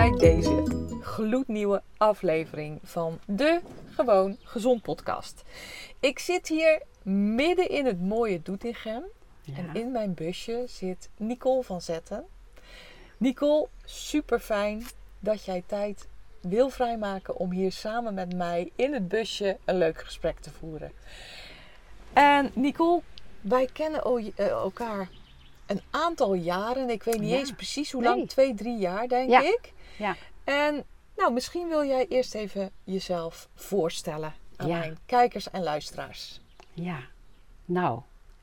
Bij 0.00 0.18
deze 0.18 0.62
gloednieuwe 1.00 1.82
aflevering 1.96 2.78
van 2.82 3.18
de 3.26 3.60
Gewoon 3.90 4.36
Gezond 4.42 4.82
podcast. 4.82 5.42
Ik 5.98 6.18
zit 6.18 6.48
hier 6.48 6.82
midden 7.02 7.68
in 7.68 7.86
het 7.86 8.00
mooie 8.00 8.42
Doetinchem. 8.42 9.02
En 9.56 9.70
in 9.74 9.92
mijn 9.92 10.14
busje 10.14 10.64
zit 10.66 11.08
Nicole 11.16 11.62
van 11.62 11.80
Zetten. 11.80 12.24
Nicole, 13.16 13.68
super 13.84 14.40
fijn 14.40 14.86
dat 15.18 15.44
jij 15.44 15.62
tijd 15.66 16.06
wil 16.40 16.70
vrijmaken 16.70 17.36
om 17.36 17.50
hier 17.50 17.72
samen 17.72 18.14
met 18.14 18.34
mij 18.36 18.70
in 18.76 18.92
het 18.92 19.08
busje 19.08 19.56
een 19.64 19.78
leuk 19.78 20.02
gesprek 20.02 20.38
te 20.38 20.50
voeren. 20.50 20.92
En 22.12 22.50
Nicole, 22.54 23.02
wij 23.40 23.68
kennen 23.72 24.02
eh, 24.36 24.46
elkaar 24.48 25.08
een 25.66 25.80
aantal 25.90 26.34
jaren. 26.34 26.90
Ik 26.90 27.02
weet 27.02 27.20
niet 27.20 27.30
Ja. 27.30 27.38
eens 27.38 27.52
precies 27.52 27.92
hoe 27.92 28.02
lang. 28.02 28.16
Nee. 28.16 28.26
Twee, 28.26 28.54
drie 28.54 28.78
jaar 28.78 29.08
denk 29.08 29.30
Ja. 29.30 29.40
ik. 29.40 29.72
Ja. 30.00 30.16
En 30.44 30.84
nou, 31.16 31.32
misschien 31.32 31.68
wil 31.68 31.84
jij 31.84 32.06
eerst 32.08 32.34
even 32.34 32.70
jezelf 32.84 33.48
voorstellen 33.54 34.34
aan 34.56 34.68
Ja. 34.68 34.78
mijn 34.78 34.98
kijkers 35.06 35.50
en 35.50 35.62
luisteraars. 35.62 36.40
Ja, 36.72 36.98
nou, 37.64 38.00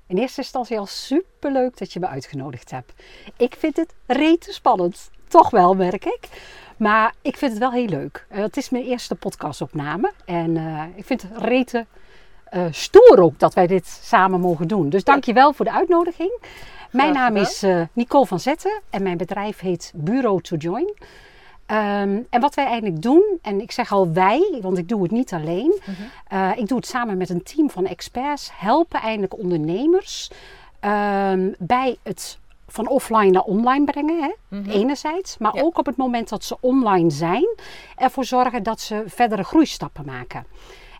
in 0.07 0.17
eerste 0.17 0.41
instantie 0.41 0.79
al 0.79 0.85
superleuk 0.85 1.77
dat 1.77 1.93
je 1.93 1.99
me 1.99 2.07
uitgenodigd 2.07 2.71
hebt. 2.71 2.93
Ik 3.37 3.55
vind 3.57 3.75
het 3.75 3.93
rete 4.05 4.53
spannend, 4.53 5.09
toch 5.27 5.49
wel 5.49 5.73
merk 5.73 6.05
ik. 6.05 6.29
Maar 6.77 7.13
ik 7.21 7.37
vind 7.37 7.51
het 7.51 7.59
wel 7.61 7.71
heel 7.71 7.87
leuk. 7.87 8.25
Eh, 8.29 8.41
het 8.41 8.57
is 8.57 8.69
mijn 8.69 8.83
eerste 8.85 9.15
podcastopname 9.15 10.11
en 10.25 10.57
eh, 10.57 10.83
ik 10.95 11.05
vind 11.05 11.21
het 11.21 11.31
rete 11.37 11.85
eh, 12.45 12.65
stoer 12.71 13.19
ook 13.19 13.39
dat 13.39 13.53
wij 13.53 13.67
dit 13.67 13.87
samen 13.87 14.39
mogen 14.39 14.67
doen. 14.67 14.89
Dus 14.89 15.03
dank 15.03 15.23
je 15.23 15.33
wel 15.33 15.53
voor 15.53 15.65
de 15.65 15.71
uitnodiging. 15.71 16.39
Mijn 16.91 17.13
naam 17.13 17.35
is 17.35 17.65
Nicole 17.93 18.25
van 18.25 18.39
Zetten 18.39 18.81
en 18.89 19.03
mijn 19.03 19.17
bedrijf 19.17 19.59
heet 19.59 19.91
Bureau 19.95 20.41
to 20.41 20.55
Join. 20.55 20.93
Ehm, 21.67 22.19
en 22.29 22.41
wat 22.41 22.55
wij 22.55 22.65
eigenlijk 22.65 23.01
doen, 23.01 23.23
en 23.41 23.61
ik 23.61 23.71
zeg 23.71 23.91
al 23.91 24.11
wij, 24.11 24.59
want 24.61 24.77
ik 24.77 24.87
doe 24.89 25.01
het 25.03 25.11
niet 25.11 25.33
alleen. 25.33 25.79
Eh, 26.27 26.51
ik 26.55 26.67
doe 26.67 26.77
het 26.77 26.87
samen 26.87 27.17
met 27.17 27.29
een 27.29 27.43
team 27.43 27.69
van 27.69 27.85
experts. 27.85 28.49
Helpen 28.53 28.99
eigenlijk 29.01 29.37
ondernemers 29.37 30.31
ehm, 30.79 31.51
bij 31.57 31.97
het 32.03 32.37
van 32.67 32.87
offline 32.87 33.29
naar 33.31 33.41
online 33.41 33.85
brengen. 33.85 34.21
Hè? 34.23 34.57
Enerzijds, 34.71 35.37
maar 35.37 35.55
Ja. 35.55 35.61
ook 35.61 35.77
op 35.77 35.85
het 35.85 35.97
moment 35.97 36.29
dat 36.29 36.43
ze 36.43 36.57
online 36.59 37.09
zijn, 37.11 37.47
ervoor 37.95 38.25
zorgen 38.25 38.63
dat 38.63 38.81
ze 38.81 39.03
verdere 39.05 39.43
groeistappen 39.43 40.05
maken. 40.05 40.45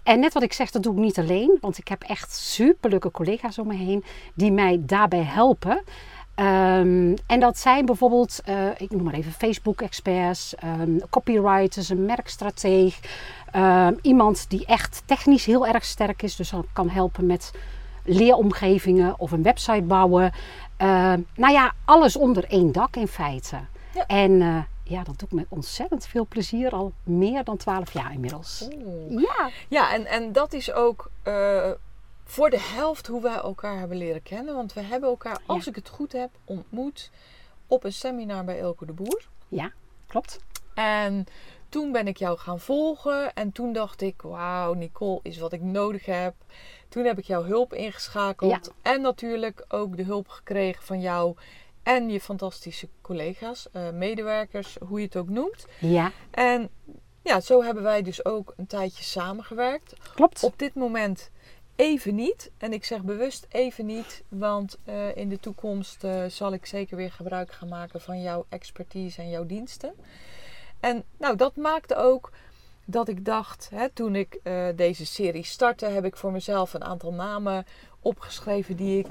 En 0.03 0.19
net 0.19 0.33
wat 0.33 0.43
ik 0.43 0.53
zeg, 0.53 0.71
dat 0.71 0.83
doe 0.83 0.93
ik 0.93 0.99
niet 0.99 1.17
alleen, 1.19 1.57
want 1.61 1.77
ik 1.77 1.87
heb 1.87 2.03
echt 2.03 2.35
superleuke 2.35 3.11
collega's 3.11 3.57
om 3.57 3.67
me 3.67 3.75
heen 3.75 4.03
die 4.33 4.51
mij 4.51 4.79
daarbij 4.81 5.23
helpen. 5.23 5.83
Ehm, 6.37 7.15
en 7.27 7.39
dat 7.39 7.57
zijn 7.57 7.85
bijvoorbeeld, 7.85 8.41
eh, 8.45 8.67
ik 8.77 8.91
noem 8.91 9.03
maar 9.03 9.13
even 9.13 9.31
Facebook-experts, 9.31 10.55
ehm, 10.55 10.97
copywriters, 11.09 11.89
een 11.89 12.05
merkstrateeg, 12.05 12.99
ehm, 13.51 13.93
iemand 14.01 14.49
die 14.49 14.65
echt 14.65 15.01
technisch 15.05 15.45
heel 15.45 15.67
erg 15.67 15.85
sterk 15.85 16.21
is, 16.21 16.35
dus 16.35 16.49
dan 16.49 16.65
kan 16.73 16.89
helpen 16.89 17.25
met 17.25 17.51
leeromgevingen 18.03 19.19
of 19.19 19.31
een 19.31 19.43
website 19.43 19.81
bouwen. 19.81 20.31
Ehm, 20.77 21.21
nou 21.35 21.53
ja, 21.53 21.73
alles 21.85 22.15
onder 22.15 22.43
één 22.43 22.71
dak 22.71 22.95
in 22.95 23.07
feite. 23.07 23.57
Ja. 23.93 24.05
En 24.05 24.41
eh, 24.41 24.57
ja, 24.83 25.03
dat 25.03 25.19
doe 25.19 25.27
ik 25.27 25.35
met 25.35 25.45
ontzettend 25.49 26.07
veel 26.07 26.25
plezier, 26.29 26.71
al 26.71 26.91
meer 27.03 27.43
dan 27.43 27.57
12 27.57 27.93
jaar 27.93 28.13
inmiddels. 28.13 28.67
Ja, 29.09 29.49
Ja, 29.67 29.93
en, 29.93 30.05
en 30.05 30.31
dat 30.31 30.53
is 30.53 30.73
ook 30.73 31.11
eh, 31.23 31.71
voor 32.29 32.49
de 32.49 32.59
helft 32.59 33.07
hoe 33.07 33.21
wij 33.21 33.35
elkaar 33.35 33.77
hebben 33.79 33.97
leren 33.97 34.23
kennen. 34.23 34.55
Want 34.55 34.73
we 34.73 34.81
hebben 34.81 35.09
elkaar, 35.09 35.39
als 35.45 35.63
Ja. 35.63 35.69
ik 35.69 35.75
het 35.75 35.89
goed 35.89 36.11
heb, 36.11 36.29
ontmoet 36.45 37.11
op 37.67 37.83
een 37.83 37.93
seminar 37.93 38.43
bij 38.43 38.59
Elke 38.59 38.85
de 38.85 38.93
Boer. 38.93 39.27
ja, 39.47 39.71
klopt. 40.07 40.39
En 40.73 41.25
toen 41.69 41.91
ben 41.91 42.07
ik 42.07 42.17
jou 42.17 42.37
gaan 42.37 42.59
volgen 42.59 43.33
en 43.33 43.51
toen 43.51 43.73
dacht 43.73 44.01
ik, 44.01 44.21
wauw, 44.21 44.73
Nicole 44.73 45.19
is 45.23 45.37
wat 45.37 45.53
ik 45.53 45.61
nodig 45.61 46.05
heb. 46.05 46.33
Toen 46.89 47.05
heb 47.05 47.17
ik 47.17 47.25
jouw 47.25 47.43
hulp 47.43 47.73
ingeschakeld 47.73 48.71
en 48.81 49.01
natuurlijk 49.01 49.65
ook 49.67 49.97
de 49.97 50.03
hulp 50.03 50.27
gekregen 50.27 50.83
van 50.83 50.99
jou 51.01 51.35
en 51.83 52.09
je 52.09 52.21
fantastische 52.21 52.89
collega's, 53.01 53.67
eh, 53.71 53.89
medewerkers, 53.89 54.77
hoe 54.87 54.99
je 54.99 55.05
het 55.05 55.15
ook 55.15 55.29
noemt. 55.29 55.65
Ja, 55.79 56.11
En 56.31 56.69
ja, 57.23 57.39
zo 57.39 57.63
hebben 57.63 57.83
wij 57.83 58.01
dus 58.01 58.25
ook 58.25 58.53
een 58.57 58.67
tijdje 58.67 59.03
samengewerkt. 59.03 59.93
klopt. 60.15 60.43
Op 60.43 60.59
dit 60.59 60.73
moment 60.75 61.31
even 61.77 62.15
niet. 62.15 62.51
En 62.57 62.73
ik 62.73 62.85
zeg 62.85 63.01
bewust 63.03 63.45
even 63.49 63.85
niet, 63.85 64.23
want 64.29 64.77
eh, 64.83 65.15
in 65.15 65.29
de 65.29 65.39
toekomst 65.39 66.03
eh, 66.03 66.25
zal 66.27 66.53
ik 66.53 66.65
zeker 66.65 66.97
weer 66.97 67.11
gebruik 67.11 67.51
gaan 67.51 67.67
maken 67.69 68.01
van 68.01 68.21
jouw 68.21 68.45
expertise 68.49 69.21
en 69.21 69.29
jouw 69.29 69.45
diensten. 69.45 69.93
En 70.79 71.03
nou, 71.17 71.35
dat 71.35 71.55
maakte 71.55 71.95
ook 71.95 72.31
dat 72.85 73.07
ik 73.07 73.25
dacht, 73.25 73.69
hè, 73.73 73.89
toen 73.89 74.15
ik 74.15 74.39
eh, 74.43 74.67
deze 74.75 75.05
serie 75.05 75.43
startte, 75.43 75.85
heb 75.85 76.05
ik 76.05 76.15
voor 76.17 76.31
mezelf 76.31 76.73
een 76.73 76.83
aantal 76.83 77.13
namen 77.13 77.65
opgeschreven 78.01 78.75
die 78.75 78.99
ik 78.99 79.07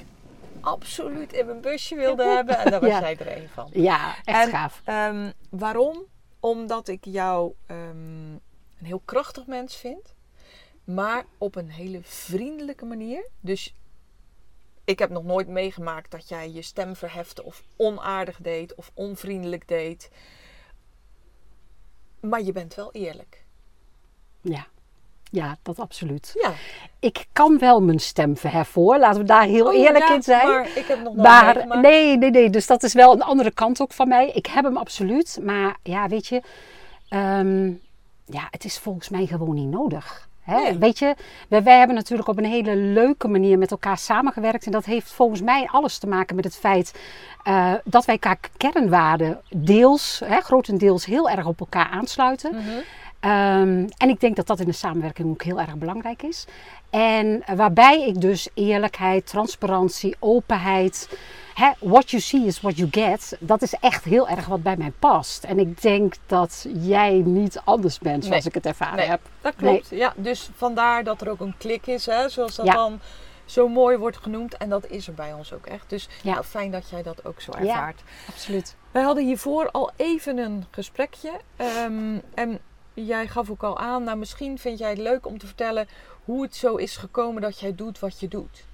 absoluut 0.60 1.32
in 1.32 1.46
mijn 1.46 1.60
busje 1.60 1.94
wilde 1.94 2.24
hebben. 2.24 2.58
En 2.58 2.70
daar 2.70 2.80
was 2.80 2.90
Ja. 2.90 3.00
jij 3.00 3.16
er 3.16 3.36
een 3.36 3.48
van. 3.48 3.68
Ja, 3.72 4.14
echt 4.24 4.44
En, 4.44 4.50
gaaf. 4.50 4.82
Ehm, 4.84 5.30
waarom? 5.50 6.04
Omdat 6.40 6.88
ik 6.88 7.04
jou 7.04 7.52
ehm, 7.66 8.30
een 8.78 8.86
heel 8.86 9.02
krachtig 9.04 9.46
mens 9.46 9.76
vind, 9.76 10.14
maar 10.86 11.24
op 11.38 11.56
een 11.56 11.70
hele 11.70 12.00
vriendelijke 12.02 12.84
manier. 12.84 13.26
Dus 13.40 13.74
ik 14.84 14.98
heb 14.98 15.10
nog 15.10 15.24
nooit 15.24 15.48
meegemaakt 15.48 16.10
dat 16.10 16.28
jij 16.28 16.50
je 16.50 16.62
stem 16.62 16.96
verhefte 16.96 17.44
of 17.44 17.62
onaardig 17.76 18.38
deed 18.40 18.74
of 18.74 18.90
onvriendelijk 18.94 19.68
deed. 19.68 20.10
Maar 22.20 22.42
je 22.42 22.52
bent 22.52 22.74
wel 22.74 22.92
eerlijk. 22.92 23.44
Ja. 24.40 24.66
ja, 25.30 25.56
dat 25.62 25.78
absoluut. 25.78 26.30
Ja, 26.34 26.52
Ik 26.98 27.26
kan 27.32 27.58
wel 27.58 27.82
mijn 27.82 28.00
stem 28.00 28.36
verheffen 28.36 28.82
hoor, 28.82 28.98
laten 28.98 29.20
we 29.20 29.26
daar 29.26 29.44
heel 29.44 29.66
Oh, 29.66 29.74
eerlijk 29.74 30.08
ja, 30.08 30.14
in 30.14 30.22
zijn. 30.22 30.46
Maar 30.46 30.76
ik 30.76 30.86
heb 30.86 31.02
nog 31.02 31.14
nooit 31.14 31.28
Maar 31.28 31.80
nee, 31.80 32.16
nee, 32.16 32.30
nee. 32.30 32.50
Dus 32.50 32.66
dat 32.66 32.82
is 32.82 32.92
wel 32.92 33.12
een 33.12 33.22
andere 33.22 33.50
kant 33.50 33.80
ook 33.80 33.92
van 33.92 34.08
mij. 34.08 34.30
Ik 34.30 34.46
heb 34.46 34.64
hem 34.64 34.76
absoluut. 34.76 35.38
Maar 35.42 35.76
ja, 35.82 36.08
weet 36.08 36.26
je, 36.26 36.42
ehm, 37.08 37.66
ja, 38.24 38.48
het 38.50 38.64
is 38.64 38.78
volgens 38.78 39.08
mij 39.08 39.26
gewoon 39.26 39.54
niet 39.54 39.70
nodig. 39.70 40.28
Hè? 40.46 40.60
Nee. 40.60 40.78
Weet 40.78 40.98
je, 40.98 41.14
wij, 41.48 41.62
wij 41.62 41.78
hebben 41.78 41.96
natuurlijk 41.96 42.28
op 42.28 42.38
een 42.38 42.44
hele 42.44 42.76
leuke 42.76 43.28
manier 43.28 43.58
met 43.58 43.70
elkaar 43.70 43.98
samengewerkt. 43.98 44.66
En 44.66 44.72
dat 44.72 44.84
heeft 44.84 45.12
volgens 45.12 45.40
mij 45.40 45.68
alles 45.70 45.98
te 45.98 46.06
maken 46.06 46.36
met 46.36 46.44
het 46.44 46.56
feit 46.56 46.94
eh, 47.42 47.72
dat 47.84 48.04
wij 48.04 48.14
elkaar 48.14 48.38
kernwaarden 48.56 49.40
deels, 49.50 50.22
hè, 50.24 50.40
grotendeels 50.40 51.04
heel 51.04 51.30
erg 51.30 51.46
op 51.46 51.60
elkaar 51.60 51.88
aansluiten. 51.88 52.54
Mhm. 52.54 52.78
Ehm, 53.26 53.86
en 53.96 54.08
ik 54.08 54.20
denk 54.20 54.36
dat 54.36 54.46
dat 54.46 54.60
in 54.60 54.66
de 54.66 54.72
samenwerking 54.72 55.28
ook 55.30 55.42
heel 55.42 55.60
erg 55.60 55.76
belangrijk 55.76 56.22
is. 56.22 56.44
En 56.90 57.42
waarbij 57.56 58.06
ik 58.06 58.20
dus 58.20 58.48
eerlijkheid, 58.54 59.26
transparantie, 59.26 60.16
openheid. 60.18 61.18
Hè, 61.54 61.70
what 61.80 62.10
you 62.10 62.22
see 62.22 62.44
is 62.46 62.60
what 62.60 62.76
you 62.76 62.88
get. 62.90 63.36
Dat 63.40 63.62
is 63.62 63.74
echt 63.80 64.04
heel 64.04 64.28
erg 64.28 64.46
wat 64.46 64.62
bij 64.62 64.76
mij 64.76 64.92
past. 64.98 65.44
En 65.44 65.58
ik 65.58 65.82
denk 65.82 66.14
dat 66.26 66.66
jij 66.78 67.22
niet 67.24 67.60
anders 67.64 67.98
bent 67.98 68.24
zoals 68.24 68.38
Nee. 68.44 68.48
ik 68.48 68.54
het 68.54 68.66
ervaren 68.66 68.96
Nee, 68.96 69.06
heb. 69.06 69.20
dat 69.40 69.54
klopt. 69.56 69.88
Ja, 69.90 70.12
dus 70.16 70.50
vandaar 70.56 71.04
dat 71.04 71.20
er 71.20 71.30
ook 71.30 71.40
een 71.40 71.54
klik 71.58 71.86
is, 71.86 72.06
hè, 72.06 72.28
zoals 72.28 72.54
dat 72.54 72.66
Ja. 72.66 72.72
dan 72.72 73.00
zo 73.44 73.68
mooi 73.68 73.96
wordt 73.96 74.16
genoemd. 74.16 74.56
En 74.56 74.68
dat 74.68 74.86
is 74.86 75.06
er 75.06 75.14
bij 75.14 75.32
ons 75.32 75.52
ook 75.52 75.66
echt. 75.66 75.84
Dus 75.90 76.08
Ja. 76.22 76.32
nou, 76.32 76.44
fijn 76.44 76.70
dat 76.70 76.88
jij 76.90 77.02
dat 77.02 77.24
ook 77.24 77.40
zo 77.40 77.52
Ja. 77.52 77.58
ervaart. 77.68 78.02
Absoluut. 78.28 78.76
Wij 78.90 79.02
hadden 79.02 79.24
hiervoor 79.24 79.70
al 79.70 79.90
even 79.96 80.38
een 80.38 80.64
gesprekje. 80.70 81.30
ehm, 81.56 82.18
en 82.34 82.58
jij 83.04 83.28
gaf 83.28 83.50
ook 83.50 83.62
al 83.62 83.78
aan, 83.78 84.04
nou 84.04 84.18
misschien 84.18 84.58
vind 84.58 84.78
jij 84.78 84.90
het 84.90 84.98
leuk 84.98 85.26
om 85.26 85.38
te 85.38 85.46
vertellen 85.46 85.88
hoe 86.24 86.42
het 86.42 86.56
zo 86.56 86.76
is 86.76 86.96
gekomen 86.96 87.42
dat 87.42 87.60
jij 87.60 87.74
doet 87.74 87.98
wat 87.98 88.20
je 88.20 88.28
doet. 88.28 88.65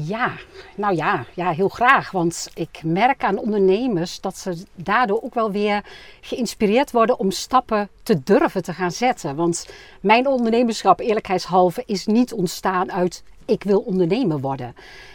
Ja, 0.00 0.32
nou 0.76 0.96
ja, 0.96 1.24
ja, 1.34 1.50
heel 1.50 1.68
graag. 1.68 2.10
Want 2.10 2.50
ik 2.54 2.80
merk 2.84 3.24
aan 3.24 3.38
ondernemers 3.38 4.20
dat 4.20 4.36
ze 4.36 4.64
daardoor 4.74 5.22
ook 5.22 5.34
wel 5.34 5.50
weer 5.50 5.84
geïnspireerd 6.20 6.90
worden 6.90 7.18
om 7.18 7.30
stappen 7.30 7.88
te 8.02 8.22
durven 8.22 8.62
te 8.62 8.72
gaan 8.72 8.90
zetten. 8.90 9.36
Want 9.36 9.68
mijn 10.00 10.26
ondernemerschap, 10.26 11.00
eerlijkheidshalve, 11.00 11.82
is 11.86 12.06
niet 12.06 12.32
ontstaan 12.32 12.92
uit 12.92 13.22
ik 13.44 13.62
wil 13.62 13.80
ondernemer 13.80 14.40
worden. 14.40 14.74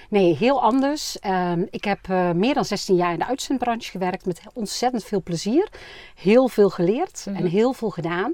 Nee, 0.09 0.35
heel 0.35 0.61
anders. 0.61 1.19
Ehm, 1.19 1.65
ik 1.69 1.83
heb 1.83 1.99
eh, 2.09 2.31
meer 2.31 2.53
dan 2.53 2.65
16 2.65 2.95
jaar 2.95 3.13
in 3.13 3.19
de 3.19 3.27
uitzendbranche 3.27 3.91
gewerkt 3.91 4.25
met 4.25 4.41
ontzettend 4.53 5.03
veel 5.03 5.21
plezier. 5.21 5.67
Heel 6.15 6.47
veel 6.47 6.69
geleerd 6.69 7.25
en 7.33 7.45
heel 7.45 7.73
veel 7.73 7.89
gedaan. 7.89 8.33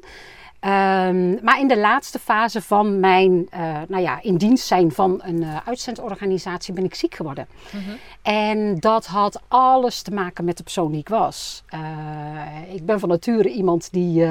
Ehm, 0.60 1.44
maar 1.44 1.60
in 1.60 1.68
de 1.68 1.78
laatste 1.78 2.20
fase 2.20 2.62
van 2.62 3.00
mijn 3.00 3.48
eh, 3.50 3.78
nou 3.88 4.04
ja, 4.04 4.22
in 4.22 4.38
dienst 4.38 4.68
zijn 4.68 4.92
van 4.92 5.22
een 5.24 5.44
eh, 5.44 5.58
uitzendorganisatie 5.66 6.74
ben 6.74 6.84
ik 6.84 6.96
ziek 6.96 7.16
geworden. 7.16 7.48
En 8.22 8.80
dat 8.80 9.06
had 9.06 9.42
alles 9.48 10.02
te 10.02 10.12
maken 10.12 10.46
met 10.46 10.58
de 10.58 10.64
persoon 10.64 10.92
die 10.92 11.00
ik 11.00 11.10
was. 11.10 11.64
Eh, 11.68 11.80
ik 12.74 12.86
ben 12.86 13.00
van 13.00 13.10
nature 13.10 13.50
iemand 13.50 13.92
die 13.92 14.26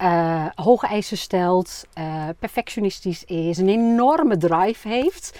eh, 0.00 0.46
hoge 0.54 0.86
eisen 0.86 1.16
stelt, 1.16 1.84
eh, 1.92 2.28
perfectionistisch 2.38 3.24
is, 3.24 3.58
een 3.58 3.68
enorme 3.68 4.36
drive 4.36 4.88
heeft. 4.88 5.38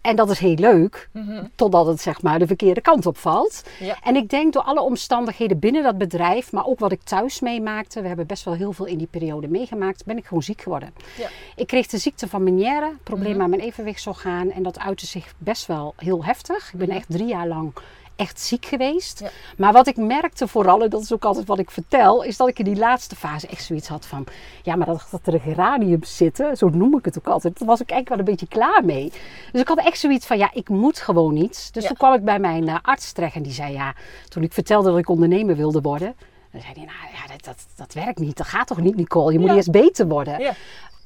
En 0.00 0.16
dat 0.16 0.30
is 0.30 0.38
heel 0.38 0.54
leuk, 0.54 1.08
totdat 1.54 1.86
het 1.86 2.00
zeg 2.00 2.22
maar 2.22 2.38
de 2.38 2.46
verkeerde 2.46 2.80
kant 2.80 3.06
op 3.06 3.18
valt. 3.18 3.62
Ja. 3.80 3.96
En 4.02 4.16
ik 4.16 4.28
denk 4.28 4.52
door 4.52 4.62
alle 4.62 4.80
omstandigheden 4.80 5.58
binnen 5.58 5.82
dat 5.82 5.98
bedrijf, 5.98 6.52
maar 6.52 6.66
ook 6.66 6.78
wat 6.78 6.92
ik 6.92 7.02
thuis 7.02 7.40
meemaakte, 7.40 8.00
we 8.00 8.06
hebben 8.06 8.26
best 8.26 8.44
wel 8.44 8.54
heel 8.54 8.72
veel 8.72 8.86
in 8.86 8.98
die 8.98 9.08
periode 9.10 9.48
meegemaakt, 9.48 10.04
ben 10.04 10.16
ik 10.16 10.26
gewoon 10.26 10.42
ziek 10.42 10.62
geworden. 10.62 10.94
Ja. 11.18 11.28
Ik 11.56 11.66
kreeg 11.66 11.86
de 11.86 11.98
ziekte 11.98 12.28
van 12.28 12.42
Meniere, 12.42 12.92
probleem 13.02 13.42
aan 13.42 13.50
mijn 13.50 13.62
evenwichtsorgaan. 13.62 14.50
En 14.50 14.62
dat 14.62 14.78
uitte 14.78 15.06
zich 15.06 15.34
best 15.38 15.66
wel 15.66 15.94
heel 15.96 16.24
heftig. 16.24 16.72
Ik 16.72 16.78
ben 16.78 16.90
echt 16.90 17.06
drie 17.08 17.26
jaar 17.26 17.46
lang 17.46 17.72
echt 18.16 18.40
ziek 18.40 18.64
geweest. 18.66 19.20
Ja. 19.20 19.28
Maar 19.56 19.72
wat 19.72 19.86
ik 19.86 19.96
merkte 19.96 20.48
vooral, 20.48 20.82
en 20.82 20.90
dat 20.90 21.02
is 21.02 21.12
ook 21.12 21.24
altijd 21.24 21.46
wat 21.46 21.58
ik 21.58 21.70
vertel, 21.70 22.22
is 22.22 22.36
dat 22.36 22.48
ik 22.48 22.58
in 22.58 22.64
die 22.64 22.76
laatste 22.76 23.16
fase 23.16 23.46
echt 23.46 23.64
zoiets 23.64 23.88
had 23.88 24.06
van, 24.06 24.24
ja, 24.62 24.76
maar 24.76 24.86
dat, 24.86 25.06
dat 25.10 25.34
er 25.34 25.40
geraniums 25.40 26.16
zitten, 26.16 26.56
zo 26.56 26.68
noem 26.68 26.98
ik 26.98 27.04
het 27.04 27.18
ook 27.18 27.26
altijd, 27.26 27.58
daar 27.58 27.68
was 27.68 27.80
ik 27.80 27.90
eigenlijk 27.90 28.08
wel 28.08 28.18
een 28.34 28.38
beetje 28.38 28.56
klaar 28.56 28.84
mee. 28.84 29.12
Dus 29.52 29.60
ik 29.60 29.68
had 29.68 29.78
echt 29.78 29.98
zoiets 29.98 30.26
van, 30.26 30.38
ja, 30.38 30.50
ik 30.52 30.68
moet 30.68 30.98
gewoon 30.98 31.36
iets. 31.36 31.70
Dus 31.72 31.82
Ja. 31.82 31.88
toen 31.88 31.96
kwam 31.98 32.14
ik 32.14 32.24
bij 32.24 32.38
mijn 32.38 32.68
eh, 32.68 32.76
arts 32.82 33.12
terecht 33.12 33.34
en 33.34 33.42
die 33.42 33.52
zei, 33.52 33.72
ja, 33.72 33.94
toen 34.28 34.42
ik 34.42 34.52
vertelde 34.52 34.90
dat 34.90 34.98
ik 34.98 35.08
ondernemer 35.08 35.56
wilde 35.56 35.80
worden, 35.80 36.14
dan 36.52 36.60
zei 36.60 36.72
hij, 36.74 36.84
nou 36.84 36.96
ja, 37.14 37.32
dat, 37.32 37.44
dat, 37.44 37.66
dat 37.76 37.92
werkt 38.04 38.18
niet, 38.18 38.36
dat 38.36 38.46
gaat 38.46 38.66
toch 38.66 38.80
niet, 38.80 38.96
Nicole, 38.96 39.32
je 39.32 39.38
moet 39.38 39.48
Ja. 39.48 39.54
eerst 39.54 39.70
beter 39.70 40.08
worden. 40.08 40.38
Ja. 40.40 40.52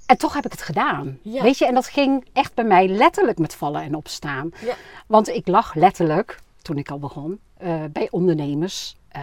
En 0.07 0.17
toch 0.19 0.35
heb 0.35 0.45
ik 0.45 0.53
het 0.53 0.63
gedaan. 0.63 1.19
Ja. 1.23 1.43
Weet 1.43 1.59
je, 1.59 1.67
en 1.67 1.75
dat 1.75 1.87
ging 1.87 2.25
echt 2.33 2.55
bij 2.55 2.65
mij 2.65 2.89
letterlijk 2.89 3.39
met 3.39 3.55
vallen 3.55 3.83
en 3.83 3.95
opstaan. 3.95 4.51
Ja. 4.65 4.75
Want 5.07 5.29
ik 5.29 5.47
lag 5.49 5.75
letterlijk, 5.75 6.39
toen 6.67 6.79
ik 6.79 6.91
al 6.91 6.99
begon, 6.99 7.39
eh, 7.57 7.75
bij 7.93 8.09
ondernemers 8.11 8.97
eh, 9.09 9.23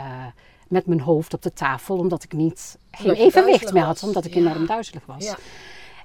met 0.67 0.85
mijn 0.85 0.99
hoofd 1.01 1.33
op 1.33 1.41
de 1.41 1.53
tafel, 1.53 1.97
omdat 1.97 2.23
ik 2.23 2.33
niet 2.33 2.77
geen 2.91 3.13
evenwicht 3.13 3.73
meer 3.73 3.83
had, 3.83 4.03
omdat 4.03 4.25
ik 4.25 4.33
Ja. 4.33 4.39
enorm 4.39 4.65
duizelig 4.65 5.05
was. 5.05 5.25
Ja. 5.25 5.35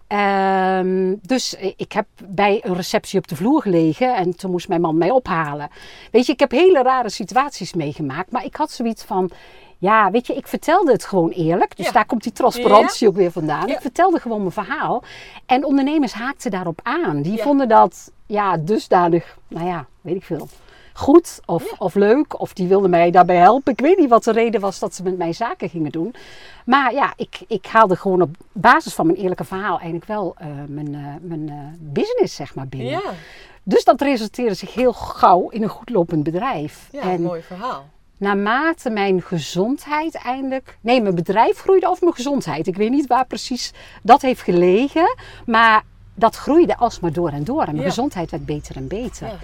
Ehm, 0.06 1.14
dus 1.22 1.54
ik 1.76 1.92
heb 1.92 2.06
bij 2.24 2.60
een 2.64 2.74
receptie 2.74 3.18
op 3.18 3.28
de 3.28 3.36
vloer 3.36 3.62
gelegen 3.62 4.16
en 4.16 4.36
toen 4.36 4.50
moest 4.50 4.68
mijn 4.68 4.80
man 4.80 4.98
mij 4.98 5.10
ophalen. 5.10 5.68
Weet 6.10 6.26
je, 6.26 6.32
ik 6.32 6.40
heb 6.40 6.50
hele 6.50 6.82
rare 6.82 7.10
situaties 7.10 7.74
meegemaakt, 7.74 8.30
maar 8.30 8.44
ik 8.44 8.56
had 8.56 8.70
zoiets 8.70 9.02
van, 9.04 9.30
ja, 9.78 10.10
weet 10.10 10.26
je, 10.26 10.34
ik 10.34 10.46
vertelde 10.46 10.92
het 10.92 11.04
gewoon 11.04 11.30
eerlijk. 11.30 11.76
Dus 11.76 11.86
Ja. 11.86 11.92
daar 11.92 12.06
komt 12.06 12.22
die 12.22 12.32
transparantie 12.32 13.08
ook 13.08 13.14
weer 13.16 13.32
vandaan. 13.32 13.66
Ja. 13.66 13.74
Ik 13.74 13.80
vertelde 13.80 14.20
gewoon 14.20 14.38
mijn 14.40 14.52
verhaal 14.52 15.02
en 15.46 15.64
ondernemers 15.64 16.12
haakten 16.12 16.50
daarop 16.50 16.80
aan. 16.82 17.22
Die 17.22 17.38
vonden 17.42 17.68
dat, 17.68 18.12
ja, 18.26 18.56
dusdanig, 18.56 19.38
nou 19.48 19.66
ja, 19.66 19.86
weet 20.00 20.16
ik 20.16 20.24
veel. 20.24 20.48
Goed 20.98 21.40
of, 21.46 21.72
of 21.78 21.94
leuk, 21.94 22.40
of 22.40 22.52
die 22.52 22.68
wilden 22.68 22.90
mij 22.90 23.10
daarbij 23.10 23.36
helpen. 23.36 23.72
Ik 23.72 23.80
weet 23.80 23.98
niet 23.98 24.08
wat 24.08 24.24
de 24.24 24.32
reden 24.32 24.60
was 24.60 24.78
dat 24.78 24.94
ze 24.94 25.02
met 25.02 25.18
mij 25.18 25.32
zaken 25.32 25.68
gingen 25.68 25.90
doen. 25.92 26.14
Maar 26.64 26.92
ja, 26.92 27.12
ik, 27.16 27.40
ik 27.48 27.66
haalde 27.66 27.96
gewoon 27.96 28.22
op 28.22 28.36
basis 28.52 28.94
van 28.94 29.06
mijn 29.06 29.18
eerlijke 29.18 29.44
verhaal 29.44 29.74
eigenlijk 29.76 30.04
wel 30.04 30.34
eh, 30.38 30.46
mijn, 30.68 30.94
eh, 30.94 31.00
mijn 31.20 31.48
eh, 31.48 31.54
business 31.78 32.34
zeg 32.34 32.54
maar 32.54 32.66
binnen. 32.68 32.90
Ja, 32.90 33.00
Dus 33.62 33.84
dat 33.84 34.00
resulteerde 34.00 34.54
zich 34.54 34.74
heel 34.74 34.92
gauw 34.92 35.48
in 35.48 35.62
een 35.62 35.68
goed 35.68 35.90
lopend 35.90 36.22
bedrijf. 36.22 36.88
ja 36.92 37.00
en 37.00 37.22
mooi 37.22 37.42
verhaal. 37.42 37.88
naarmate 38.16 38.90
mijn 38.90 39.22
gezondheid 39.22 40.14
eindelijk... 40.14 40.78
Nee, 40.80 41.02
mijn 41.02 41.14
bedrijf 41.14 41.58
groeide 41.58 41.90
of 41.90 42.00
mijn 42.00 42.14
gezondheid. 42.14 42.66
Ik 42.66 42.76
weet 42.76 42.90
niet 42.90 43.06
waar 43.06 43.26
precies 43.26 43.72
dat 44.02 44.22
heeft 44.22 44.42
gelegen. 44.42 45.16
Maar 45.46 45.82
dat 46.14 46.36
groeide 46.36 46.76
alsmaar 46.76 47.12
door 47.12 47.30
en 47.30 47.44
door. 47.44 47.60
En 47.60 47.66
mijn 47.72 47.76
Ja. 47.82 47.88
gezondheid 47.88 48.30
werd 48.30 48.46
beter 48.46 48.76
en 48.76 48.88
beter. 48.88 49.26
Ja. 49.26 49.36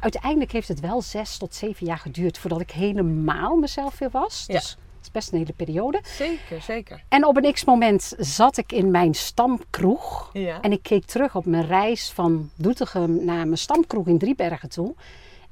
Uiteindelijk 0.00 0.52
heeft 0.52 0.68
het 0.68 0.80
wel 0.80 1.02
zes 1.02 1.36
tot 1.36 1.54
zeven 1.54 1.86
jaar 1.86 1.98
geduurd 1.98 2.38
voordat 2.38 2.60
ik 2.60 2.70
helemaal 2.70 3.56
mezelf 3.56 3.98
weer 3.98 4.10
was. 4.10 4.44
Ja. 4.46 4.54
Dus 4.54 4.70
het 4.70 5.02
is 5.02 5.10
best 5.10 5.32
een 5.32 5.38
hele 5.38 5.52
periode. 5.52 6.00
Zeker, 6.04 6.60
zeker. 6.62 7.02
En 7.08 7.26
op 7.26 7.36
een 7.36 7.52
x-moment 7.52 8.14
zat 8.18 8.56
ik 8.56 8.72
in 8.72 8.90
mijn 8.90 9.14
stamkroeg. 9.14 10.30
Ja. 10.32 10.60
En 10.60 10.72
ik 10.72 10.82
keek 10.82 11.04
terug 11.04 11.36
op 11.36 11.44
mijn 11.44 11.66
reis 11.66 12.10
van 12.10 12.50
Doetinchem 12.54 13.24
naar 13.24 13.44
mijn 13.46 13.58
stamkroeg 13.58 14.06
in 14.06 14.18
Driebergen 14.18 14.68
toe. 14.68 14.94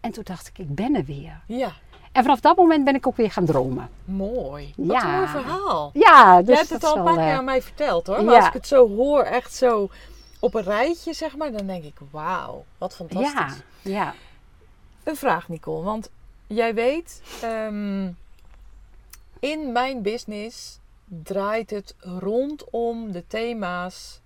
En 0.00 0.10
toen 0.10 0.24
dacht 0.24 0.46
ik, 0.48 0.58
ik 0.58 0.74
ben 0.74 0.94
er 0.94 1.04
weer. 1.04 1.40
Ja, 1.46 1.72
En 2.12 2.22
vanaf 2.22 2.40
dat 2.40 2.56
moment 2.56 2.84
ben 2.84 2.94
ik 2.94 3.06
ook 3.06 3.16
weer 3.16 3.30
gaan 3.30 3.44
dromen. 3.44 3.88
mooi. 4.04 4.72
Wat 4.76 4.96
Ja. 5.02 5.08
een 5.08 5.14
mooi 5.16 5.26
verhaal. 5.28 5.90
Ja, 5.92 6.38
dus 6.42 6.48
Je 6.48 6.54
hebt 6.56 6.68
het 6.70 6.84
al 6.84 6.96
een 6.96 7.04
paar 7.04 7.14
keer 7.14 7.22
eh, 7.24 7.36
aan 7.36 7.44
mij 7.44 7.62
verteld 7.62 8.06
hoor. 8.06 8.24
Maar 8.24 8.32
ja. 8.34 8.38
als 8.38 8.46
ik 8.48 8.52
het 8.52 8.66
zo 8.66 8.88
hoor, 8.88 9.22
echt 9.22 9.54
zo 9.54 9.88
op 10.40 10.54
een 10.54 10.62
rijtje 10.62 11.12
zeg 11.12 11.36
maar, 11.36 11.52
dan 11.52 11.66
denk 11.66 11.84
ik 11.84 11.96
wauw, 12.10 12.64
wat 12.78 12.94
fantastisch. 12.94 13.32
Ja, 13.82 13.90
ja. 13.92 14.14
Een 15.08 15.16
vraag 15.16 15.48
Nicole, 15.48 15.84
want 15.84 16.10
jij 16.46 16.74
weet, 16.74 17.22
ehm, 17.42 18.10
in 19.40 19.72
mijn 19.72 20.02
business 20.02 20.78
draait 21.04 21.70
het 21.70 21.94
rondom 21.98 23.12
de 23.12 23.26
thema's 23.26 24.20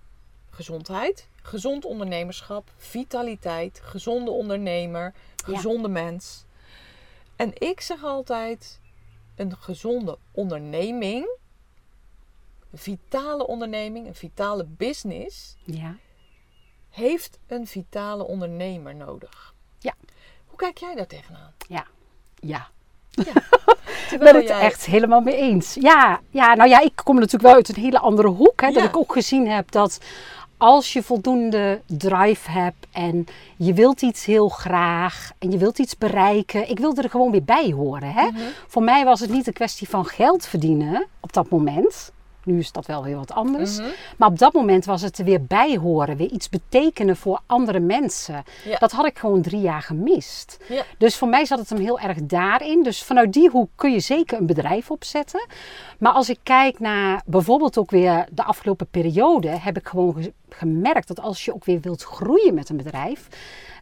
gezondheid, 0.49 1.27
gezond 1.41 1.85
ondernemerschap, 1.85 2.71
vitaliteit, 2.77 3.79
gezonde 3.83 4.31
ondernemer, 4.31 5.13
Ja. 5.35 5.55
gezonde 5.55 5.87
mens. 5.87 6.43
En 7.35 7.51
ik 7.57 7.81
zeg 7.81 8.03
altijd, 8.03 8.79
een 9.35 9.57
gezonde 9.57 10.17
onderneming, 10.31 11.37
een 12.71 12.77
vitale 12.77 13.47
onderneming, 13.47 14.07
een 14.07 14.15
vitale 14.15 14.65
business, 14.65 15.55
ja. 15.63 15.95
heeft 16.89 17.39
een 17.47 17.67
vitale 17.67 18.23
ondernemer 18.23 18.95
nodig. 18.95 19.53
Ja. 19.79 19.93
Hoe 20.53 20.61
kijk 20.61 20.77
jij 20.77 20.95
daar 20.95 21.07
tegenaan? 21.07 21.51
Ja, 21.67 21.85
ja. 22.39 22.67
Ik 24.13 24.19
Terwijl 24.19 24.31
ben 24.33 24.41
het 24.41 24.47
jij- 24.49 24.59
echt 24.59 24.85
helemaal 24.85 25.21
mee 25.21 25.35
eens. 25.35 25.73
Ja, 25.79 26.19
ja, 26.29 26.53
nou 26.55 26.69
ja, 26.69 26.79
ik 26.81 26.91
kom 27.03 27.15
natuurlijk 27.15 27.43
wel 27.43 27.53
uit 27.53 27.69
een 27.69 27.83
hele 27.83 27.99
andere 27.99 28.27
hoek. 28.27 28.61
Hè, 28.61 28.67
Dat 28.71 28.83
Ja. 28.83 28.89
ik 28.89 28.97
ook 28.97 29.13
gezien 29.13 29.47
heb 29.49 29.71
dat 29.71 29.97
als 30.57 30.93
je 30.93 31.03
voldoende 31.03 31.81
drive 31.85 32.51
hebt 32.51 32.87
en 32.91 33.25
je 33.57 33.73
wilt 33.73 34.01
iets 34.01 34.25
heel 34.25 34.49
graag 34.49 35.31
en 35.39 35.51
je 35.51 35.57
wilt 35.57 35.79
iets 35.79 35.97
bereiken. 35.97 36.69
Ik 36.69 36.79
wilde 36.79 37.01
er 37.01 37.09
gewoon 37.09 37.31
weer 37.31 37.43
bij 37.43 37.71
horen. 37.71 38.11
Hè? 38.13 38.27
Mhm. 38.27 38.41
Voor 38.67 38.83
mij 38.83 39.05
was 39.05 39.19
het 39.19 39.29
niet 39.29 39.47
een 39.47 39.53
kwestie 39.53 39.89
van 39.89 40.05
geld 40.05 40.45
verdienen 40.45 41.07
op 41.19 41.33
dat 41.33 41.49
moment. 41.49 42.11
Nu 42.43 42.59
is 42.59 42.71
dat 42.71 42.85
wel 42.85 43.03
weer 43.03 43.15
wat 43.15 43.31
anders. 43.31 43.77
Mhm. 43.79 43.87
Maar 44.17 44.29
op 44.29 44.39
dat 44.39 44.53
moment 44.53 44.85
was 44.85 45.01
het 45.01 45.17
er 45.17 45.25
weer 45.25 45.43
bij 45.45 45.77
horen. 45.77 46.17
Weer 46.17 46.31
iets 46.31 46.49
betekenen 46.49 47.17
voor 47.17 47.39
andere 47.45 47.79
mensen. 47.79 48.43
Ja. 48.65 48.77
Dat 48.77 48.91
had 48.91 49.05
ik 49.05 49.17
gewoon 49.19 49.41
drie 49.41 49.61
jaar 49.61 49.81
gemist. 49.81 50.57
Ja. 50.69 50.83
Dus 50.97 51.15
voor 51.17 51.27
mij 51.27 51.45
zat 51.45 51.59
het 51.59 51.69
hem 51.69 51.79
heel 51.79 51.99
erg 51.99 52.17
daarin. 52.23 52.83
Dus 52.83 53.03
vanuit 53.03 53.33
die 53.33 53.49
hoek 53.49 53.69
kun 53.75 53.91
je 53.91 53.99
zeker 53.99 54.37
een 54.39 54.45
bedrijf 54.45 54.91
opzetten. 54.91 55.45
Maar 55.99 56.11
als 56.11 56.29
ik 56.29 56.39
kijk 56.43 56.79
naar 56.79 57.21
bijvoorbeeld 57.25 57.77
ook 57.77 57.91
weer 57.91 58.25
de 58.31 58.43
afgelopen 58.43 58.87
periode, 58.87 59.47
heb 59.49 59.77
ik 59.77 59.87
gewoon 59.87 60.13
ge- 60.13 60.33
gemerkt 60.49 61.07
dat 61.07 61.19
als 61.19 61.45
je 61.45 61.53
ook 61.53 61.65
weer 61.65 61.79
wilt 61.81 62.03
groeien 62.03 62.53
met 62.53 62.69
een 62.69 62.77
bedrijf, 62.77 63.27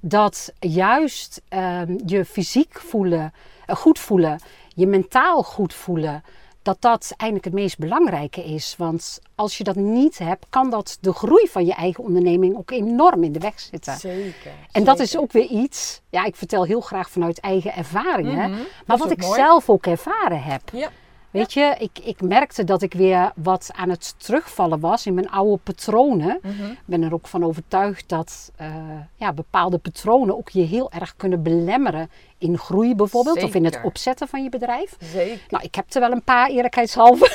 dat 0.02 0.54
juist 0.60 1.42
ehm, 1.50 1.98
je 2.06 2.26
fysiek 2.26 2.80
voelen, 2.80 3.34
eh, 3.66 3.76
goed 3.76 4.00
voelen, 4.00 4.40
je 4.76 4.88
mentaal 4.88 5.44
goed 5.44 5.74
voelen, 5.74 6.24
dat 6.62 6.78
dat 6.82 7.14
eigenlijk 7.18 7.54
het 7.54 7.62
meest 7.64 7.78
belangrijke 7.78 8.44
is. 8.44 8.76
Want 8.78 9.20
als 9.36 9.58
je 9.58 9.64
dat 9.64 9.76
niet 9.76 10.18
hebt, 10.18 10.46
kan 10.50 10.70
dat 10.70 10.98
de 11.02 11.14
groei 11.14 11.48
van 11.48 11.66
je 11.66 11.74
eigen 11.74 12.04
onderneming 12.04 12.58
ook 12.58 12.72
enorm 12.72 13.24
in 13.24 13.32
de 13.32 13.40
weg 13.40 13.60
zitten. 13.60 13.98
Zeker. 13.98 14.52
En 14.72 14.84
dat 14.84 15.00
is 15.00 15.18
ook 15.18 15.32
weer 15.32 15.46
iets, 15.48 16.02
ja, 16.10 16.26
ik 16.26 16.36
vertel 16.36 16.64
heel 16.64 16.82
graag 16.82 17.10
vanuit 17.10 17.40
eigen 17.40 17.74
ervaringen, 17.76 18.50
Mhm. 18.52 18.60
maar 18.86 18.98
wat 18.98 19.12
ik 19.12 19.22
mooi. 19.22 19.40
zelf 19.40 19.70
ook 19.70 19.86
ervaren 19.86 20.44
heb. 20.44 20.62
Ja, 20.74 20.90
Weet 21.32 21.54
je, 21.54 21.76
ik, 21.80 22.00
ik 22.04 22.22
merkte 22.22 22.64
dat 22.64 22.82
ik 22.82 22.94
weer 22.94 23.32
wat 23.36 23.70
aan 23.76 23.90
het 23.90 24.14
terugvallen 24.18 24.80
was 24.80 25.06
in 25.06 25.14
mijn 25.14 25.30
oude 25.30 25.58
patronen. 25.64 26.40
Mhm. 26.42 26.72
Ik 26.72 26.78
ben 26.86 27.04
er 27.04 27.14
ook 27.14 27.28
van 27.28 27.44
overtuigd 27.44 28.10
dat 28.10 28.52
eh, 28.56 28.68
ja, 29.16 29.34
bepaalde 29.34 29.78
patronen 29.78 30.38
ook 30.38 30.50
je 30.50 30.62
heel 30.62 30.92
erg 30.92 31.16
kunnen 31.16 31.44
belemmeren 31.44 32.10
in 32.38 32.58
groei 32.58 32.96
bijvoorbeeld. 32.96 33.44
Of 33.44 33.56
in 33.56 33.66
het 33.66 33.80
opzetten 33.84 34.28
van 34.28 34.44
je 34.44 34.50
bedrijf. 34.50 34.96
Zeker. 35.00 35.40
Nou, 35.50 35.64
ik 35.64 35.76
heb 35.76 35.94
er 35.94 36.00
wel 36.02 36.12
een 36.12 36.24
paar 36.24 36.50
eerlijkheidshalve. 36.50 37.32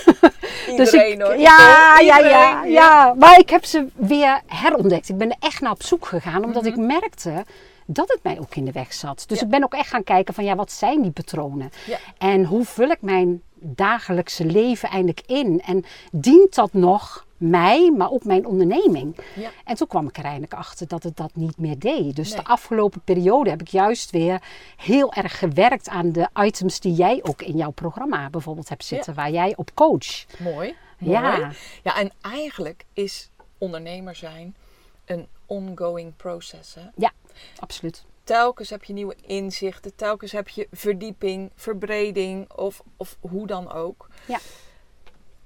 Iedereen 0.71 0.77
dus 0.77 0.93
ik, 0.93 1.21
hoor. 1.21 1.37
Ja, 1.39 1.99
ja, 2.01 2.19
ja, 2.19 2.65
ja. 2.65 3.15
Maar 3.19 3.39
ik 3.39 3.51
heb 3.51 3.65
ze 3.65 3.87
weer 3.95 4.41
herontdekt. 4.47 5.09
Ik 5.09 5.17
ben 5.19 5.31
er 5.31 5.37
echt 5.41 5.61
naar 5.61 5.71
op 5.73 5.83
zoek 5.83 6.07
gegaan, 6.07 6.45
omdat 6.45 6.63
Mhm. 6.63 6.73
ik 6.73 6.87
merkte 6.87 7.45
dat 7.87 8.09
het 8.09 8.19
mij 8.23 8.39
ook 8.41 8.55
in 8.55 8.65
de 8.65 8.73
weg 8.73 8.93
zat. 8.93 9.25
Dus 9.27 9.39
Ja. 9.39 9.45
ik 9.45 9.51
ben 9.51 9.65
ook 9.65 9.75
echt 9.75 9.89
gaan 9.89 10.05
kijken 10.05 10.35
van, 10.35 10.45
ja, 10.45 10.55
wat 10.55 10.73
zijn 10.73 11.03
die 11.03 11.11
patronen? 11.11 11.71
Ja. 11.87 11.97
En 12.19 12.45
hoe 12.45 12.65
vul 12.65 12.89
ik 12.91 13.03
mijn 13.03 13.43
dagelijkse 13.61 14.45
leven 14.45 14.89
eindelijk 14.89 15.23
in? 15.27 15.63
En 15.65 15.85
dient 16.13 16.55
dat 16.55 16.73
nog 16.73 17.27
mij, 17.37 17.91
maar 17.97 18.11
ook 18.11 18.25
mijn 18.25 18.47
onderneming? 18.47 19.17
Ja. 19.35 19.51
En 19.65 19.77
toen 19.77 19.87
kwam 19.87 20.09
ik 20.09 20.19
er 20.19 20.25
eindelijk 20.25 20.55
achter 20.55 20.89
dat 20.89 21.03
het 21.03 21.17
dat 21.17 21.31
niet 21.35 21.59
meer 21.59 21.79
deed. 21.79 22.17
Dus 22.17 22.29
Nee. 22.29 22.39
de 22.43 22.45
afgelopen 22.49 23.01
periode 23.01 23.51
heb 23.51 23.61
ik 23.61 23.69
juist 23.69 24.11
weer 24.11 24.43
heel 24.77 25.13
erg 25.13 25.39
gewerkt 25.39 25.89
aan 25.89 26.13
de 26.13 26.29
items 26.35 26.81
die 26.81 26.93
jij 26.93 27.21
ook 27.23 27.43
in 27.43 27.57
jouw 27.57 27.71
programma 27.71 28.31
bijvoorbeeld 28.31 28.69
hebt 28.69 28.85
zitten, 28.85 29.15
waar 29.15 29.31
jij 29.31 29.53
op 29.57 29.75
coach. 29.75 30.25
Mooi. 30.39 30.75
Ja. 30.99 31.37
Mooi. 31.37 31.57
Ja, 31.83 31.97
en 31.97 32.13
eigenlijk 32.21 32.85
is 32.93 33.31
ondernemer 33.59 34.15
zijn 34.15 34.57
een 35.05 35.27
ongoing 35.47 36.17
proces. 36.17 36.75
Hè? 36.75 36.83
Ja, 36.97 37.13
absoluut. 37.59 38.05
Telkens 38.27 38.71
heb 38.71 38.85
je 38.85 38.93
nieuwe 38.93 39.17
inzichten, 39.27 39.95
telkens 39.95 40.33
heb 40.33 40.49
je 40.49 40.69
verdieping, 40.73 41.51
verbreding 41.55 42.53
of, 42.53 42.83
of 42.97 43.17
hoe 43.21 43.47
dan 43.47 43.73
ook. 43.73 44.09
Ja. 44.27 44.39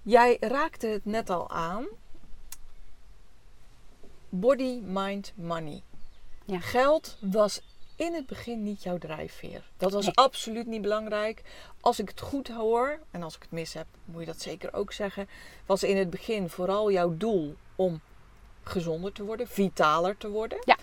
Jij 0.03 0.37
raakte 0.41 0.87
het 0.87 1.05
net 1.05 1.31
al 1.31 1.51
aan. 1.51 1.87
Body, 4.29 4.81
mind, 4.85 5.33
money. 5.37 5.83
Ja. 6.45 6.61
Geld 6.61 7.17
was 7.21 7.61
in 7.97 8.15
het 8.15 8.27
begin 8.27 8.63
niet 8.63 8.83
jouw 8.83 8.99
drijfveer. 8.99 9.71
Dat 9.77 9.93
was 9.93 10.05
Nee. 10.05 10.15
absoluut 10.15 10.67
niet 10.67 10.83
belangrijk. 10.83 11.43
Als 11.81 11.99
ik 11.99 12.09
het 12.09 12.21
goed 12.21 12.49
hoor, 12.49 12.99
en 13.11 13.23
als 13.23 13.35
ik 13.37 13.43
het 13.43 13.51
mis 13.51 13.75
heb, 13.75 13.87
moet 14.05 14.21
je 14.21 14.27
dat 14.27 14.41
zeker 14.41 14.73
ook 14.75 14.93
zeggen. 14.93 15.29
Was 15.67 15.83
in 15.83 15.97
het 15.97 16.11
begin 16.11 16.49
vooral 16.49 16.91
jouw 16.91 17.17
doel 17.17 17.57
om 17.77 18.01
gezonder 18.63 19.13
te 19.13 19.25
worden, 19.25 19.49
vitaler 19.49 20.17
te 20.17 20.29
worden. 20.29 20.59
Ja. 20.65 20.77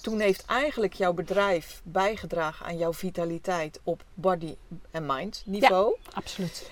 Toen 0.00 0.20
heeft 0.20 0.44
eigenlijk 0.44 0.92
jouw 0.94 1.12
bedrijf 1.12 1.80
bijgedragen 1.84 2.66
aan 2.66 2.78
jouw 2.78 2.92
vitaliteit 2.92 3.80
op 3.82 4.02
body 4.14 4.56
en 4.90 5.06
mind 5.06 5.42
niveau. 5.46 5.96
Absoluut. 6.12 6.70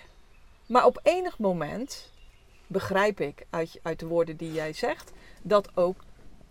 Maar 0.66 0.84
op 0.84 1.00
enig 1.02 1.38
moment 1.38 2.10
begrijp 2.66 3.20
ik 3.20 3.46
uit, 3.50 3.78
uit 3.82 3.98
de 3.98 4.06
woorden 4.06 4.36
die 4.36 4.52
jij 4.52 4.72
zegt 4.72 5.12
dat 5.42 5.68
ook 5.74 5.96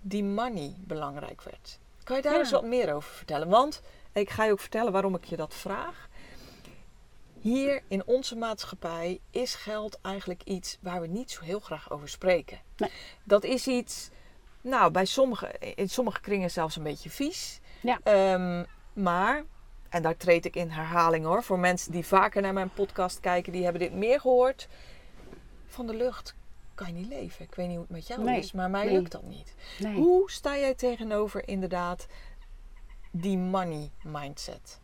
die 0.01 0.23
money 0.23 0.75
belangrijk 0.77 1.41
werd. 1.41 1.79
Kan 2.03 2.15
je 2.15 2.21
daar 2.21 2.33
Ja. 2.33 2.39
eens 2.39 2.51
wat 2.51 2.63
meer 2.63 2.93
over 2.93 3.09
vertellen? 3.11 3.49
Want 3.49 3.81
ik 4.13 4.29
ga 4.29 4.43
je 4.45 4.51
ook 4.51 4.59
vertellen 4.59 4.91
waarom 4.91 5.15
ik 5.15 5.23
je 5.23 5.35
dat 5.35 5.53
vraag. 5.53 6.07
Hier 7.41 7.81
in 7.87 8.05
onze 8.05 8.35
maatschappij 8.35 9.19
is 9.31 9.55
geld 9.55 9.97
eigenlijk 10.01 10.41
iets 10.43 10.77
waar 10.81 11.01
we 11.01 11.07
niet 11.07 11.31
zo 11.31 11.43
heel 11.43 11.59
graag 11.59 11.91
over 11.91 12.09
spreken. 12.09 12.59
Nee. 12.77 12.91
Dat 13.23 13.43
is 13.43 13.67
iets, 13.67 14.09
nou, 14.65 14.91
bij 14.91 15.05
sommige, 15.05 15.51
in 15.75 15.89
sommige 15.89 16.21
kringen 16.21 16.51
zelfs 16.51 16.75
een 16.75 16.83
beetje 16.83 17.09
vies. 17.09 17.59
Ja. 17.81 17.99
Ehm, 18.03 18.63
maar, 18.93 19.43
en 19.89 20.01
daar 20.01 20.17
treed 20.17 20.45
ik 20.45 20.55
in 20.55 20.69
herhaling 20.69 21.25
hoor, 21.25 21.43
voor 21.43 21.59
mensen 21.59 21.91
die 21.91 22.05
vaker 22.05 22.41
naar 22.41 22.53
mijn 22.53 22.69
podcast 22.69 23.19
kijken, 23.19 23.51
die 23.51 23.63
hebben 23.63 23.81
dit 23.81 23.93
meer 23.93 24.19
gehoord. 24.19 24.67
Van 25.67 25.87
de 25.87 25.95
lucht 25.95 26.35
kan 26.75 26.87
je 26.87 26.93
niet 26.93 27.07
leven. 27.07 27.45
Ik 27.45 27.55
weet 27.55 27.67
niet 27.67 27.75
hoe 27.75 27.85
het 27.85 27.95
met 27.95 28.07
jou 28.07 28.23
Nee, 28.23 28.39
is, 28.39 28.51
maar 28.51 28.69
mij 28.69 28.85
nee. 28.85 28.93
lukt 28.93 29.11
dat 29.11 29.23
niet. 29.23 29.55
Nee. 29.79 29.93
Hoe 29.93 30.31
sta 30.31 30.57
jij 30.57 30.73
tegenover 30.73 31.47
inderdaad 31.47 32.07
die 33.11 33.37
money 33.37 33.91
mindset? 34.03 34.79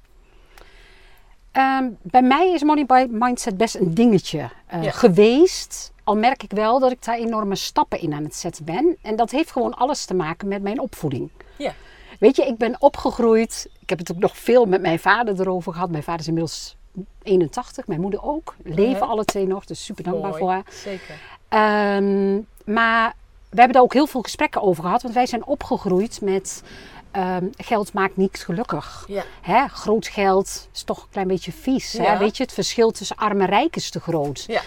Ehm, 1.51 1.89
bij 2.01 2.21
mij 2.21 2.51
is 2.53 2.63
money 2.63 2.85
by 2.85 3.07
mindset 3.09 3.57
best 3.57 3.75
een 3.75 3.93
dingetje 3.93 4.49
eh, 4.67 4.83
Ja. 4.83 4.91
geweest. 4.91 5.91
Al 6.03 6.15
merk 6.15 6.43
ik 6.43 6.51
wel 6.51 6.79
dat 6.79 6.91
ik 6.91 7.03
daar 7.03 7.17
enorme 7.17 7.55
stappen 7.55 7.99
in 7.99 8.13
aan 8.13 8.23
het 8.23 8.35
zetten 8.35 8.65
ben. 8.65 8.97
En 9.01 9.15
dat 9.15 9.31
heeft 9.31 9.51
gewoon 9.51 9.73
alles 9.73 10.05
te 10.05 10.13
maken 10.13 10.47
met 10.47 10.61
mijn 10.61 10.79
opvoeding. 10.79 11.29
Ja. 11.57 11.73
Weet 12.19 12.35
je, 12.35 12.45
ik 12.45 12.57
ben 12.57 12.75
opgegroeid. 12.79 13.69
Ik 13.79 13.89
heb 13.89 13.99
het 13.99 14.11
ook 14.11 14.17
nog 14.19 14.37
veel 14.37 14.65
met 14.65 14.81
mijn 14.81 14.99
vader 14.99 15.39
erover 15.39 15.73
gehad. 15.73 15.89
Mijn 15.89 16.03
vader 16.03 16.21
is 16.21 16.27
inmiddels 16.27 16.75
81, 17.23 17.87
mijn 17.87 18.01
moeder 18.01 18.23
ook. 18.23 18.55
Leven 18.63 18.91
Mhm. 19.01 19.09
alle 19.09 19.25
twee 19.25 19.47
nog, 19.47 19.65
dus 19.65 19.83
super 19.83 20.03
dankbaar 20.03 20.29
Mooi, 20.29 20.41
voor 20.41 20.51
haar. 20.51 20.63
Zeker. 20.69 21.15
Ehm, 21.47 22.33
maar 22.65 23.13
we 23.49 23.57
hebben 23.57 23.73
daar 23.73 23.81
ook 23.81 23.93
heel 23.93 24.07
veel 24.07 24.21
gesprekken 24.21 24.61
over 24.61 24.83
gehad. 24.83 25.01
Want 25.01 25.13
wij 25.13 25.25
zijn 25.25 25.45
opgegroeid 25.45 26.21
met 26.21 26.63
ehm, 27.11 27.45
geld 27.57 27.93
maakt 27.93 28.17
niets 28.17 28.43
gelukkig. 28.43 29.05
Ja. 29.07 29.23
Hè, 29.41 29.67
groot 29.67 30.07
geld 30.07 30.69
is 30.73 30.83
toch 30.83 31.01
een 31.01 31.09
klein 31.11 31.27
beetje 31.27 31.51
vies. 31.51 31.93
Hè? 31.93 32.17
Weet 32.17 32.37
je, 32.37 32.43
het 32.43 32.53
verschil 32.53 32.91
tussen 32.91 33.15
arm 33.15 33.41
en 33.41 33.47
rijk 33.47 33.75
is 33.75 33.89
te 33.89 33.99
groot. 33.99 34.43
Ja. 34.47 34.61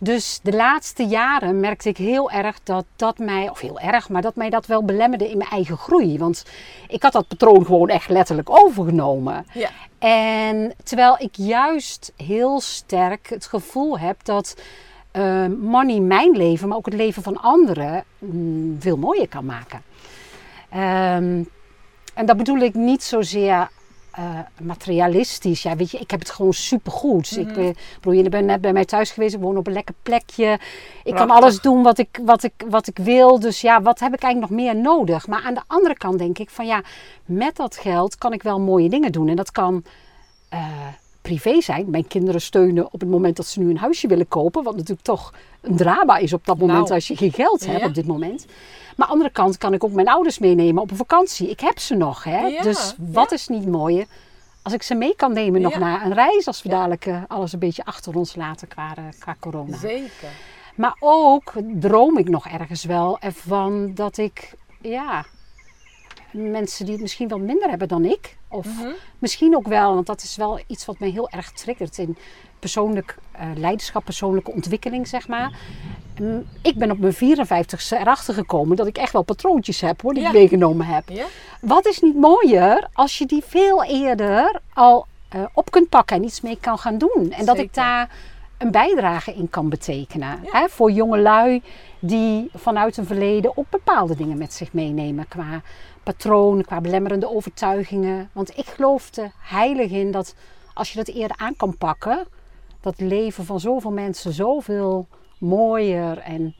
Dus 0.00 0.40
de 0.42 0.52
laatste 0.52 1.06
jaren 1.06 1.60
merkte 1.60 1.88
ik 1.88 1.96
heel 1.96 2.30
erg 2.30 2.58
dat 2.62 2.84
dat 2.96 3.18
mij, 3.18 3.48
of 3.50 3.60
heel 3.60 3.80
erg, 3.80 4.08
maar 4.08 4.22
dat 4.22 4.34
mij 4.34 4.50
dat 4.50 4.66
wel 4.66 4.84
belemmerde 4.84 5.30
in 5.30 5.38
mijn 5.38 5.50
eigen 5.50 5.76
groei. 5.76 6.18
Want 6.18 6.44
ik 6.88 7.02
had 7.02 7.12
dat 7.12 7.28
patroon 7.28 7.64
gewoon 7.64 7.88
echt 7.88 8.08
letterlijk 8.08 8.50
overgenomen. 8.50 9.46
Ja. 9.52 9.70
En 9.98 10.74
terwijl 10.84 11.16
ik 11.18 11.34
juist 11.36 12.12
heel 12.16 12.60
sterk 12.60 13.28
het 13.28 13.46
gevoel 13.46 13.98
heb 13.98 14.24
dat 14.24 14.54
eh, 15.10 15.46
money 15.46 16.00
mijn 16.00 16.36
leven, 16.36 16.68
maar 16.68 16.76
ook 16.76 16.86
het 16.86 16.94
leven 16.94 17.22
van 17.22 17.40
anderen, 17.40 18.04
mm, 18.18 18.76
veel 18.80 18.96
mooier 18.96 19.28
kan 19.28 19.44
maken. 19.44 19.82
Ehm, 20.70 21.42
en 22.18 22.26
dat 22.26 22.36
bedoel 22.36 22.58
ik 22.58 22.74
niet 22.74 23.02
zozeer 23.02 23.68
eh, 24.10 24.24
materialistisch. 24.60 25.62
Ja, 25.62 25.76
weet 25.76 25.90
je, 25.90 25.98
ik 25.98 26.10
heb 26.10 26.20
het 26.20 26.30
gewoon 26.30 26.52
supergoed. 26.52 27.36
Ik 27.36 27.52
ben, 27.54 27.74
bedoel, 28.00 28.12
je 28.22 28.28
bent 28.28 28.46
net 28.46 28.60
bij 28.60 28.72
mij 28.72 28.84
thuis 28.84 29.10
geweest. 29.10 29.34
Ik 29.34 29.40
woon 29.40 29.56
op 29.56 29.66
een 29.66 29.72
lekker 29.72 29.94
plekje. 30.02 30.58
Ik 31.04 31.14
kan 31.14 31.30
alles 31.30 31.60
doen 31.60 31.82
wat 31.82 31.98
ik, 31.98 32.20
wat, 32.24 32.42
ik, 32.42 32.52
wat 32.68 32.86
ik 32.86 32.98
wil. 32.98 33.40
Dus 33.40 33.60
ja, 33.60 33.82
wat 33.82 33.98
heb 33.98 34.14
ik 34.14 34.22
eigenlijk 34.22 34.52
nog 34.52 34.60
meer 34.62 34.76
nodig? 34.76 35.26
Maar 35.26 35.42
aan 35.42 35.54
de 35.54 35.62
andere 35.66 35.96
kant 35.96 36.18
denk 36.18 36.38
ik 36.38 36.50
van 36.50 36.66
ja, 36.66 36.82
met 37.24 37.56
dat 37.56 37.76
geld 37.76 38.16
kan 38.16 38.32
ik 38.32 38.42
wel 38.42 38.60
mooie 38.60 38.88
dingen 38.88 39.12
doen. 39.12 39.28
En 39.28 39.36
dat 39.36 39.50
kan 39.50 39.84
eh, 40.48 40.66
privé 41.22 41.60
zijn. 41.60 41.90
Mijn 41.90 42.06
kinderen 42.06 42.40
steunen 42.40 42.92
op 42.92 43.00
het 43.00 43.10
moment 43.10 43.36
dat 43.36 43.46
ze 43.46 43.60
nu 43.60 43.70
een 43.70 43.78
huisje 43.78 44.06
willen 44.06 44.28
kopen. 44.28 44.62
Wat 44.62 44.74
natuurlijk 44.76 45.06
toch 45.06 45.32
een 45.60 45.76
drama 45.76 46.16
is 46.16 46.32
op 46.32 46.46
dat 46.46 46.58
moment 46.58 46.78
Nou. 46.78 46.92
als 46.94 47.08
je 47.08 47.16
geen 47.16 47.32
geld 47.32 47.66
hebt 47.66 47.80
Ja. 47.80 47.86
op 47.86 47.94
dit 47.94 48.06
moment. 48.06 48.46
Maar 48.98 49.06
aan 49.08 49.12
de 49.18 49.22
andere 49.22 49.30
kant 49.30 49.58
kan 49.58 49.74
ik 49.74 49.84
ook 49.84 49.92
mijn 49.92 50.08
ouders 50.08 50.38
meenemen 50.38 50.82
op 50.82 50.90
een 50.90 50.96
vakantie. 50.96 51.50
Ik 51.50 51.60
heb 51.60 51.78
ze 51.78 51.94
nog. 51.94 52.24
Hè? 52.24 52.40
Ja, 52.46 52.62
dus 52.62 52.94
wat 52.98 53.30
ja. 53.30 53.36
is 53.36 53.48
niet 53.48 53.66
mooier 53.66 54.06
als 54.62 54.72
ik 54.72 54.82
ze 54.82 54.94
mee 54.94 55.14
kan 55.16 55.32
nemen 55.32 55.60
nog 55.60 55.78
naar 55.78 56.04
een 56.04 56.14
reis. 56.14 56.46
Als 56.46 56.62
we 56.62 56.68
dadelijk 56.68 57.06
eh, 57.06 57.22
alles 57.28 57.52
een 57.52 57.58
beetje 57.58 57.84
achter 57.84 58.16
ons 58.16 58.34
laten 58.34 58.68
qua, 58.68 58.94
eh, 58.96 59.04
qua 59.18 59.36
corona. 59.40 59.76
Zeker. 59.76 60.28
Maar 60.74 60.96
ook 61.00 61.52
droom 61.72 62.18
ik 62.18 62.28
nog 62.28 62.46
ergens 62.46 62.84
wel 62.84 63.18
ervan 63.20 63.94
dat 63.94 64.16
ik, 64.16 64.54
ja, 64.80 65.24
mensen 66.30 66.84
die 66.84 66.92
het 66.94 67.02
misschien 67.02 67.28
wel 67.28 67.38
minder 67.38 67.68
hebben 67.68 67.88
dan 67.88 68.04
ik. 68.04 68.36
Of 68.48 68.66
Mhm. 68.66 68.88
misschien 69.18 69.56
ook 69.56 69.68
wel, 69.68 69.94
want 69.94 70.06
dat 70.06 70.22
is 70.22 70.36
wel 70.36 70.60
iets 70.66 70.84
wat 70.84 70.98
mij 70.98 71.10
heel 71.10 71.30
erg 71.30 71.52
triggert 71.52 71.98
in 71.98 72.16
persoonlijk 72.58 73.16
eh, 73.32 73.46
leiderschap, 73.54 74.04
persoonlijke 74.04 74.52
ontwikkeling, 74.52 75.08
zeg 75.08 75.28
maar. 75.28 75.58
Ik 76.62 76.76
ben 76.78 76.90
op 76.90 76.98
mijn 76.98 77.14
54ste 77.14 77.98
erachter 77.98 78.34
gekomen 78.34 78.76
dat 78.76 78.86
ik 78.86 78.98
echt 78.98 79.12
wel 79.12 79.22
patroontjes 79.22 79.80
heb 79.80 80.02
hoor, 80.02 80.12
die 80.14 80.22
Ja. 80.22 80.28
ik 80.28 80.34
meegenomen 80.34 80.86
heb. 80.86 81.08
Ja? 81.08 81.24
Wat 81.60 81.86
is 81.86 82.00
niet 82.00 82.16
mooier 82.16 82.88
als 82.92 83.18
je 83.18 83.26
die 83.26 83.42
veel 83.46 83.84
eerder 83.84 84.60
al 84.74 85.06
eh, 85.28 85.44
op 85.54 85.70
kunt 85.70 85.88
pakken 85.88 86.16
en 86.16 86.24
iets 86.24 86.40
mee 86.40 86.58
kan 86.60 86.78
gaan 86.78 86.98
doen. 86.98 87.30
En 87.30 87.44
dat 87.44 87.58
ik 87.58 87.74
daar 87.74 88.10
een 88.58 88.70
bijdrage 88.70 89.34
in 89.34 89.50
kan 89.50 89.68
betekenen. 89.68 90.38
Hè, 90.42 90.68
voor 90.68 90.90
jonge 90.90 91.18
lui 91.18 91.62
die 91.98 92.50
vanuit 92.54 92.96
een 92.96 93.06
verleden 93.06 93.56
ook 93.56 93.70
bepaalde 93.70 94.16
dingen 94.16 94.38
met 94.38 94.52
zich 94.54 94.72
meenemen. 94.72 95.28
Qua 95.28 95.62
patroon, 96.02 96.64
qua 96.64 96.80
belemmerende 96.80 97.30
overtuigingen. 97.30 98.30
Want 98.32 98.58
ik 98.58 98.66
geloof 98.66 99.16
er 99.16 99.30
heilig 99.40 99.90
in 99.90 100.10
dat 100.10 100.34
als 100.74 100.90
je 100.92 100.96
dat 100.96 101.08
eerder 101.08 101.36
aan 101.36 101.56
kan 101.56 101.76
pakken, 101.76 102.26
dat 102.80 103.00
leven 103.00 103.44
van 103.44 103.60
zoveel 103.60 103.90
mensen 103.90 104.32
zoveel 104.32 105.06
mooier 105.38 106.18
en 106.18 106.56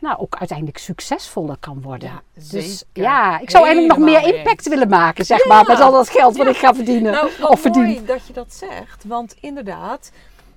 nou, 0.00 0.18
ook 0.18 0.36
uiteindelijk 0.36 0.78
succesvoller 0.78 1.56
kan 1.60 1.82
worden. 1.82 2.08
Ja, 2.08 2.22
Dus 2.50 2.84
ja, 2.92 3.38
ik 3.38 3.50
zou 3.50 3.64
eigenlijk 3.66 3.98
nog 3.98 4.08
meer 4.08 4.34
impact 4.36 4.68
willen 4.68 4.88
maken, 4.88 5.24
zeg 5.24 5.46
maar, 5.46 5.66
met 5.66 5.80
al 5.80 5.92
dat 5.92 6.08
geld 6.10 6.36
wat 6.36 6.46
Ja. 6.46 6.52
ik 6.52 6.58
ga 6.58 6.74
verdienen. 6.74 7.12
Nou, 7.12 7.30
wat 7.40 7.50
of 7.50 7.60
verdien. 7.60 7.82
mooi 7.82 8.04
dat 8.04 8.26
je 8.26 8.32
dat 8.32 8.54
zegt. 8.54 9.04
Want 9.04 9.36
inderdaad, 9.40 10.10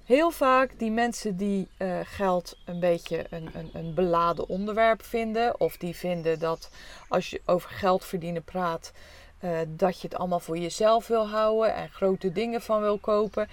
heel 0.06 0.32
vaak 0.32 0.72
die 0.78 0.92
mensen 0.92 1.38
die 1.38 1.68
eh, 1.78 1.98
geld 2.04 2.58
een 2.66 2.80
beetje 2.80 3.26
een, 3.30 3.50
een, 3.54 3.70
een 3.74 3.94
beladen 3.94 4.50
onderwerp 4.50 5.04
vinden. 5.04 5.60
Of 5.60 5.78
die 5.78 5.96
vinden 5.96 6.40
dat 6.40 6.70
als 7.08 7.30
je 7.30 7.42
over 7.46 7.70
geld 7.70 8.06
verdienen 8.06 8.44
praat, 8.44 8.92
eh, 9.40 9.50
dat 9.68 10.02
je 10.02 10.08
het 10.08 10.18
allemaal 10.18 10.40
voor 10.40 10.58
jezelf 10.58 11.08
wil 11.08 11.28
houden 11.30 11.76
en 11.76 11.90
grote 11.90 12.32
dingen 12.32 12.62
van 12.62 12.82
wil 12.82 12.98
kopen. 12.98 13.48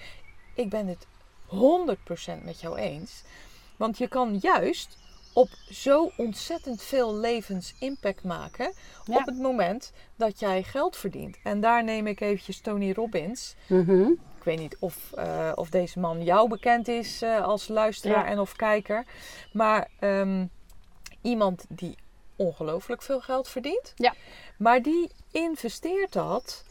Ik 0.53 0.69
ben 0.69 0.87
het 0.87 1.05
100% 1.45 2.43
met 2.43 2.61
jou 2.61 2.77
eens. 2.77 3.23
Want 3.79 3.97
je 3.97 4.07
kan 4.07 4.37
juist 4.41 4.97
op 5.33 5.49
zo 5.71 6.11
ontzettend 6.17 6.81
veel 6.81 7.15
levens 7.15 7.73
impact 7.79 8.23
maken 8.23 8.73
Ja. 9.05 9.15
op 9.17 9.25
het 9.25 9.37
moment 9.37 9.91
dat 10.15 10.39
jij 10.39 10.63
geld 10.63 10.95
verdient. 10.97 11.37
En 11.43 11.59
daar 11.61 11.83
neem 11.83 12.07
ik 12.07 12.21
eventjes 12.21 12.61
Tony 12.61 12.91
Robbins. 12.93 13.55
Mhm. 13.67 14.01
Ik 14.37 14.43
weet 14.45 14.59
niet 14.59 14.77
of, 14.79 15.11
eh, 15.13 15.51
of 15.55 15.69
deze 15.69 15.99
man 15.99 16.23
jou 16.23 16.49
bekend 16.49 16.87
is 16.87 17.21
eh, 17.21 17.43
als 17.43 17.67
luisteraar 17.67 18.25
Ja. 18.25 18.31
en 18.31 18.39
of 18.39 18.55
kijker. 18.55 19.05
Maar 19.53 19.87
ehm, 19.99 20.45
iemand 21.21 21.65
die 21.69 21.97
ongelooflijk 22.35 23.01
veel 23.01 23.19
geld 23.21 23.47
verdient. 23.47 23.93
Ja. 23.95 24.13
Maar 24.57 24.81
die 24.81 25.11
investeert 25.31 26.13
dat 26.13 26.63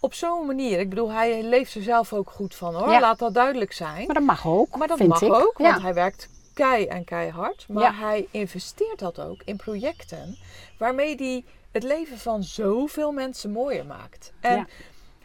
op 0.00 0.14
zo'n 0.14 0.46
manier. 0.46 0.78
Ik 0.80 0.88
bedoel, 0.88 1.10
hij 1.10 1.42
leeft 1.42 1.74
er 1.74 1.82
zelf 1.82 2.12
ook 2.12 2.30
goed 2.30 2.54
van 2.54 2.74
hoor. 2.74 2.90
Ja. 2.90 3.00
Laat 3.00 3.18
dat 3.18 3.34
duidelijk 3.34 3.72
zijn. 3.72 4.06
Maar 4.06 4.14
dat 4.14 4.24
mag 4.24 4.46
ook, 4.46 4.76
Maar 4.76 4.88
dat 4.88 4.98
mag 5.06 5.22
ik. 5.22 5.32
ook, 5.32 5.58
want 5.58 5.82
hij 5.82 5.94
werkt 5.94 6.28
kei 6.56 6.86
en 6.86 7.04
keihard. 7.04 7.68
Maar 7.68 7.82
Ja. 7.82 7.94
hij 7.94 8.28
investeert 8.30 8.98
dat 8.98 9.20
ook 9.20 9.42
in 9.44 9.56
projecten 9.56 10.36
waarmee 10.78 11.14
hij 11.16 11.44
het 11.70 11.82
leven 11.82 12.18
van 12.18 12.42
zoveel 12.42 13.12
mensen 13.12 13.50
mooier 13.50 13.86
maakt. 13.86 14.32
En 14.40 14.56
Ja. 14.56 14.66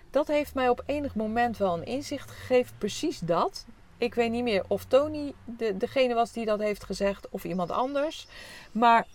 dat 0.10 0.28
heeft 0.28 0.54
mij 0.54 0.70
op 0.70 0.84
enig 0.86 1.16
moment 1.16 1.58
wel 1.58 1.74
een 1.78 1.86
inzicht 1.86 2.32
gegeven, 2.32 2.76
precies 2.78 3.20
dat. 3.20 3.66
Ik 3.98 4.14
weet 4.14 4.32
niet 4.32 4.44
meer 4.44 4.64
of 4.68 4.86
Tony 4.86 5.34
de, 5.46 5.78
degene 5.78 6.14
was 6.14 6.32
die 6.32 6.46
dat 6.46 6.60
heeft 6.60 6.84
gezegd 6.84 7.30
of 7.30 7.44
iemand 7.44 7.72
anders. 7.72 8.28
Maar 8.72 9.08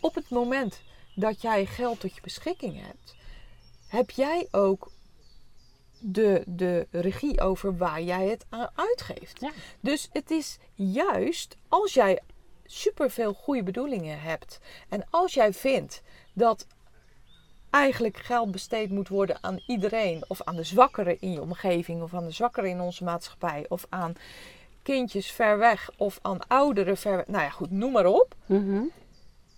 op 0.00 0.14
het 0.14 0.30
moment 0.30 0.82
dat 1.14 1.42
jij 1.42 1.66
geld 1.66 2.00
tot 2.00 2.14
je 2.14 2.20
beschikking 2.20 2.80
hebt, 2.86 3.14
heb 3.88 4.10
jij 4.10 4.48
ook 4.50 4.90
de, 6.04 6.42
de 6.46 6.86
regie 6.90 7.40
over 7.40 7.76
waar 7.76 8.02
jij 8.02 8.26
het 8.26 8.44
aan 8.48 8.68
uitgeeft. 8.74 9.40
Ja. 9.40 9.50
Dus 9.80 10.08
het 10.12 10.30
is 10.30 10.58
juist 10.74 11.56
als 11.68 11.94
jij 11.94 12.20
superveel 12.64 13.32
goede 13.32 13.62
bedoelingen 13.62 14.20
hebt 14.20 14.58
en 14.88 15.04
als 15.10 15.34
jij 15.34 15.52
vindt 15.52 16.02
dat 16.32 16.66
eigenlijk 17.70 18.16
geld 18.16 18.50
besteed 18.50 18.90
moet 18.90 19.08
worden 19.08 19.38
aan 19.40 19.62
iedereen 19.66 20.24
of 20.28 20.42
aan 20.42 20.56
de 20.56 20.62
zwakkeren 20.62 21.20
in 21.20 21.32
je 21.32 21.40
omgeving 21.40 22.02
of 22.02 22.14
aan 22.14 22.24
de 22.24 22.30
zwakkeren 22.30 22.70
in 22.70 22.80
onze 22.80 23.04
maatschappij 23.04 23.64
of 23.68 23.86
aan 23.88 24.12
kindjes 24.82 25.30
ver 25.30 25.58
weg 25.58 25.90
of 25.96 26.18
aan 26.22 26.46
ouderen 26.48 26.96
ver 26.96 27.16
weg, 27.16 27.26
nou 27.26 27.42
ja 27.42 27.50
goed, 27.50 27.70
noem 27.70 27.92
maar 27.92 28.06
op 28.06 28.34
Mhm. 28.46 28.82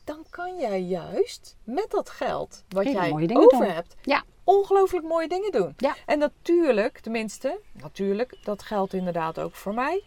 dan 0.05 0.25
kan 0.31 0.59
jij 0.59 0.81
juist 0.81 1.57
met 1.65 1.91
dat 1.91 2.11
geld 2.11 2.65
wat 2.69 2.85
Hele 2.85 2.99
jij 2.99 3.11
over 3.37 3.59
doen. 3.59 3.63
hebt, 3.63 3.95
Ja. 4.03 4.25
Ongelooflijk 4.45 5.05
mooie 5.07 5.29
dingen 5.29 5.53
doen. 5.53 5.75
Ja. 5.77 5.97
En 6.07 6.19
natuurlijk, 6.19 6.99
tenminste, 7.01 7.61
natuurlijk, 7.73 8.37
dat 8.45 8.63
geldt 8.63 8.93
inderdaad 8.93 9.39
ook 9.39 9.55
voor 9.55 9.75
mij. 9.75 10.03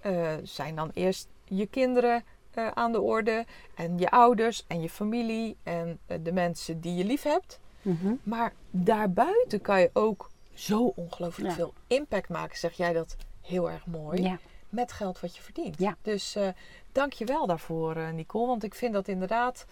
eh, 0.00 0.32
zijn 0.42 0.74
dan 0.76 0.90
eerst 0.94 1.28
je 1.44 1.66
kinderen 1.66 2.24
eh, 2.50 2.68
aan 2.68 2.92
de 2.92 3.00
orde 3.00 3.44
en 3.74 3.98
je 3.98 4.10
ouders 4.10 4.64
en 4.66 4.80
je 4.82 4.90
familie 4.90 5.56
en 5.62 5.98
eh, 6.06 6.18
de 6.22 6.32
mensen 6.32 6.80
die 6.80 6.94
je 6.94 7.04
lief 7.04 7.22
hebt. 7.22 7.58
Mhm. 7.82 8.14
Maar 8.22 8.52
daarbuiten 8.70 9.60
kan 9.60 9.80
je 9.80 9.90
ook 9.92 10.30
zo 10.54 10.92
ongelooflijk 10.96 11.48
Ja. 11.48 11.54
veel 11.54 11.72
impact 11.86 12.28
maken. 12.28 12.58
Zeg 12.58 12.72
jij 12.72 12.92
dat 12.92 13.16
heel 13.40 13.70
erg 13.70 13.86
mooi? 13.86 14.22
Ja. 14.22 14.38
met 14.68 14.92
geld 14.92 15.20
wat 15.20 15.36
je 15.36 15.42
verdient. 15.42 15.78
Ja. 15.78 15.96
Dus 16.02 16.36
dank 16.92 17.12
je 17.12 17.24
wel 17.24 17.46
daarvoor, 17.46 18.12
Nicole. 18.12 18.46
Want 18.46 18.62
ik 18.64 18.74
vind 18.74 18.92
dat 18.92 19.08
inderdaad 19.08 19.66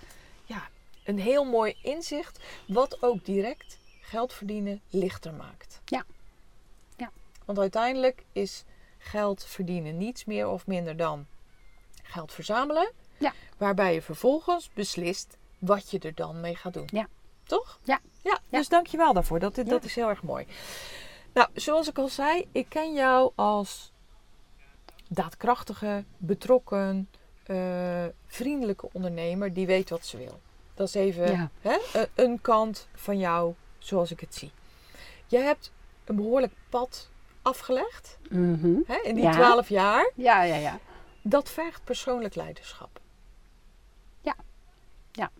ja, 0.45 0.69
een 1.04 1.19
heel 1.19 1.45
mooi 1.45 1.76
inzicht. 1.83 2.38
Wat 2.69 3.02
ook 3.02 3.25
direct 3.25 3.78
geld 4.12 4.33
verdienen 4.33 4.81
lichter 4.88 5.35
maakt. 5.35 5.81
Ja. 5.85 6.04
Ja. 6.97 7.11
Want 7.45 7.59
uiteindelijk 7.59 8.25
is 8.33 8.64
geld 8.99 9.45
verdienen 9.45 9.99
niets 9.99 10.25
meer 10.25 10.49
of 10.49 10.66
minder 10.66 10.97
dan 10.97 11.26
geld 12.02 12.33
verzamelen. 12.33 12.92
Ja. 13.19 13.33
Waarbij 13.57 13.95
je 13.95 14.02
vervolgens 14.02 14.71
beslist 14.75 15.37
wat 15.59 15.90
je 15.90 15.99
er 15.99 16.14
dan 16.14 16.40
mee 16.40 16.57
gaat 16.57 16.73
doen. 16.75 16.88
Ja. 16.92 17.07
Toch? 17.45 17.78
Ja. 17.85 18.00
Ja, 18.23 18.38
Ja. 18.49 18.59
dus 18.59 18.69
dank 18.69 18.87
je 18.87 18.97
wel 18.97 19.12
daarvoor. 19.12 19.38
Dat, 19.38 19.54
dat 19.54 19.66
Ja. 19.66 19.81
is 19.83 19.95
heel 19.95 20.09
erg 20.09 20.23
mooi. 20.23 20.47
Nou, 21.33 21.49
zoals 21.54 21.88
ik 21.88 21.99
al 21.99 22.09
zei, 22.09 22.49
ik 22.52 22.66
ken 22.69 22.92
jou 22.95 23.33
als 23.35 23.92
daadkrachtige, 25.09 26.04
betrokken, 26.16 27.09
eh, 27.42 28.04
vriendelijke 28.26 28.88
ondernemer 28.92 29.53
die 29.53 29.66
weet 29.66 29.90
wat 29.90 30.07
ze 30.07 30.16
wil. 30.16 30.40
Dat 30.75 30.88
is 30.88 30.94
even 30.94 31.31
Ja. 31.33 31.51
hè, 31.61 31.79
een 32.14 32.40
kant 32.40 32.88
van 32.94 33.18
jou 33.18 33.55
zoals 33.83 34.11
ik 34.11 34.21
het 34.21 34.35
zie. 34.35 34.51
Je 35.27 35.38
hebt 35.38 35.73
een 36.05 36.16
behoorlijk 36.16 36.53
pad 36.68 37.09
afgelegd 37.42 38.18
Mhm. 38.31 38.75
hè, 38.87 38.97
in 39.03 39.14
die 39.14 39.25
Ja. 39.25 39.33
twaalf 39.33 39.68
jaar. 39.68 40.11
Ja, 40.14 40.42
ja, 40.42 40.57
ja. 40.57 40.79
Dat 41.23 41.51
vergt 41.51 41.85
persoonlijk 41.85 42.35
leiderschap. 42.35 43.01
Ja. 44.21 44.35
Ja. 45.12 45.31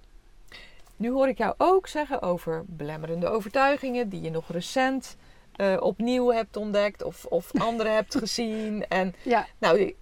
Nu 0.97 1.11
hoor 1.11 1.29
ik 1.29 1.39
jou 1.39 1.55
ook 1.59 1.87
zeggen 1.87 2.23
over 2.23 2.65
belemmerende 2.67 3.29
overtuigingen 3.29 4.09
die 4.09 4.21
je 4.21 4.31
nog 4.31 4.49
recent 4.49 5.17
eh, 5.53 5.77
opnieuw 5.81 6.33
hebt 6.33 6.57
ontdekt 6.57 7.03
of, 7.03 7.25
of 7.25 7.51
anderen 7.69 7.95
hebt 7.95 8.15
gezien. 8.19 8.87
En 8.89 9.15
Ja, 9.23 9.47
nou, 9.59 9.95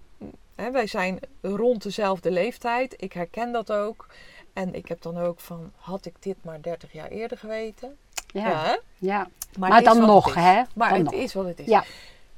hè, 0.55 0.71
wij 0.71 0.87
zijn 0.87 1.19
rond 1.41 1.83
dezelfde 1.83 2.31
leeftijd. 2.31 2.93
Ik 3.01 3.13
herken 3.13 3.51
dat 3.51 3.71
ook. 3.71 4.07
En 4.53 4.73
ik 4.75 4.87
heb 4.87 5.01
dan 5.01 5.17
ook 5.17 5.39
van, 5.39 5.71
had 5.75 6.05
ik 6.05 6.13
dit 6.19 6.43
maar 6.43 6.61
30 6.61 6.91
jaar 6.91 7.07
eerder 7.07 7.37
geweten? 7.37 7.97
Ja, 8.33 8.79
ja. 8.97 9.27
Maar, 9.57 9.83
dan 9.83 9.99
nog, 9.99 10.33
hè? 10.33 10.61
Maar 10.75 10.89
Dan 10.89 10.97
het 10.97 11.11
nog. 11.11 11.13
is 11.13 11.33
wat 11.33 11.45
het 11.45 11.59
is. 11.59 11.65
Ja. 11.65 11.83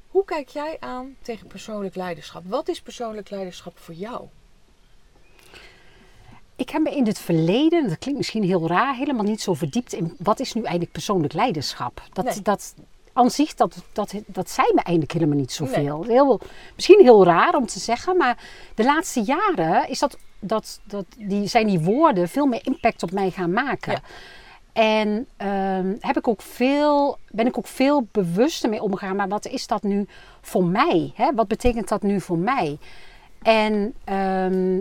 Hoe 0.08 0.24
kijk 0.24 0.48
jij 0.48 0.76
aan 0.80 1.16
tegen 1.22 1.46
persoonlijk 1.46 1.94
leiderschap? 1.94 2.42
Wat 2.46 2.68
is 2.68 2.80
persoonlijk 2.80 3.30
leiderschap 3.30 3.78
voor 3.78 3.94
jou? 3.94 4.24
Ik 6.56 6.70
heb 6.70 6.82
me 6.82 6.90
in 6.96 7.06
het 7.06 7.18
verleden, 7.18 7.88
dat 7.88 7.98
klinkt 7.98 8.18
misschien 8.18 8.42
heel 8.42 8.68
raar, 8.68 8.94
helemaal 8.94 9.24
niet 9.24 9.40
zo 9.40 9.54
verdiept 9.54 9.92
in 9.92 10.16
wat 10.18 10.40
is 10.40 10.52
nu 10.52 10.60
eigenlijk 10.60 10.92
persoonlijk 10.92 11.32
leiderschap. 11.32 12.02
Dat, 12.12 12.24
Nee. 12.24 12.42
dat 12.42 12.74
aan 13.12 13.30
zich, 13.30 13.54
dat, 13.54 13.82
dat, 13.92 14.14
dat 14.26 14.50
zei 14.50 14.66
me 14.74 14.80
eigenlijk 14.82 15.12
helemaal 15.12 15.36
niet 15.36 15.52
zoveel. 15.52 16.04
Heel, 16.04 16.40
misschien 16.74 17.00
heel 17.02 17.24
raar 17.24 17.54
om 17.54 17.66
te 17.66 17.78
zeggen, 17.78 18.16
maar 18.16 18.38
de 18.74 18.84
laatste 18.84 19.20
jaren 19.20 19.88
is 19.88 19.98
dat, 19.98 20.18
dat, 20.38 20.80
dat, 20.84 21.04
die, 21.18 21.46
zijn 21.46 21.66
die 21.66 21.80
woorden 21.80 22.28
veel 22.28 22.46
meer 22.46 22.60
impact 22.66 23.02
op 23.02 23.10
mij 23.10 23.30
gaan 23.30 23.52
maken. 23.52 23.92
Ja. 23.92 24.00
En 24.74 25.26
ehm, 25.36 25.94
heb 26.00 26.16
ik 26.16 26.28
ook 26.28 26.42
veel, 26.42 27.18
ben 27.30 27.46
ik 27.46 27.58
ook 27.58 27.66
veel 27.66 28.06
bewuster 28.12 28.70
mee 28.70 28.82
omgegaan. 28.82 29.16
Maar 29.16 29.28
wat 29.28 29.46
is 29.46 29.66
dat 29.66 29.82
nu 29.82 30.06
voor 30.40 30.64
mij? 30.64 31.12
Hè? 31.14 31.34
Wat 31.34 31.48
betekent 31.48 31.88
dat 31.88 32.02
nu 32.02 32.20
voor 32.20 32.38
mij? 32.38 32.78
En 33.42 33.94
ehm, 34.04 34.80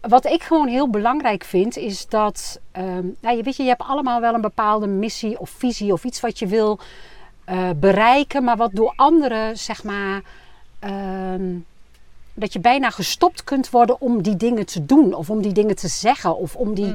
wat 0.00 0.26
ik 0.26 0.42
gewoon 0.42 0.68
heel 0.68 0.90
belangrijk 0.90 1.44
vind, 1.44 1.76
is 1.76 2.06
dat, 2.06 2.60
ehm, 2.72 3.06
nou, 3.20 3.36
je 3.36 3.42
weet 3.42 3.56
je, 3.56 3.62
je 3.62 3.68
hebt 3.68 3.82
allemaal 3.82 4.20
wel 4.20 4.34
een 4.34 4.40
bepaalde 4.40 4.86
missie 4.86 5.38
of 5.38 5.50
visie 5.50 5.92
of 5.92 6.04
iets 6.04 6.20
wat 6.20 6.38
je 6.38 6.46
wil 6.46 6.78
eh, 7.44 7.70
bereiken, 7.76 8.44
maar 8.44 8.56
wat 8.56 8.70
door 8.72 8.92
anderen, 8.96 9.58
zeg 9.58 9.84
maar, 9.84 10.22
dat 12.34 12.52
je 12.52 12.60
bijna 12.60 12.90
gestopt 12.90 13.44
kunt 13.44 13.70
worden 13.70 14.00
om 14.00 14.22
die 14.22 14.36
dingen 14.36 14.66
te 14.66 14.86
doen 14.86 15.14
of 15.14 15.30
om 15.30 15.42
die 15.42 15.52
dingen 15.52 15.76
te 15.76 15.88
zeggen 15.88 16.36
of 16.36 16.56
om 16.56 16.74
die, 16.74 16.94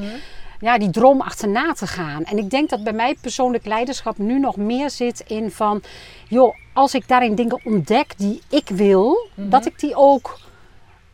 ja, 0.60 0.78
die 0.78 0.90
droom 0.90 1.22
achterna 1.22 1.74
te 1.74 1.88
gaan. 1.88 2.24
En 2.24 2.38
ik 2.38 2.50
denk 2.50 2.70
dat 2.70 2.84
bij 2.84 2.94
mij 2.94 3.16
persoonlijk 3.22 3.66
leiderschap 3.66 4.18
nu 4.18 4.40
nog 4.40 4.56
meer 4.56 4.90
zit 4.90 5.24
in 5.28 5.52
van, 5.52 5.82
joh, 6.28 6.56
als 6.74 6.94
ik 6.94 7.08
daarin 7.08 7.36
dingen 7.36 7.62
ontdek 7.66 8.14
die 8.18 8.42
ik 8.50 8.70
wil, 8.70 9.28
dat 9.36 9.66
ik 9.66 9.80
die 9.80 9.96
ook 9.96 10.40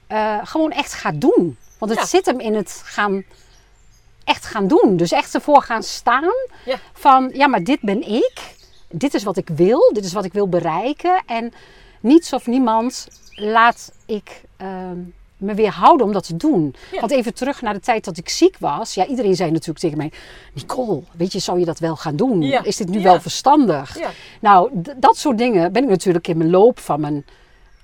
eh, 0.07 0.37
gewoon 0.43 0.71
echt 0.71 0.93
ga 0.93 1.11
doen. 1.11 1.57
Want 1.77 1.91
het 1.91 1.99
Ja. 1.99 2.05
zit 2.07 2.25
hem 2.25 2.39
in 2.39 2.55
het 2.55 2.81
gaan, 2.85 3.23
echt 4.23 4.45
gaan 4.45 4.67
doen. 4.67 4.97
Dus 4.97 5.11
echt 5.11 5.33
ervoor 5.35 5.61
gaan 5.61 5.83
staan 5.83 6.31
Ja. 6.65 6.77
van, 6.93 7.29
ja, 7.33 7.47
maar 7.47 7.63
dit 7.63 7.81
ben 7.81 8.07
ik. 8.13 8.55
Dit 8.89 9.13
is 9.13 9.23
wat 9.23 9.37
ik 9.37 9.49
wil. 9.49 9.89
Dit 9.93 10.05
is 10.05 10.13
wat 10.13 10.25
ik 10.25 10.33
wil 10.33 10.49
bereiken. 10.49 11.23
En 11.25 11.53
niets 11.99 12.33
of 12.33 12.47
niemand 12.47 13.07
laat 13.35 13.91
ik 14.05 14.41
ehm, 14.57 14.99
me 15.43 15.53
weer 15.53 15.71
houden 15.71 16.05
om 16.05 16.13
dat 16.13 16.25
te 16.25 16.35
doen. 16.37 16.75
Ja. 16.91 16.99
Want 16.99 17.11
even 17.11 17.33
terug 17.33 17.61
naar 17.61 17.73
de 17.73 17.79
tijd 17.79 18.05
dat 18.05 18.17
ik 18.17 18.29
ziek 18.29 18.55
was. 18.59 18.93
Ja, 18.93 19.05
iedereen 19.05 19.35
zei 19.35 19.51
natuurlijk 19.51 19.79
tegen 19.79 19.97
mij, 19.97 20.11
Nicole, 20.53 21.01
weet 21.17 21.31
je, 21.31 21.39
zou 21.39 21.59
je 21.59 21.65
dat 21.65 21.79
wel 21.79 21.95
gaan 21.95 22.15
doen? 22.15 22.41
Ja. 22.41 22.63
Is 22.63 22.77
dit 22.77 22.89
nu 22.89 22.97
Ja. 22.97 23.03
wel 23.03 23.21
verstandig? 23.21 23.99
Ja. 23.99 24.09
Nou, 24.41 24.69
dat 24.97 25.17
soort 25.17 25.37
dingen 25.37 25.71
ben 25.71 25.83
ik 25.83 25.89
natuurlijk 25.89 26.27
in 26.27 26.37
mijn 26.37 26.49
loop 26.49 26.79
van 26.79 26.99
mijn 26.99 27.25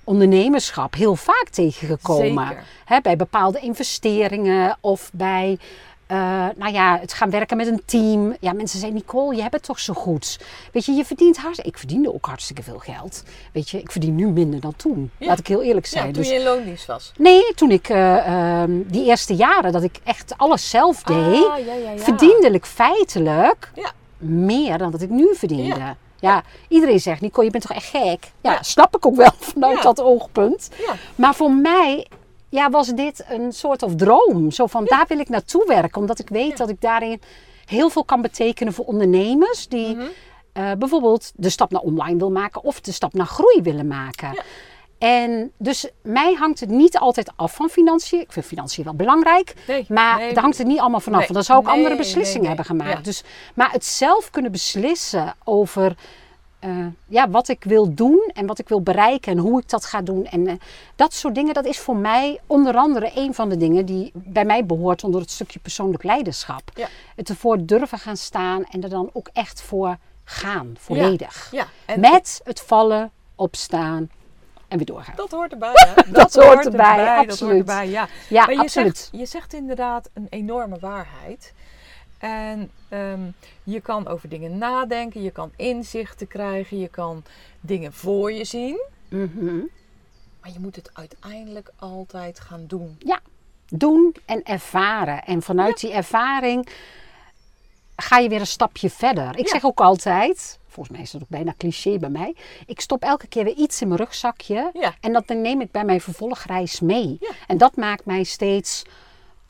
ondernemerschap 0.04 0.94
heel 0.94 1.16
vaak 1.16 1.46
tegengekomen. 1.50 2.56
Hè, 2.84 3.00
bij 3.00 3.16
bepaalde 3.16 3.58
investeringen 3.60 4.76
of 4.80 5.10
bij 5.12 5.58
eh, 6.10 6.46
nou 6.56 6.72
ja, 6.72 6.98
het 7.00 7.12
gaan 7.12 7.30
werken 7.30 7.56
met 7.56 7.66
een 7.66 7.82
team. 7.84 8.36
Ja, 8.40 8.52
mensen 8.52 8.78
zeggen, 8.78 8.96
Nicole, 8.98 9.34
je 9.36 9.40
hebt 9.42 9.54
het 9.54 9.62
toch 9.62 9.78
zo 9.80 9.92
goed. 9.94 10.38
Weet 10.72 10.84
je, 10.84 10.92
je 10.92 11.04
verdient 11.04 11.36
hartstikke... 11.36 11.70
Ik 11.70 11.78
verdiende 11.78 12.14
ook 12.14 12.26
hartstikke 12.26 12.62
veel 12.62 12.78
geld. 12.78 13.22
Weet 13.52 13.68
je, 13.70 13.78
ik 13.80 13.90
verdien 13.90 14.14
nu 14.14 14.26
minder 14.26 14.60
dan 14.60 14.76
toen. 14.76 15.10
Ja. 15.18 15.26
Laat 15.26 15.38
ik 15.38 15.46
heel 15.46 15.62
eerlijk 15.62 15.86
Ja, 15.86 15.90
zijn. 15.92 16.12
toen 16.12 16.22
dus, 16.22 16.30
je 16.30 16.38
in 16.38 16.42
loondienst 16.44 16.86
was. 16.86 17.12
Nee, 17.18 17.54
toen 17.54 17.70
ik 17.70 17.88
eh, 17.88 18.26
ehm, 18.26 18.70
die 18.86 19.04
eerste 19.04 19.34
jaren 19.34 19.72
dat 19.72 19.82
ik 19.82 20.00
echt 20.04 20.34
alles 20.36 20.70
zelf 20.70 21.02
deed... 21.02 21.16
Ah, 21.46 21.58
ja, 21.66 21.74
ja, 21.74 21.90
ja. 21.90 21.98
verdiende 21.98 22.50
ik 22.50 22.64
feitelijk 22.66 23.70
Ja. 23.74 23.92
meer 24.18 24.78
dan 24.78 24.90
dat 24.90 25.00
ik 25.02 25.10
nu 25.10 25.34
verdiende. 25.34 25.96
Ja. 26.20 26.42
Iedereen 26.68 27.00
zegt, 27.00 27.20
Nico, 27.20 27.42
je 27.42 27.50
bent 27.50 27.66
toch 27.66 27.76
echt 27.76 27.86
gek? 27.86 28.32
Ja, 28.40 28.62
snap 28.62 28.96
ik 28.96 29.06
ook 29.06 29.16
wel 29.16 29.30
vanuit 29.52 29.76
Ja. 29.76 29.82
dat 29.82 30.00
oogpunt. 30.00 30.70
Ja. 30.86 30.94
Maar 31.14 31.34
voor 31.34 31.52
mij 31.52 32.06
ja, 32.50 32.70
was 32.70 32.88
dit 32.88 33.24
een 33.28 33.52
soort 33.52 33.82
of 33.82 33.94
droom. 33.94 34.50
Zo 34.50 34.66
van, 34.66 34.84
daar 34.84 35.04
wil 35.08 35.18
ik 35.18 35.28
naartoe 35.28 35.64
werken. 35.66 36.00
Omdat 36.00 36.18
ik 36.18 36.28
weet 36.28 36.56
dat 36.56 36.68
ik 36.68 36.80
daarin 36.80 37.20
heel 37.64 37.90
veel 37.90 38.04
kan 38.04 38.22
betekenen 38.22 38.72
voor 38.72 38.84
ondernemers. 38.84 39.68
Die 39.68 39.94
Mhm. 39.96 40.06
eh, 40.52 40.72
bijvoorbeeld 40.78 41.32
de 41.34 41.48
stap 41.50 41.70
naar 41.70 41.80
online 41.80 42.18
wil 42.18 42.30
maken. 42.30 42.62
Of 42.64 42.80
de 42.80 42.92
stap 42.92 43.12
naar 43.14 43.26
groei 43.26 43.62
willen 43.62 43.86
maken. 43.86 44.32
Ja. 44.32 44.42
En 44.98 45.52
dus 45.58 45.88
mij 46.02 46.34
hangt 46.34 46.60
het 46.60 46.68
niet 46.68 46.98
altijd 46.98 47.32
af 47.36 47.54
van 47.54 47.68
financiën. 47.68 48.20
Ik 48.20 48.32
vind 48.32 48.46
financiën 48.46 48.84
wel 48.84 48.94
belangrijk. 48.94 49.54
Nee, 49.66 49.84
maar 49.88 50.18
nee. 50.18 50.32
daar 50.32 50.42
hangt 50.42 50.58
het 50.58 50.66
niet 50.66 50.78
allemaal 50.80 51.00
vanaf. 51.00 51.18
Nee, 51.18 51.28
Want 51.28 51.46
dan 51.46 51.56
zou 51.56 51.66
ik 51.66 51.72
andere 51.78 51.96
beslissingen 51.96 52.46
hebben 52.46 52.64
gemaakt. 52.64 53.04
Dus, 53.04 53.22
maar 53.54 53.72
het 53.72 53.84
zelf 53.84 54.30
kunnen 54.30 54.52
beslissen 54.52 55.34
over 55.44 55.94
eh, 56.60 56.86
ja, 57.06 57.30
wat 57.30 57.48
ik 57.48 57.64
wil 57.64 57.94
doen 57.94 58.30
en 58.34 58.46
wat 58.46 58.58
ik 58.58 58.68
wil 58.68 58.82
bereiken 58.82 59.32
en 59.32 59.38
hoe 59.38 59.60
ik 59.60 59.68
dat 59.68 59.84
ga 59.84 60.02
doen. 60.02 60.26
En 60.26 60.46
eh, 60.46 60.54
dat 60.96 61.14
soort 61.14 61.34
dingen, 61.34 61.54
dat 61.54 61.64
is 61.64 61.78
voor 61.78 61.96
mij 61.96 62.40
onder 62.46 62.76
andere 62.76 63.10
een 63.14 63.34
van 63.34 63.48
de 63.48 63.56
dingen 63.56 63.86
die 63.86 64.10
bij 64.14 64.44
mij 64.44 64.66
behoort 64.66 65.04
onder 65.04 65.20
het 65.20 65.30
stukje 65.30 65.58
persoonlijk 65.58 66.02
leiderschap. 66.02 66.62
Ja. 66.74 66.88
Het 67.16 67.28
ervoor 67.28 67.66
durven 67.66 67.98
gaan 67.98 68.16
staan 68.16 68.64
en 68.64 68.82
er 68.82 68.88
dan 68.88 69.10
ook 69.12 69.28
echt 69.32 69.62
voor 69.62 69.96
gaan, 70.24 70.74
volledig. 70.78 71.48
Ja, 71.50 71.66
en 71.86 72.00
Met 72.00 72.40
het 72.44 72.60
vallen, 72.60 73.10
opstaan 73.34 74.10
en 74.68 74.76
weer 74.76 74.86
doorgaan. 74.86 75.14
dat 75.16 75.30
hoort 75.30 75.52
erbij. 75.52 75.72
Hè? 75.74 76.10
Dat, 76.12 76.34
hoort 76.34 76.64
erbij, 76.64 76.96
Dat 76.96 77.06
hoort 77.16 77.30
absoluut. 77.30 77.58
erbij, 77.58 77.88
ja. 77.88 78.08
Ja, 78.28 78.44
maar 78.44 78.54
je 78.54 78.60
absoluut. 78.60 78.98
Zegt, 78.98 79.20
je 79.20 79.26
zegt 79.26 79.54
inderdaad 79.54 80.10
een 80.12 80.26
enorme 80.30 80.78
waarheid. 80.78 81.52
En 82.20 82.70
ehm, 82.88 83.20
je 83.64 83.80
kan 83.80 84.06
over 84.08 84.28
dingen 84.28 84.58
nadenken, 84.58 85.22
je 85.22 85.30
kan 85.30 85.52
inzichten 85.56 86.26
krijgen, 86.26 86.78
je 86.78 86.88
kan 86.88 87.22
dingen 87.60 87.92
voor 87.92 88.32
je 88.32 88.44
zien. 88.44 88.80
Mhm. 89.08 89.56
Maar 90.40 90.52
je 90.52 90.60
moet 90.60 90.76
het 90.76 90.90
uiteindelijk 90.92 91.70
altijd 91.78 92.40
gaan 92.40 92.64
doen. 92.66 92.96
Ja, 92.98 93.20
doen 93.68 94.14
en 94.24 94.42
ervaren. 94.42 95.24
En 95.24 95.42
vanuit 95.42 95.80
die 95.80 95.92
ervaring 95.92 96.68
ga 97.96 98.18
je 98.18 98.28
weer 98.28 98.40
een 98.40 98.46
stapje 98.46 98.90
verder. 98.90 99.38
Ik 99.38 99.44
Ja. 99.46 99.52
zeg 99.52 99.64
ook 99.64 99.80
altijd, 99.80 100.58
volgens 100.68 100.96
mij 100.96 101.04
is 101.04 101.10
dat 101.10 101.22
ook 101.22 101.28
bijna 101.28 101.54
cliché 101.58 101.98
bij 101.98 102.08
mij, 102.10 102.34
ik 102.66 102.80
stop 102.80 103.02
elke 103.02 103.26
keer 103.26 103.44
weer 103.44 103.54
iets 103.56 103.80
in 103.80 103.88
mijn 103.88 104.00
rugzakje 104.00 104.70
Ja. 104.72 104.94
en 105.00 105.12
dat 105.12 105.28
neem 105.28 105.60
ik 105.60 105.70
bij 105.70 105.84
mijn 105.84 106.00
vervolgreis 106.00 106.80
mee. 106.80 107.16
Ja. 107.20 107.30
En 107.46 107.58
dat 107.58 107.76
maakt 107.76 108.04
mij 108.04 108.22
steeds 108.24 108.82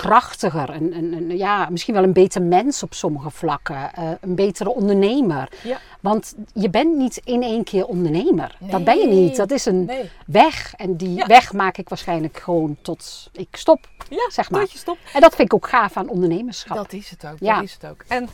krachtiger. 0.00 0.70
En, 0.70 0.92
en, 0.92 1.12
en 1.14 1.36
ja, 1.36 1.68
misschien 1.70 1.94
wel 1.94 2.02
een 2.02 2.12
beter 2.12 2.42
mens 2.42 2.82
op 2.82 2.94
sommige 2.94 3.30
vlakken. 3.30 3.94
eh, 3.94 4.10
een 4.20 4.34
betere 4.34 4.70
ondernemer. 4.74 5.48
Ja. 5.62 5.78
Want 6.00 6.34
je 6.54 6.70
bent 6.70 6.96
niet 6.96 7.16
in 7.24 7.42
één 7.42 7.64
keer 7.64 7.86
ondernemer. 7.86 8.56
Dat 8.60 8.84
ben 8.84 8.98
je 8.98 9.06
niet. 9.06 9.36
Dat 9.36 9.50
is 9.50 9.64
een 9.66 9.84
Nee. 9.84 10.10
weg. 10.26 10.74
En 10.76 10.96
die 10.96 11.14
Ja. 11.16 11.26
weg 11.26 11.52
maak 11.52 11.76
ik 11.78 11.88
waarschijnlijk 11.88 12.36
gewoon 12.38 12.76
tot 12.82 13.28
ik 13.32 13.48
stop. 13.56 13.88
Ja, 14.08 14.30
Zeg 14.30 14.50
maar. 14.50 14.60
tot 14.60 14.72
je 14.72 14.78
stopt. 14.78 14.98
En 15.12 15.20
dat 15.20 15.34
vind 15.34 15.48
ik 15.48 15.54
ook 15.54 15.68
gaaf 15.68 15.96
aan 15.96 16.08
ondernemerschap. 16.08 16.76
Dat 16.76 16.92
is 16.92 17.10
het 17.10 17.26
ook. 17.26 17.36
Ja. 17.40 17.54
Dat 17.54 17.64
is 17.64 17.72
het 17.80 17.86
ook. 17.90 18.04
En 18.08 18.28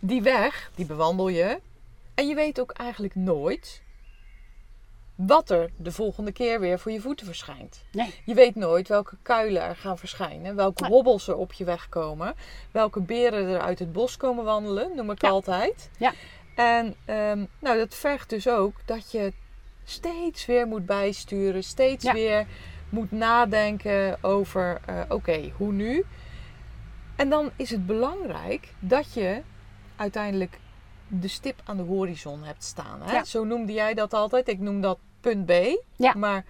die 0.00 0.22
weg, 0.22 0.70
die 0.74 0.86
bewandel 0.86 1.28
je. 1.28 1.58
En 2.14 2.28
je 2.28 2.34
weet 2.34 2.60
ook 2.60 2.70
eigenlijk 2.70 3.14
nooit 3.14 3.82
wat 5.26 5.50
er 5.50 5.70
de 5.76 5.92
volgende 5.92 6.32
keer 6.32 6.60
weer 6.60 6.78
voor 6.78 6.92
je 6.92 7.00
voeten 7.00 7.26
verschijnt. 7.26 7.84
Nee. 7.92 8.14
Je 8.24 8.34
weet 8.34 8.54
nooit 8.54 8.88
welke 8.88 9.16
kuilen 9.22 9.62
er 9.62 9.76
gaan 9.76 9.98
verschijnen, 9.98 10.54
welke 10.56 10.82
Nee. 10.82 10.90
hobbels 10.90 11.28
er 11.28 11.36
op 11.36 11.52
je 11.52 11.64
weg 11.64 11.88
komen, 11.88 12.34
welke 12.70 13.00
beren 13.00 13.46
er 13.48 13.60
uit 13.60 13.78
het 13.78 13.92
bos 13.92 14.16
komen 14.16 14.44
wandelen, 14.44 14.96
noem 14.96 15.10
ik 15.10 15.22
Ja. 15.22 15.28
altijd. 15.28 15.90
Ja. 15.98 16.12
En 16.54 16.94
ehm, 17.04 17.44
nou, 17.58 17.78
dat 17.78 17.94
vergt 17.94 18.28
dus 18.30 18.48
ook 18.48 18.74
dat 18.84 19.10
je 19.12 19.32
steeds 19.84 20.46
weer 20.46 20.66
moet 20.66 20.86
bijsturen, 20.86 21.64
steeds 21.64 22.04
Ja. 22.04 22.12
weer 22.12 22.46
moet 22.88 23.10
nadenken 23.12 24.18
over, 24.24 24.80
eh, 24.86 25.00
oké, 25.08 25.50
hoe 25.56 25.72
nu? 25.72 26.04
En 27.16 27.28
dan 27.28 27.50
is 27.56 27.70
het 27.70 27.86
belangrijk 27.86 28.74
dat 28.78 29.12
je 29.14 29.42
uiteindelijk 29.96 30.58
de 31.08 31.28
stip 31.28 31.60
aan 31.64 31.76
de 31.76 31.82
horizon 31.82 32.42
hebt 32.42 32.64
staan. 32.64 33.02
Hè? 33.02 33.12
Ja. 33.12 33.24
Zo 33.24 33.44
noemde 33.44 33.72
jij 33.72 33.94
dat 33.94 34.12
altijd. 34.12 34.48
Ik 34.48 34.58
noem 34.58 34.80
dat 34.80 34.98
punt 35.20 35.46
B. 35.46 35.52
Ja. 35.96 36.14
Maar 36.16 36.44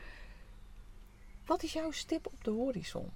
wat 1.47 1.63
is 1.63 1.73
jouw 1.73 1.91
stip 1.91 2.27
op 2.27 2.45
de 2.45 2.51
horizon? 2.51 3.11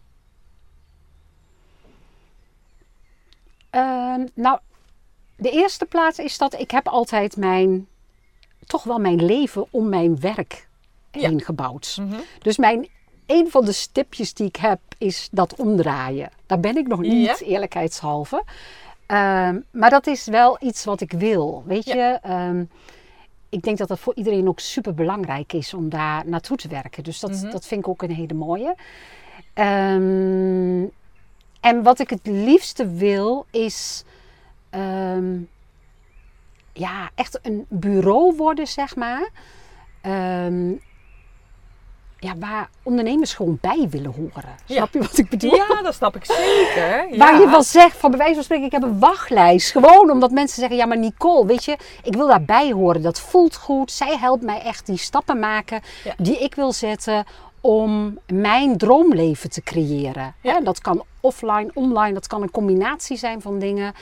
Ehm, 3.70 4.26
nou, 4.34 4.58
de 5.36 5.50
eerste 5.50 5.84
plaats 5.86 6.18
is 6.18 6.38
dat 6.38 6.60
ik 6.60 6.70
heb 6.70 6.88
altijd 6.88 7.36
mijn, 7.36 7.86
toch 8.66 8.84
wel 8.84 8.98
mijn 8.98 9.24
leven 9.24 9.66
om 9.70 9.88
mijn 9.88 10.20
werk 10.20 10.68
Ja. 11.10 11.28
heen 11.28 11.40
gebouwd. 11.40 11.98
Dus 12.38 12.56
mijn, 12.56 12.88
een 13.26 13.50
van 13.50 13.64
de 13.64 13.72
stipjes 13.72 14.34
die 14.34 14.46
ik 14.46 14.56
heb 14.56 14.80
is 14.98 15.28
dat 15.32 15.54
omdraaien. 15.54 16.30
Daar 16.46 16.60
ben 16.60 16.76
ik 16.76 16.86
nog 16.86 17.00
niet, 17.00 17.38
Ja. 17.38 17.46
eerlijkheidshalve. 17.46 18.44
Ehm, 19.06 19.60
maar 19.70 19.90
dat 19.90 20.06
is 20.06 20.24
wel 20.24 20.56
iets 20.60 20.84
wat 20.84 21.00
ik 21.00 21.12
wil. 21.12 21.62
Weet 21.66 21.84
Ja. 21.84 21.94
je, 21.94 22.18
Ehm, 22.22 22.64
ik 23.52 23.62
denk 23.62 23.78
dat 23.78 23.88
dat 23.88 23.98
voor 23.98 24.14
iedereen 24.14 24.48
ook 24.48 24.60
super 24.60 24.94
belangrijk 24.94 25.52
is 25.52 25.74
om 25.74 25.88
daar 25.88 26.28
naartoe 26.28 26.56
te 26.56 26.68
werken. 26.68 27.02
Dus 27.04 27.20
dat, 27.20 27.30
Mhm. 27.30 27.50
dat 27.50 27.66
vind 27.66 27.80
ik 27.80 27.88
ook 27.88 28.02
een 28.02 28.10
hele 28.14 28.34
mooie. 28.34 28.74
Ehm, 29.54 30.84
en 31.60 31.82
wat 31.82 31.98
ik 31.98 32.10
het 32.10 32.26
liefste 32.26 32.88
wil 32.90 33.46
is 33.50 34.04
ehm, 34.70 35.40
ja, 36.72 37.10
echt 37.14 37.38
een 37.42 37.66
bureau 37.68 38.36
worden, 38.36 38.66
zeg 38.66 38.96
maar. 38.96 39.28
Ehm, 40.00 40.72
ja, 42.22 42.32
waar 42.38 42.68
ondernemers 42.82 43.35
gewoon 43.35 43.58
bij 43.61 43.87
willen 43.90 44.12
horen. 44.16 44.54
Ja. 44.66 44.76
Snap 44.76 44.92
je 44.92 44.98
wat 44.98 45.18
ik 45.18 45.28
bedoel? 45.28 45.54
Ja, 45.54 45.82
dat 45.82 45.94
snap 45.94 46.16
ik 46.16 46.24
zeker. 46.24 47.06
Ja. 47.11 47.16
Waar 47.16 47.40
je 47.40 47.48
wel 47.50 47.62
zegt, 47.62 47.96
van 47.96 48.11
bij 48.11 48.18
wijze 48.18 48.35
van 48.35 48.44
spreken, 48.44 48.66
ik 48.66 48.72
heb 48.72 48.82
een 48.82 48.98
wachtlijst. 48.98 49.70
Gewoon 49.70 50.11
omdat 50.11 50.30
mensen 50.30 50.58
zeggen, 50.61 50.76
ja 50.76 50.87
maar 50.87 50.98
Nicole, 50.98 51.46
weet 51.46 51.64
je, 51.64 51.76
ik 52.02 52.14
wil 52.14 52.26
daarbij 52.26 52.72
horen. 52.72 53.02
Dat 53.02 53.20
voelt 53.20 53.56
goed. 53.56 53.92
Zij 53.92 54.16
helpt 54.18 54.42
mij 54.42 54.61
echt 54.62 54.87
die 54.87 54.96
stappen 54.98 55.38
maken 55.38 55.80
Ja. 56.04 56.14
die 56.16 56.38
ik 56.38 56.54
wil 56.54 56.72
zetten 56.72 57.24
om 57.61 58.18
mijn 58.26 58.78
droomleven 58.78 59.50
te 59.50 59.62
creëren. 59.62 60.35
Dat 60.62 60.80
kan 60.80 61.02
offline, 61.20 61.70
online, 61.74 62.12
dat 62.12 62.26
kan 62.26 62.42
een 62.42 62.50
combinatie 62.50 63.16
zijn 63.16 63.40
van 63.40 63.58
dingen. 63.58 63.94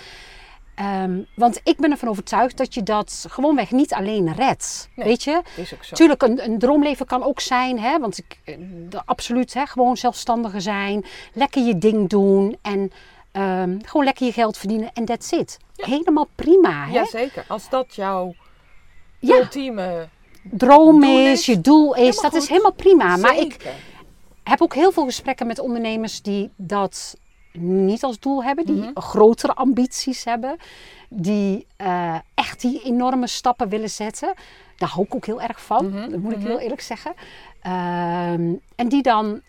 Ehm, 0.81 1.19
want 1.35 1.61
ik 1.65 1.77
ben 1.77 1.91
ervan 1.91 2.09
overtuigd 2.09 2.57
dat 2.57 2.75
je 2.75 2.83
dat 2.83 3.25
gewoonweg 3.29 3.71
niet 3.71 3.93
alleen 3.95 4.35
redt. 4.35 4.89
Nee. 4.95 5.07
Weet 5.07 5.23
je? 5.25 5.43
Is 5.57 5.75
ook 5.75 5.85
zo. 5.85 5.95
Tuurlijk, 5.95 6.23
een, 6.23 6.45
een 6.45 6.59
droomleven 6.59 7.07
kan 7.07 7.23
ook 7.23 7.41
zijn, 7.41 7.79
hè, 7.79 7.99
want 7.99 8.19
ik, 8.19 8.39
eh, 8.45 8.57
de- 8.89 9.03
absoluut, 9.05 9.55
hè, 9.55 9.67
gewoon 9.67 9.97
zelfstandiger 9.97 10.61
zijn, 10.61 11.05
lekker 11.33 11.63
je 11.63 11.79
ding 11.79 12.09
doen 12.09 12.57
en 12.63 12.93
ehm, 13.33 13.79
gewoon 13.85 14.05
lekker 14.05 14.27
je 14.27 14.33
geld 14.33 14.57
verdienen 14.57 14.91
en 14.95 15.05
that's 15.05 15.31
it. 15.33 15.59
Helemaal 15.77 16.29
prima, 16.35 16.87
hè? 16.87 16.93
Jazeker. 16.93 17.45
Als 17.49 17.69
dat 17.69 17.95
jouw 17.95 18.35
Ja, 19.19 19.37
ultieme 19.37 20.09
droom 20.43 21.03
is, 21.03 21.39
is, 21.39 21.47
je 21.47 21.61
doel 21.61 21.95
is, 21.97 22.21
dat 22.21 22.35
is 22.35 22.49
helemaal 22.49 22.73
prima. 22.73 23.17
Maar 23.17 23.37
ik 23.37 23.53
Zeker. 23.53 23.73
heb 24.43 24.63
ook 24.63 24.75
heel 24.75 24.93
veel 24.93 25.05
gesprekken 25.05 25.47
met 25.47 25.59
ondernemers 25.59 26.23
die 26.23 26.51
dat 26.57 27.17
niet 27.53 28.03
als 28.05 28.19
doel 28.19 28.45
hebben, 28.45 28.67
die 28.67 28.77
Mhm. 28.77 28.91
grotere 29.01 29.55
ambities 29.55 30.25
hebben, 30.25 30.57
die 31.09 31.67
eh, 31.77 32.15
echt 32.35 32.61
die 32.61 32.83
enorme 32.83 33.27
stappen 33.27 33.69
willen 33.69 33.91
zetten. 33.91 34.35
Daar 34.77 34.89
hou 34.89 35.07
ik 35.07 35.15
ook 35.15 35.27
heel 35.27 35.41
erg 35.41 35.61
van, 35.65 35.87
Mhm, 35.91 36.11
dat 36.11 36.21
moet 36.21 36.33
ik 36.33 36.39
mhm. 36.39 36.47
heel 36.47 36.59
eerlijk 36.59 36.81
zeggen. 36.81 37.13
Ehm, 37.63 38.53
en 38.77 38.89
die 38.89 39.03
dan, 39.03 39.41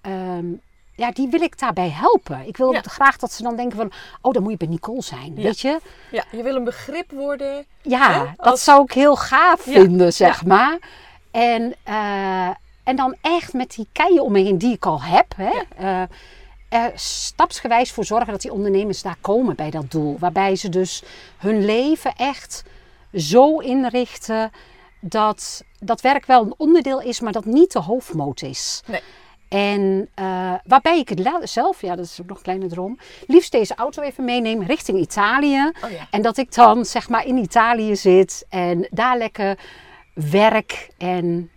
ehm, 0.00 0.46
ja, 0.94 1.10
die 1.10 1.28
wil 1.28 1.40
ik 1.40 1.58
daarbij 1.58 1.88
helpen. 1.90 2.46
Ik 2.46 2.56
wil 2.56 2.72
Ja. 2.72 2.80
graag 2.82 3.16
dat 3.16 3.32
ze 3.32 3.42
dan 3.42 3.56
denken 3.56 3.76
van, 3.76 3.92
oh, 4.20 4.32
dan 4.32 4.42
moet 4.42 4.50
je 4.52 4.56
bij 4.58 4.68
Nicole 4.68 5.02
zijn, 5.02 5.32
Ja. 5.36 5.42
weet 5.42 5.60
je? 5.60 5.78
Ja, 6.10 6.24
je 6.32 6.42
wil 6.42 6.56
een 6.56 6.64
begrip 6.64 7.10
worden. 7.10 7.64
Ja, 7.82 8.12
Hè? 8.12 8.24
dat 8.36 8.46
Als- 8.46 8.64
zou 8.64 8.82
ik 8.82 8.92
heel 8.92 9.16
gaaf 9.16 9.64
Ja, 9.66 9.72
vinden, 9.72 10.12
zeg 10.12 10.44
maar. 10.44 10.78
En, 11.30 11.74
eh, 11.82 12.48
en 12.84 12.96
dan 12.96 13.16
echt 13.20 13.52
met 13.52 13.74
die 13.74 13.86
keien 13.92 14.22
om 14.22 14.32
me 14.32 14.38
heen 14.40 14.58
die 14.58 14.72
ik 14.74 14.86
al 14.86 15.02
heb. 15.02 15.26
Hè, 15.36 15.50
eh, 15.76 16.02
er 16.70 16.92
stapsgewijs 16.94 17.92
voor 17.92 18.04
zorgen 18.04 18.32
dat 18.32 18.40
die 18.40 18.52
ondernemers 18.52 19.02
daar 19.02 19.16
komen 19.20 19.56
bij 19.56 19.70
dat 19.70 19.90
doel. 19.90 20.16
Waarbij 20.18 20.56
ze 20.56 20.68
dus 20.68 21.02
hun 21.38 21.64
leven 21.64 22.12
echt 22.16 22.64
zo 23.14 23.58
inrichten 23.58 24.50
dat 25.00 25.64
dat 25.78 26.00
werk 26.00 26.26
wel 26.26 26.42
een 26.42 26.54
onderdeel 26.56 27.00
is, 27.00 27.20
maar 27.20 27.32
dat 27.32 27.44
niet 27.44 27.72
de 27.72 27.78
hoofdmoot 27.80 28.42
is. 28.42 28.82
Nee. 28.86 29.00
En 29.48 30.08
eh, 30.14 30.54
waarbij 30.64 30.98
ik 30.98 31.08
het 31.08 31.50
zelf, 31.50 31.80
ja 31.80 31.96
dat 31.96 32.04
is 32.04 32.20
ook 32.20 32.26
nog 32.26 32.36
een 32.36 32.42
kleine 32.42 32.66
droom, 32.66 32.98
liefst 33.26 33.52
deze 33.52 33.74
auto 33.74 34.02
even 34.02 34.24
meeneem 34.24 34.62
richting 34.62 34.98
Italië. 34.98 35.72
Oh 35.84 35.90
ja. 35.90 36.06
En 36.10 36.22
dat 36.22 36.36
ik 36.36 36.54
dan 36.54 36.84
zeg 36.84 37.08
maar 37.08 37.26
in 37.26 37.36
Italië 37.36 37.96
zit 37.96 38.46
en 38.48 38.86
daar 38.90 39.18
lekker 39.18 39.58
werk 40.14 40.90
en 40.98 41.50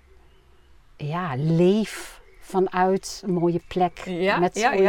ja, 0.98 1.34
leef 1.36 2.22
vanuit 2.54 3.22
een 3.26 3.34
mooie 3.34 3.62
plek 3.68 4.02
Ja, 4.06 4.38
met 4.38 4.56
ja, 4.60 4.72
en 4.72 4.82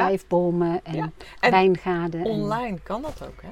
Ja. 0.92 1.11
En 1.40 1.50
wijngaarden. 1.50 2.20
en- 2.24 2.31
Online 2.31 2.79
kan 2.83 3.03
dat 3.03 3.20
ook, 3.22 3.42
hè? 3.42 3.48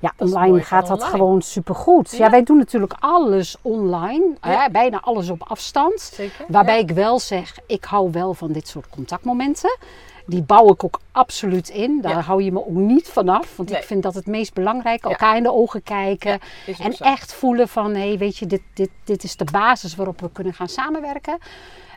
Ja, 0.00 0.12
Dat 0.16 0.28
online 0.28 0.62
gaat 0.62 0.86
dat 0.86 0.96
online. 0.96 1.16
gewoon 1.16 1.42
supergoed. 1.42 2.10
Ja. 2.10 2.24
Ja. 2.24 2.30
wij 2.30 2.42
doen 2.42 2.56
natuurlijk 2.56 2.94
alles 2.98 3.56
online. 3.62 4.34
Ja. 4.42 4.70
Bijna 4.70 5.00
alles 5.00 5.30
op 5.30 5.42
afstand. 5.42 6.00
Zeker. 6.00 6.44
Waarbij 6.48 6.78
ik 6.80 6.90
wel 6.90 7.18
zeg, 7.18 7.58
ik 7.66 7.84
hou 7.84 8.10
wel 8.10 8.34
van 8.34 8.52
dit 8.52 8.68
soort 8.68 8.88
contactmomenten. 8.88 9.78
Die 10.26 10.42
bouw 10.42 10.68
ik 10.72 10.84
ook 10.84 11.00
absoluut 11.12 11.68
in. 11.68 12.00
Daar 12.00 12.22
hou 12.22 12.42
je 12.42 12.52
me 12.52 12.58
ook 12.66 12.68
niet 12.74 13.08
vanaf. 13.08 13.56
Want 13.56 13.68
Nee. 13.70 13.78
ik 13.78 13.84
vind 13.84 14.02
dat 14.02 14.14
het 14.14 14.26
meest 14.26 14.54
belangrijk. 14.54 15.04
Ja. 15.04 15.10
Elkaar 15.10 15.36
in 15.36 15.42
de 15.42 15.52
ogen 15.52 15.82
kijken. 15.82 16.40
En 16.80 16.92
zo. 16.92 17.04
echt 17.04 17.34
voelen 17.34 17.68
van, 17.68 17.94
hé, 17.94 18.16
weet 18.16 18.36
je, 18.36 18.46
dit, 18.46 18.62
dit, 18.74 18.90
dit 19.04 19.24
is 19.24 19.36
de 19.36 19.46
basis 19.52 19.94
waarop 19.94 20.20
we 20.20 20.30
kunnen 20.32 20.54
gaan 20.54 20.68
samenwerken. 20.68 21.38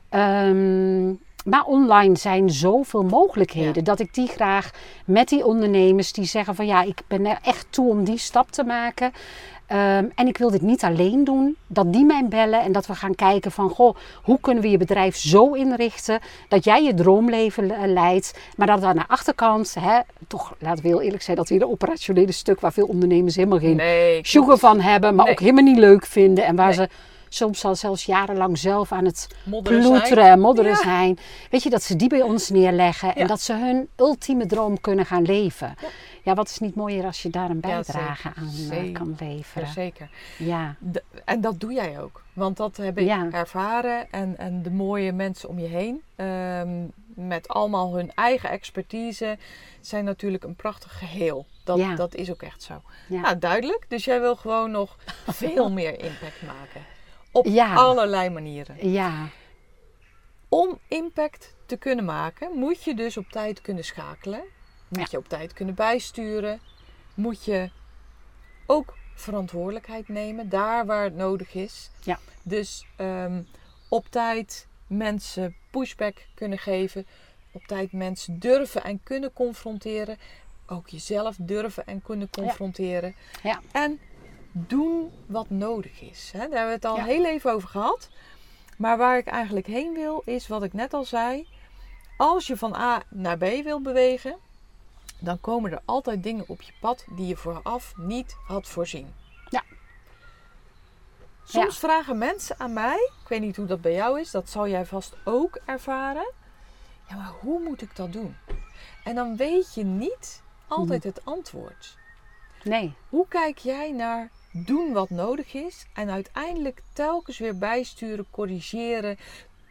Ehm, 0.10 1.14
maar 1.50 1.64
online 1.64 2.16
zijn 2.18 2.50
zoveel 2.50 3.04
mogelijkheden 3.04 3.76
Ja. 3.76 3.82
dat 3.82 4.00
ik 4.00 4.14
die 4.14 4.28
graag 4.28 4.72
met 5.06 5.28
die 5.30 5.46
ondernemers 5.46 6.12
die 6.14 6.26
zeggen 6.26 6.56
van 6.56 6.66
ja, 6.66 6.84
ik 6.84 7.02
ben 7.08 7.26
er 7.26 7.38
echt 7.44 7.68
toe 7.70 7.90
om 7.90 8.04
die 8.04 8.18
stap 8.18 8.52
te 8.52 8.64
maken. 8.64 9.12
Ehm, 9.68 10.06
en 10.16 10.28
ik 10.28 10.38
wil 10.38 10.52
dit 10.52 10.62
niet 10.62 10.84
alleen 10.84 11.24
doen, 11.24 11.56
dat 11.68 11.94
die 11.94 12.06
mij 12.06 12.26
bellen 12.30 12.62
en 12.62 12.72
dat 12.72 12.86
we 12.88 12.96
gaan 12.96 13.16
kijken 13.16 13.52
van 13.52 13.70
goh, 13.70 13.96
hoe 14.24 14.40
kunnen 14.42 14.64
we 14.64 14.70
je 14.70 14.78
bedrijf 14.78 15.16
zo 15.18 15.54
inrichten 15.54 16.20
dat 16.48 16.64
jij 16.64 16.84
je 16.84 16.94
droomleven 16.94 17.66
le- 17.68 17.86
leidt, 17.88 18.40
maar 18.58 18.68
dat 18.68 18.84
aan 18.84 18.96
de 18.96 19.08
achterkant, 19.08 19.76
hè, 19.80 20.00
toch 20.28 20.56
laten 20.60 20.84
we 20.84 20.90
heel 20.90 21.02
eerlijk 21.02 21.24
zijn, 21.24 21.38
dat 21.38 21.50
weer 21.50 21.62
een 21.62 21.68
operationele 21.70 22.32
stuk 22.32 22.60
waar 22.60 22.74
veel 22.74 22.86
ondernemers 22.88 23.36
helemaal 23.36 23.60
geen 23.60 23.76
Nee, 23.76 24.20
sugar 24.24 24.58
van 24.58 24.80
hebben, 24.80 25.16
maar 25.16 25.26
Nee. 25.26 25.34
ook 25.34 25.40
helemaal 25.40 25.64
niet 25.64 25.78
leuk 25.78 26.06
vinden. 26.06 26.46
En 26.46 26.56
waar 26.56 26.66
Nee. 26.66 26.76
ze 26.76 26.90
soms 27.30 27.66
al 27.66 27.76
zelfs 27.76 28.06
jarenlang 28.06 28.58
zelf 28.58 28.92
aan 28.92 29.06
het 29.06 29.28
Modderen 29.44 29.80
ploeteren 29.80 30.08
zijn. 30.24 30.32
en 30.32 30.40
modderen 30.40 30.72
Ja. 30.72 30.78
zijn. 30.78 31.20
Weet 31.52 31.64
je, 31.64 31.70
dat 31.70 31.84
ze 31.84 31.96
die 31.96 32.10
bij 32.10 32.22
ons 32.22 32.50
neerleggen 32.50 33.16
en 33.16 33.22
Ja. 33.22 33.28
dat 33.28 33.42
ze 33.42 33.54
hun 33.54 33.88
ultieme 33.96 34.46
droom 34.46 34.82
kunnen 34.82 35.06
gaan 35.06 35.24
leven. 35.24 35.76
Ja. 35.82 35.88
Ja, 36.24 36.34
wat 36.34 36.50
is 36.50 36.60
niet 36.60 36.76
mooier 36.76 37.06
als 37.06 37.22
je 37.22 37.30
daar 37.30 37.50
een 37.50 37.60
bijdrage 37.60 38.28
aan 38.36 38.44
eh, 38.44 38.50
Zeker. 38.50 38.92
kan 38.92 39.16
leveren. 39.20 39.68
Zeker. 39.68 40.10
Ja, 40.38 40.76
en 41.26 41.42
dat 41.42 41.60
doe 41.60 41.74
jij 41.74 42.02
ook. 42.02 42.24
Want 42.34 42.58
dat 42.58 42.78
heb 42.78 42.98
ik 42.98 43.10
ervaren. 43.32 44.12
En, 44.12 44.38
en 44.38 44.62
de 44.64 44.72
mooie 44.72 45.12
mensen 45.12 45.50
om 45.50 45.60
je 45.60 45.68
heen. 45.68 46.02
ehm, 46.16 46.70
met 47.28 47.48
allemaal 47.48 47.96
hun 47.96 48.12
eigen 48.16 48.50
expertise. 48.50 49.38
Zijn 49.82 50.04
natuurlijk 50.06 50.44
een 50.44 50.56
prachtig 50.56 50.98
geheel. 50.98 51.46
Dat, 51.64 51.80
dat 51.96 52.16
is 52.16 52.32
ook 52.32 52.42
echt 52.42 52.64
zo. 52.64 52.82
ja. 53.08 53.22
Nou, 53.22 53.38
duidelijk. 53.40 53.86
Dus 53.88 54.06
jij 54.06 54.20
wil 54.22 54.36
gewoon 54.36 54.72
nog 54.72 54.98
veel 55.28 55.72
meer 55.72 55.92
impact 55.92 56.42
maken. 56.46 56.82
Op 57.38 57.46
Ja. 57.46 57.74
allerlei 57.76 58.30
manieren. 58.30 58.90
ja. 58.92 59.28
Om 60.50 60.80
impact 60.88 61.56
te 61.66 61.78
kunnen 61.78 62.06
maken, 62.06 62.52
moet 62.60 62.84
je 62.84 62.94
dus 62.96 63.18
op 63.18 63.30
tijd 63.30 63.62
kunnen 63.62 63.84
schakelen. 63.84 64.42
Moet 64.88 65.00
Ja. 65.00 65.08
je 65.12 65.18
op 65.18 65.28
tijd 65.30 65.54
kunnen 65.54 65.76
bijsturen. 65.76 66.60
Moet 67.14 67.46
je 67.46 67.70
ook 68.66 68.98
verantwoordelijkheid 69.16 70.08
nemen, 70.08 70.50
daar 70.50 70.86
waar 70.86 71.04
het 71.04 71.16
nodig 71.16 71.54
is. 71.54 71.90
Ja. 72.04 72.20
Dus 72.44 72.86
ehm, 72.96 73.42
op 73.90 74.06
tijd 74.10 74.68
mensen 74.88 75.56
pushback 75.72 76.18
kunnen 76.36 76.58
geven. 76.58 77.06
Op 77.52 77.64
tijd 77.64 77.92
mensen 77.92 78.40
durven 78.40 78.84
en 78.84 79.04
kunnen 79.04 79.34
confronteren. 79.34 80.18
Ook 80.68 80.88
jezelf 80.88 81.36
durven 81.40 81.86
en 81.86 82.02
kunnen 82.02 82.30
confronteren. 82.30 83.16
Ja. 83.44 83.62
En 83.72 84.00
doen 84.68 85.12
wat 85.26 85.50
nodig 85.50 86.02
is. 86.02 86.32
Hè? 86.32 86.40
Daar 86.40 86.50
hebben 86.50 86.68
we 86.68 86.74
het 86.74 86.86
al 86.86 86.96
Ja. 86.96 87.04
heel 87.04 87.26
even 87.26 87.52
over 87.54 87.70
gehad. 87.70 88.10
Maar 88.78 88.98
waar 88.98 89.18
ik 89.18 89.28
eigenlijk 89.28 89.66
heen 89.68 89.94
wil, 89.94 90.22
is 90.26 90.48
wat 90.48 90.64
ik 90.64 90.74
net 90.74 90.94
al 90.94 91.04
zei. 91.06 91.48
Als 92.18 92.48
je 92.48 92.58
van 92.58 92.76
A 92.76 93.02
naar 93.10 93.38
B 93.38 93.44
wil 93.64 93.82
bewegen, 93.82 94.36
dan 95.20 95.40
komen 95.42 95.72
er 95.72 95.82
altijd 95.86 96.24
dingen 96.24 96.44
op 96.48 96.62
je 96.62 96.72
pad 96.80 97.06
die 97.16 97.28
je 97.28 97.36
vooraf 97.36 97.94
niet 97.96 98.36
had 98.48 98.68
voorzien. 98.68 99.14
Ja. 99.50 99.64
Soms 101.44 101.80
vragen 101.80 102.18
mensen 102.18 102.60
aan 102.60 102.74
mij, 102.74 103.12
ik 103.24 103.28
weet 103.28 103.42
niet 103.42 103.56
hoe 103.56 103.66
dat 103.66 103.82
bij 103.82 103.94
jou 103.94 104.20
is, 104.20 104.32
dat 104.32 104.50
zal 104.50 104.68
jij 104.68 104.86
vast 104.86 105.16
ook 105.24 105.60
ervaren. 105.66 106.32
Ja, 107.10 107.16
maar 107.16 107.32
hoe 107.42 107.60
moet 107.64 107.82
ik 107.82 107.96
dat 107.96 108.14
doen? 108.14 108.36
En 109.04 109.16
dan 109.16 109.36
weet 109.36 109.74
je 109.74 109.84
niet 109.84 110.42
altijd 110.68 111.04
Mhm. 111.04 111.14
het 111.14 111.26
antwoord. 111.26 111.98
Nee. 112.64 112.94
Hoe 113.10 113.28
kijk 113.28 113.58
jij 113.58 113.92
naar 113.92 114.30
doen 114.66 114.94
wat 114.94 115.10
nodig 115.10 115.54
is 115.54 115.86
en 115.94 116.10
uiteindelijk 116.10 116.82
telkens 116.94 117.38
weer 117.38 117.58
bijsturen, 117.58 118.26
corrigeren, 118.32 119.18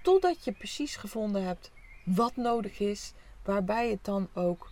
totdat 0.02 0.44
je 0.44 0.52
precies 0.52 0.96
gevonden 0.96 1.44
hebt 1.44 1.70
wat 2.04 2.36
nodig 2.36 2.78
is, 2.80 3.12
waarbij 3.44 3.90
het 3.90 4.04
dan 4.04 4.28
ook 4.34 4.70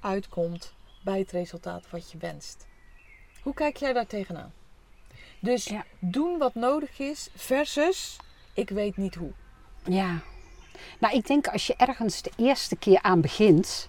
uitkomt 0.00 0.72
bij 1.02 1.18
het 1.18 1.30
resultaat 1.30 1.90
wat 1.90 2.10
je 2.10 2.18
wenst? 2.18 2.66
Hoe 3.42 3.54
kijk 3.54 3.76
jij 3.76 3.92
daar 3.92 4.06
tegenaan? 4.06 4.52
Dus 5.40 5.64
Ja. 5.64 5.84
doen 5.98 6.38
wat 6.38 6.54
nodig 6.54 6.98
is 6.98 7.28
versus 7.34 8.16
ik 8.52 8.68
weet 8.68 8.96
niet 8.96 9.14
hoe. 9.14 9.32
Ja. 9.84 10.20
Nou, 10.98 11.14
ik 11.16 11.26
denk 11.26 11.46
als 11.48 11.66
je 11.66 11.74
ergens 11.76 12.22
de 12.22 12.32
eerste 12.36 12.76
keer 12.76 13.02
aan 13.02 13.20
begint, 13.20 13.88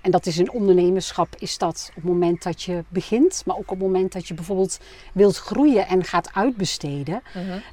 en 0.00 0.10
dat 0.10 0.26
is 0.26 0.38
in 0.38 0.52
ondernemerschap, 0.52 1.28
is 1.38 1.58
dat 1.58 1.86
op 1.88 1.94
het 1.94 2.04
moment 2.04 2.42
dat 2.42 2.62
je 2.62 2.84
begint, 2.88 3.42
maar 3.46 3.56
ook 3.56 3.62
op 3.62 3.68
het 3.68 3.78
moment 3.78 4.12
dat 4.12 4.28
je 4.28 4.34
bijvoorbeeld 4.34 4.78
wilt 5.12 5.36
groeien 5.36 5.86
en 5.86 6.04
gaat 6.04 6.34
uitbesteden, 6.34 7.22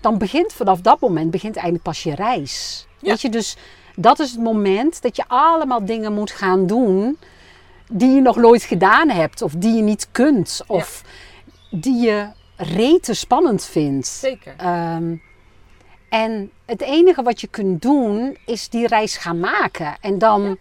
dan 0.02 0.18
begint 0.18 0.54
vanaf 0.54 0.82
dat 0.82 1.00
moment 1.00 1.32
begint 1.32 1.56
eigenlijk 1.56 1.84
pas 1.84 2.04
je 2.04 2.16
reis. 2.16 2.88
Ja. 3.00 3.10
Weet 3.10 3.22
je, 3.22 3.30
dus 3.30 3.58
dat 3.96 4.20
is 4.20 4.32
het 4.32 4.40
moment 4.40 5.02
dat 5.02 5.16
je 5.16 5.24
allemaal 5.28 5.86
dingen 5.86 6.14
moet 6.14 6.32
gaan 6.32 6.68
doen 6.68 7.18
die 7.92 8.10
je 8.10 8.22
nog 8.22 8.36
nooit 8.36 8.64
gedaan 8.64 9.10
hebt, 9.10 9.42
of 9.42 9.54
die 9.54 9.74
je 9.74 9.82
niet 9.82 10.08
kunt, 10.12 10.62
of 10.68 11.04
die 11.72 12.02
je 12.02 12.28
rete 12.56 13.14
spannend 13.14 13.66
vindt. 13.66 14.08
Zeker. 14.08 14.54
Ehm, 14.58 15.16
en 16.10 16.52
het 16.66 16.82
enige 16.82 17.22
wat 17.22 17.42
je 17.42 17.48
kunt 17.48 17.82
doen 17.82 18.38
is 18.46 18.70
die 18.70 18.88
reis 18.88 19.18
gaan 19.18 19.40
maken. 19.40 19.98
En 20.02 20.18
dan 20.18 20.58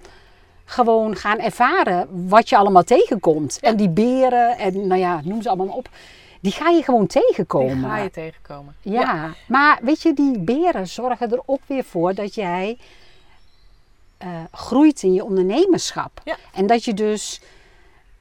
gewoon 0.66 1.16
gaan 1.16 1.38
ervaren 1.38 2.28
wat 2.28 2.48
je 2.48 2.56
allemaal 2.56 2.82
tegenkomt. 2.82 3.58
Ja. 3.60 3.68
En 3.68 3.76
die 3.76 3.88
beren 3.88 4.58
en 4.58 4.86
nou 4.86 5.00
ja, 5.00 5.20
noem 5.24 5.42
ze 5.42 5.48
allemaal 5.48 5.76
op. 5.76 5.88
Die 6.40 6.52
ga 6.52 6.68
je 6.68 6.82
gewoon 6.82 7.06
tegenkomen. 7.06 7.76
Die 7.76 7.86
ga 7.86 7.98
je 7.98 8.10
tegenkomen. 8.10 8.76
Ja, 8.80 9.34
maar 9.48 9.78
weet 9.82 10.02
je, 10.02 10.14
die 10.14 10.38
beren 10.38 10.88
zorgen 10.88 11.32
er 11.32 11.42
ook 11.46 11.60
weer 11.66 11.84
voor 11.84 12.14
dat 12.14 12.34
jij 12.34 12.78
eh, 14.18 14.28
groeit 14.52 15.02
in 15.02 15.12
je 15.12 15.24
ondernemerschap. 15.24 16.20
Ja. 16.24 16.36
En 16.52 16.66
dat 16.66 16.84
je 16.84 16.94
dus 16.94 17.40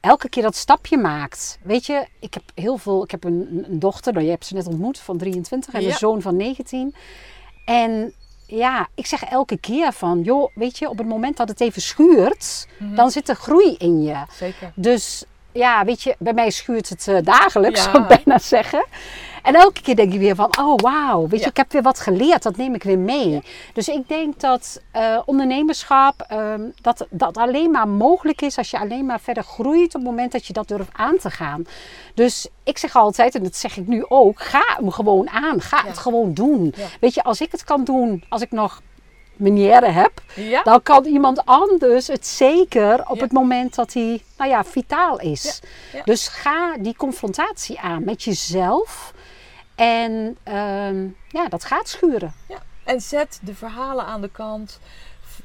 elke 0.00 0.28
keer 0.28 0.42
dat 0.42 0.56
stapje 0.56 0.96
maakt. 0.96 1.58
Weet 1.62 1.86
je, 1.86 2.06
ik 2.20 2.34
heb 2.34 2.42
heel 2.54 2.76
veel, 2.76 3.02
ik 3.02 3.10
heb 3.10 3.24
een, 3.24 3.64
een 3.68 3.78
dochter, 3.78 4.12
nou, 4.12 4.24
je 4.24 4.30
hebt 4.30 4.46
ze 4.46 4.54
net 4.54 4.66
ontmoet, 4.66 4.98
van 4.98 5.18
23 5.18 5.74
en 5.74 5.84
een 5.84 5.92
zoon 5.92 6.22
van 6.22 6.36
19. 6.36 6.94
En 7.64 8.12
ja, 8.46 8.88
ik 8.94 9.06
zeg 9.06 9.22
elke 9.24 9.56
keer 9.58 9.92
van, 9.92 10.20
joh, 10.22 10.50
weet 10.54 10.78
je, 10.78 10.88
op 10.88 10.98
het 10.98 11.06
moment 11.06 11.36
dat 11.36 11.48
het 11.48 11.60
even 11.60 11.82
schuurt, 11.82 12.66
Mhm. 12.78 12.94
dan 12.94 13.10
zit 13.10 13.28
er 13.28 13.34
groei 13.34 13.74
in 13.78 14.02
je. 14.02 14.16
Zeker. 14.32 14.72
Dus 14.74 15.24
ja, 15.52 15.84
weet 15.84 16.02
je, 16.02 16.14
bij 16.18 16.32
mij 16.32 16.50
schuurt 16.50 16.88
het 16.88 17.08
eh, 17.08 17.16
dagelijks, 17.22 17.84
Ja. 17.84 17.90
zou 17.90 18.02
ik 18.02 18.08
bijna 18.24 18.38
zeggen. 18.38 18.84
En 19.46 19.54
elke 19.54 19.80
keer 19.82 19.96
denk 19.96 20.12
ik 20.12 20.18
weer 20.18 20.34
van, 20.34 20.58
oh 20.58 20.74
wauw, 20.76 21.20
weet 21.20 21.30
je, 21.38 21.44
Ja. 21.44 21.46
ik 21.50 21.56
heb 21.56 21.72
weer 21.72 21.82
wat 21.82 22.00
geleerd, 22.00 22.42
dat 22.42 22.56
neem 22.56 22.74
ik 22.74 22.82
weer 22.82 22.98
mee. 22.98 23.42
Dus 23.72 23.88
ik 23.88 24.08
denk 24.08 24.40
dat 24.40 24.80
eh, 24.90 25.18
ondernemerschap, 25.24 26.20
ehm, 26.28 26.60
dat, 26.82 27.06
dat 27.10 27.36
alleen 27.36 27.70
maar 27.70 27.88
mogelijk 27.88 28.42
is 28.42 28.56
als 28.58 28.70
je 28.70 28.78
alleen 28.78 29.06
maar 29.06 29.20
verder 29.20 29.42
groeit 29.42 29.86
op 29.86 30.00
het 30.00 30.02
moment 30.10 30.32
dat 30.32 30.46
je 30.46 30.52
dat 30.52 30.68
durft 30.68 30.90
aan 30.92 31.16
te 31.18 31.30
gaan. 31.30 31.64
Dus 32.14 32.48
ik 32.64 32.78
zeg 32.78 32.96
altijd, 32.96 33.34
en 33.34 33.42
dat 33.42 33.56
zeg 33.56 33.76
ik 33.76 33.86
nu 33.86 34.04
ook, 34.08 34.40
ga 34.42 34.62
hem 34.76 34.90
gewoon 34.90 35.30
aan, 35.30 35.60
ga 35.60 35.76
Ja. 35.76 35.86
het 35.88 35.98
gewoon 35.98 36.34
doen. 36.34 36.74
Weet 37.00 37.14
je, 37.14 37.22
als 37.22 37.40
ik 37.40 37.52
het 37.52 37.64
kan 37.64 37.84
doen, 37.84 38.24
als 38.28 38.42
ik 38.42 38.50
nog 38.50 38.82
manieren 39.36 39.94
heb, 39.94 40.12
Ja. 40.34 40.62
dan 40.62 40.82
kan 40.82 41.04
iemand 41.04 41.42
anders 41.46 42.06
het 42.06 42.26
zeker 42.26 43.04
op 43.08 43.16
Ja. 43.16 43.22
het 43.22 43.32
moment 43.32 43.74
dat 43.74 43.92
hij, 43.92 44.22
nou 44.38 44.50
ja, 44.50 44.64
vitaal 44.64 45.20
is. 45.20 45.60
Ja. 45.92 46.02
Dus 46.04 46.28
ga 46.28 46.76
die 46.78 46.96
confrontatie 46.96 47.80
aan 47.80 48.04
met 48.04 48.22
jezelf. 48.22 49.14
En 49.76 50.36
ehm, 50.42 51.08
ja, 51.28 51.48
dat 51.48 51.64
gaat 51.64 51.88
schuren. 51.88 52.34
Ja. 52.48 52.62
En 52.84 53.00
zet 53.00 53.40
de 53.42 53.54
verhalen 53.54 54.04
aan 54.04 54.20
de 54.20 54.30
kant 54.30 54.80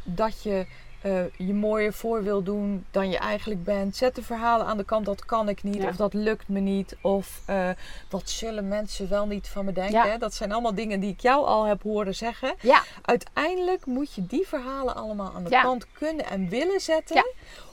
dat 0.03 0.43
je 0.43 0.65
eh, 1.01 1.23
je 1.37 1.53
mooier 1.53 1.93
voor 1.93 2.23
wil 2.23 2.43
doen 2.43 2.85
dan 2.91 3.09
je 3.09 3.17
eigenlijk 3.17 3.63
bent. 3.63 3.95
Zet 3.95 4.15
de 4.15 4.23
verhalen 4.23 4.65
aan 4.65 4.77
de 4.77 4.83
kant 4.83 5.05
dat 5.05 5.25
kan 5.25 5.49
ik 5.49 5.63
niet 5.63 5.81
Ja. 5.81 5.87
of 5.87 5.95
dat 5.95 6.13
lukt 6.13 6.47
me 6.47 6.59
niet 6.59 6.97
of 7.01 7.41
eh, 7.45 7.69
wat 8.09 8.29
zullen 8.29 8.67
mensen 8.67 9.09
wel 9.09 9.25
niet 9.25 9.47
van 9.47 9.65
me 9.65 9.71
denken. 9.71 9.93
Ja. 9.93 10.07
Hè? 10.07 10.17
Dat 10.17 10.33
zijn 10.33 10.51
allemaal 10.51 10.75
dingen 10.75 10.99
die 10.99 11.11
ik 11.11 11.19
jou 11.19 11.45
al 11.45 11.63
heb 11.63 11.83
horen 11.83 12.15
zeggen. 12.15 12.55
Ja, 12.61 12.83
Uiteindelijk 13.01 13.85
moet 13.85 14.13
je 14.13 14.25
die 14.27 14.47
verhalen 14.47 14.95
allemaal 14.95 15.33
aan 15.35 15.43
de 15.43 15.49
Ja. 15.49 15.61
kant 15.61 15.91
kunnen 15.91 16.25
en 16.25 16.49
willen 16.49 16.79
zetten 16.79 17.15
Ja. 17.15 17.25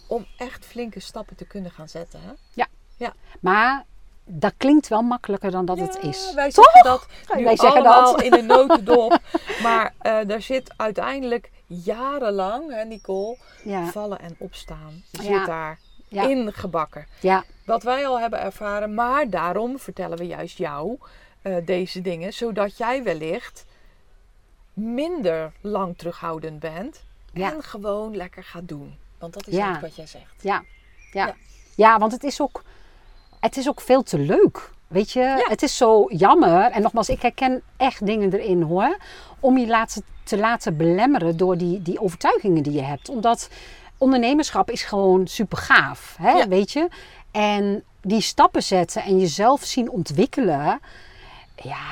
om 0.09 0.27
echt 0.37 0.65
flinke 0.65 1.01
stappen 1.01 1.37
te 1.37 1.47
kunnen 1.47 1.71
gaan 1.71 1.89
zetten. 1.89 2.21
Hè? 2.23 2.33
maar 3.41 3.85
dat 4.31 4.53
klinkt 4.57 4.89
wel 4.89 5.03
makkelijker 5.03 5.51
dan 5.51 5.65
dat 5.65 5.79
het 5.79 5.99
is. 6.03 6.33
Wij 6.35 6.51
Toch? 6.51 6.65
zeggen 6.73 6.83
dat 6.91 7.07
nu 7.39 7.45
Wij 7.45 7.57
zeggen 7.57 7.81
allemaal 7.87 8.13
dat. 8.17 8.23
in 8.23 8.33
een 8.33 8.47
notendop. 8.47 9.19
maar 9.63 9.95
eh 9.99 10.19
daar 10.27 10.43
zit 10.43 10.73
uiteindelijk 10.77 11.51
jarenlang, 11.67 12.73
hè 12.73 12.85
Nicole, 12.85 13.37
Ja, 13.65 13.87
vallen 13.87 14.19
en 14.21 14.35
opstaan. 14.39 15.03
Ja. 15.11 15.23
zit 15.23 15.47
daar 15.47 15.79
ingebakken. 16.11 17.07
ja, 17.21 17.45
wat 17.65 17.83
wij 17.83 18.07
al 18.07 18.21
hebben 18.21 18.41
ervaren. 18.41 18.95
Maar 18.95 19.31
daarom 19.31 19.79
vertellen 19.79 20.19
we 20.19 20.27
juist 20.27 20.59
jou 20.59 20.99
eh, 21.43 21.57
deze 21.65 22.01
dingen, 22.01 22.33
zodat 22.33 22.77
jij 22.77 23.03
wellicht 23.03 23.65
minder 24.73 25.53
lang 25.61 25.99
terughoudend 25.99 26.59
bent 26.61 27.05
en 27.33 27.63
gewoon 27.63 28.17
lekker 28.17 28.45
gaat 28.45 28.69
doen. 28.69 28.97
Want 29.19 29.33
dat 29.33 29.47
is 29.47 29.59
wat 29.81 29.97
jij 29.97 30.07
zegt. 30.07 30.43
Ja. 30.43 30.65
Ja. 31.13 31.35
ja. 31.75 31.99
want 31.99 32.13
het 32.13 32.25
is, 32.25 32.41
ook, 32.41 32.63
het 33.41 33.57
is 33.57 33.69
ook 33.69 33.81
veel 33.81 34.03
te 34.03 34.19
leuk. 34.19 34.71
Weet 34.89 35.11
je, 35.11 35.45
het 35.49 35.63
is 35.63 35.77
zo 35.77 36.07
jammer. 36.09 36.71
En 36.71 36.83
nogmaals, 36.83 37.09
ik 37.09 37.23
herken 37.23 37.63
echt 37.77 38.07
dingen 38.07 38.33
erin 38.33 38.63
hoor. 38.63 38.97
Om 39.41 39.59
je 39.59 39.67
laten, 39.67 40.03
te 40.23 40.39
laten 40.39 40.77
belemmeren 40.77 41.37
door 41.37 41.57
die, 41.57 41.83
die 41.83 42.01
overtuigingen 42.01 42.63
die 42.63 42.73
je 42.73 42.83
hebt. 42.83 43.09
Omdat 43.09 43.49
ondernemerschap 43.99 44.71
is 44.71 44.83
gewoon 44.83 45.27
super 45.27 45.59
gaaf. 45.59 46.17
Hè? 46.21 46.31
Ja. 46.31 46.49
Weet 46.49 46.73
je? 46.73 46.89
En 47.31 47.83
die 48.03 48.21
stappen 48.21 48.63
zetten 48.63 49.03
en 49.03 49.19
jezelf 49.19 49.65
zien 49.65 49.91
ontwikkelen. 49.91 50.81
Ja, 51.63 51.87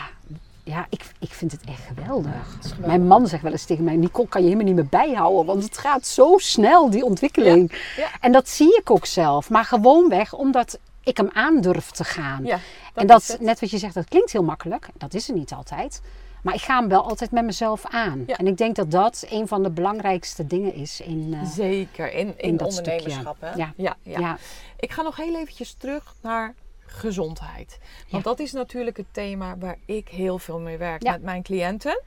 ja 0.65 0.87
ik, 0.89 1.05
ik 1.19 1.33
vind 1.33 1.53
het 1.53 1.61
echt 1.69 1.83
geweldig. 1.87 2.33
geweldig. 2.61 2.87
Mijn 2.87 3.07
man 3.07 3.27
zegt 3.27 3.43
wel 3.43 3.53
eens 3.53 3.65
tegen 3.65 3.85
mij: 3.85 3.97
Nicole, 3.97 4.29
kan 4.29 4.41
je 4.41 4.47
helemaal 4.47 4.67
niet 4.67 4.77
meer 4.77 5.01
bijhouden. 5.01 5.47
Want 5.47 5.63
het 5.63 5.79
gaat 5.79 6.07
zo 6.07 6.35
snel, 6.39 6.91
die 6.91 7.05
ontwikkeling. 7.05 7.73
Ja. 7.97 8.09
En 8.21 8.33
dat 8.33 8.49
zie 8.49 8.79
ik 8.79 8.91
ook 8.91 9.07
zelf. 9.07 9.51
Maar 9.51 9.65
gewoonweg 9.65 10.35
omdat 10.35 10.79
ik 11.07 11.17
hem 11.17 11.31
aandurf 11.33 11.91
te 11.91 12.05
gaan. 12.05 12.45
Ja, 12.45 12.59
en 12.95 13.07
dat, 13.07 13.37
net 13.41 13.61
wat 13.61 13.71
je 13.71 13.79
zegt, 13.79 13.95
dat 13.95 14.09
klinkt 14.09 14.33
heel 14.33 14.43
makkelijk. 14.43 14.89
Dat 14.95 15.15
is 15.15 15.27
het 15.27 15.37
niet 15.37 15.53
altijd. 15.53 16.01
Maar 16.43 16.55
ik 16.55 16.61
ga 16.61 16.79
hem 16.79 16.89
wel 16.89 17.09
altijd 17.09 17.31
met 17.31 17.45
mezelf 17.45 17.87
aan. 17.87 18.25
Ja. 18.27 18.37
En 18.37 18.47
ik 18.47 18.57
denk 18.57 18.77
dat 18.77 18.91
dat 18.91 19.27
een 19.29 19.49
van 19.49 19.63
de 19.63 19.71
belangrijkste 19.71 20.47
dingen 20.47 20.75
is 20.75 21.01
in, 21.01 21.35
eh, 21.35 21.45
Zeker, 21.45 22.13
in, 22.13 22.27
in, 22.27 22.39
in 22.39 22.57
dat 22.57 22.69
ondernemerschap. 22.69 23.37
Hè? 23.41 23.55
Ja. 23.55 23.73
Ja, 23.77 23.97
ja. 24.03 24.39
Ik 24.79 24.93
ga 24.93 25.03
nog 25.03 25.17
heel 25.17 25.37
eventjes 25.37 25.73
terug 25.73 26.15
naar 26.21 26.55
gezondheid. 26.79 27.79
Want 28.11 28.25
dat 28.25 28.39
is 28.39 28.53
natuurlijk 28.53 28.97
het 28.97 29.07
thema 29.13 29.59
waar 29.59 29.79
ik 29.85 30.09
heel 30.09 30.39
veel 30.39 30.59
mee 30.59 30.77
werk 30.77 31.03
met 31.03 31.23
mijn 31.23 31.43
cliënten. 31.43 32.03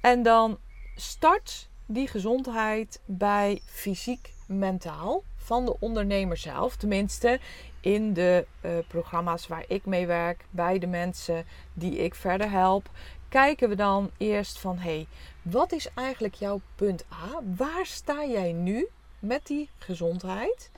En 0.00 0.22
dan 0.22 0.58
start 0.96 1.68
die 1.86 2.08
gezondheid 2.08 3.00
bij 3.04 3.60
fysiek, 3.64 4.32
mentaal 4.46 5.22
van 5.48 5.64
de 5.64 5.76
ondernemer 5.78 6.36
zelf. 6.36 6.76
Tenminste, 6.76 7.40
in 7.80 8.12
de 8.12 8.46
eh, 8.60 8.70
programma's 8.88 9.46
waar 9.46 9.64
ik 9.68 9.84
mee 9.84 10.06
werk, 10.06 10.44
bij 10.50 10.78
de 10.78 10.86
mensen 10.86 11.44
die 11.72 11.96
ik 11.96 12.14
verder 12.14 12.50
help, 12.50 12.90
kijken 13.28 13.68
we 13.68 13.74
dan 13.74 14.10
eerst 14.16 14.58
van 14.58 14.78
hé, 14.78 14.90
hey, 14.90 15.06
wat 15.42 15.72
is 15.72 15.88
eigenlijk 15.94 16.34
jouw 16.34 16.60
punt 16.74 17.04
A? 17.12 17.40
Waar 17.56 17.86
sta 17.86 18.24
jij 18.24 18.52
nu 18.52 18.88
met 19.18 19.46
die 19.46 19.68
gezondheid? 19.78 20.70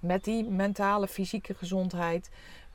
Met 0.00 0.24
die 0.24 0.44
mentale, 0.44 1.08
fysieke 1.08 1.54
gezondheid. 1.54 2.30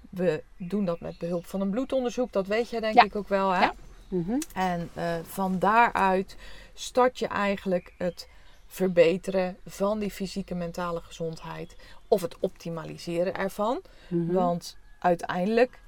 We 0.09 0.43
doen 0.57 0.85
dat 0.85 0.99
met 0.99 1.17
behulp 1.17 1.45
van 1.45 1.61
een 1.61 1.69
bloedonderzoek, 1.69 2.31
dat 2.31 2.47
weet 2.47 2.69
jij 2.69 2.79
denk 2.79 2.95
Ja. 2.95 3.03
ik 3.03 3.15
ook 3.15 3.27
wel. 3.27 3.49
Hè? 3.51 3.61
Ja. 3.61 3.73
Mhm. 4.07 4.39
En 4.53 4.89
eh, 4.93 5.15
van 5.23 5.59
daaruit 5.59 6.35
start 6.73 7.19
je 7.19 7.27
eigenlijk 7.27 7.93
het 7.97 8.27
verbeteren 8.71 9.57
van 9.65 9.99
die 9.99 10.11
fysieke 10.11 10.55
mentale 10.55 11.01
gezondheid. 11.01 11.75
Of 12.07 12.21
het 12.21 12.39
optimaliseren 12.39 13.35
ervan. 13.35 13.81
Mhm. 14.07 14.33
Want 14.33 14.77
uiteindelijk 14.99 15.79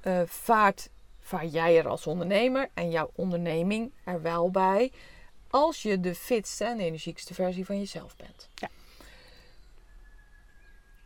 eh, 0.00 0.20
vaart, 0.26 0.90
vaar 1.20 1.46
jij 1.46 1.78
er 1.78 1.88
als 1.88 2.06
ondernemer 2.06 2.68
en 2.74 2.90
jouw 2.90 3.10
onderneming 3.14 3.92
er 4.04 4.22
wel 4.22 4.50
bij. 4.50 4.92
Als 5.50 5.82
je 5.82 6.00
de 6.00 6.14
fitste 6.14 6.64
en 6.64 6.80
energiekste 6.80 7.34
versie 7.34 7.64
van 7.66 7.78
jezelf 7.78 8.16
bent. 8.16 8.48
Ja. 8.54 8.68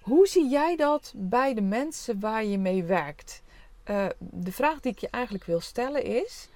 Hoe 0.01 0.27
zie 0.27 0.49
jij 0.49 0.77
dat 0.77 1.13
bij 1.17 1.55
de 1.55 1.63
mensen 1.63 2.21
waar 2.21 2.45
je 2.45 2.59
mee 2.59 2.85
werkt? 2.85 3.43
Eh, 3.85 4.07
de 4.19 4.53
vraag 4.53 4.81
die 4.81 4.93
ik 4.93 4.99
je 4.99 5.09
eigenlijk 5.11 5.45
wil 5.45 5.61
stellen 5.61 6.05
is: 6.05 6.49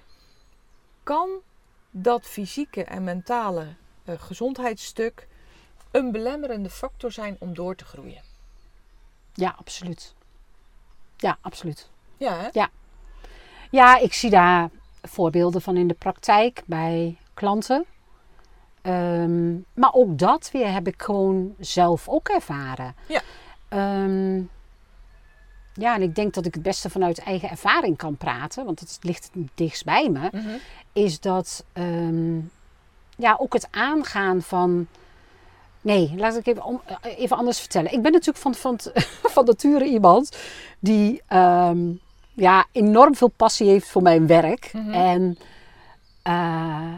kan 1.03 1.29
dat 1.91 2.25
fysieke 2.25 2.83
en 2.83 3.03
mentale 3.03 3.75
gezondheidsstuk 4.17 5.27
een 5.91 6.11
belemmerende 6.11 6.69
factor 6.69 7.11
zijn 7.11 7.35
om 7.39 7.53
door 7.53 7.75
te 7.75 7.85
groeien? 7.85 8.21
Ja, 9.33 9.55
absoluut. 9.57 10.13
Ja, 11.17 11.37
absoluut. 11.41 11.89
Ja, 12.17 12.37
hè? 12.37 12.49
Ja, 13.71 13.97
ik 13.97 14.13
zie 14.13 14.29
daar 14.29 14.69
voorbeelden 15.01 15.61
van 15.61 15.77
in 15.77 15.87
de 15.87 15.93
praktijk 15.93 16.61
bij 16.65 17.17
klanten. 17.33 17.85
Ehm, 18.81 19.55
maar 19.73 19.93
ook 19.93 20.17
dat 20.17 20.49
weer 20.51 20.71
heb 20.71 20.87
ik 20.87 21.01
gewoon 21.01 21.55
zelf 21.59 22.09
ook 22.09 22.29
ervaren. 22.29 22.95
Ja. 23.07 23.21
Ehm, 23.69 24.41
ja, 25.73 25.95
en 25.95 26.01
ik 26.01 26.15
denk 26.15 26.33
dat 26.33 26.45
ik 26.45 26.53
het 26.53 26.63
beste 26.63 26.89
vanuit 26.89 27.19
eigen 27.19 27.49
ervaring 27.49 27.97
kan 27.97 28.17
praten, 28.17 28.65
want 28.65 28.79
het 28.79 28.97
ligt 29.01 29.29
het 29.33 29.47
dichtst 29.55 29.85
bij 29.85 30.09
me. 30.09 30.29
Mhm. 30.31 30.57
Is 30.93 31.19
dat 31.19 31.65
ehm, 31.73 32.39
ja, 33.19 33.35
ook 33.39 33.53
het 33.53 33.67
aangaan 33.71 34.41
van. 34.41 34.87
Nee, 35.81 36.13
laat 36.17 36.35
ik 36.37 36.47
even, 36.47 36.63
om- 36.63 36.81
even 37.01 37.37
anders 37.37 37.59
vertellen. 37.59 37.91
Ik 37.93 38.01
ben 38.01 38.11
natuurlijk 38.11 38.37
van, 38.37 38.55
van, 38.55 38.79
van 39.33 39.45
nature 39.45 39.85
iemand 39.85 40.37
die 40.79 41.21
ehm, 41.27 41.79
ja, 42.33 42.65
enorm 42.71 43.15
veel 43.15 43.27
passie 43.35 43.67
heeft 43.69 43.87
voor 43.87 44.01
mijn 44.01 44.27
werk. 44.27 44.69
Mhm. 44.73 44.91
En 44.91 45.37
eh, 46.21 46.93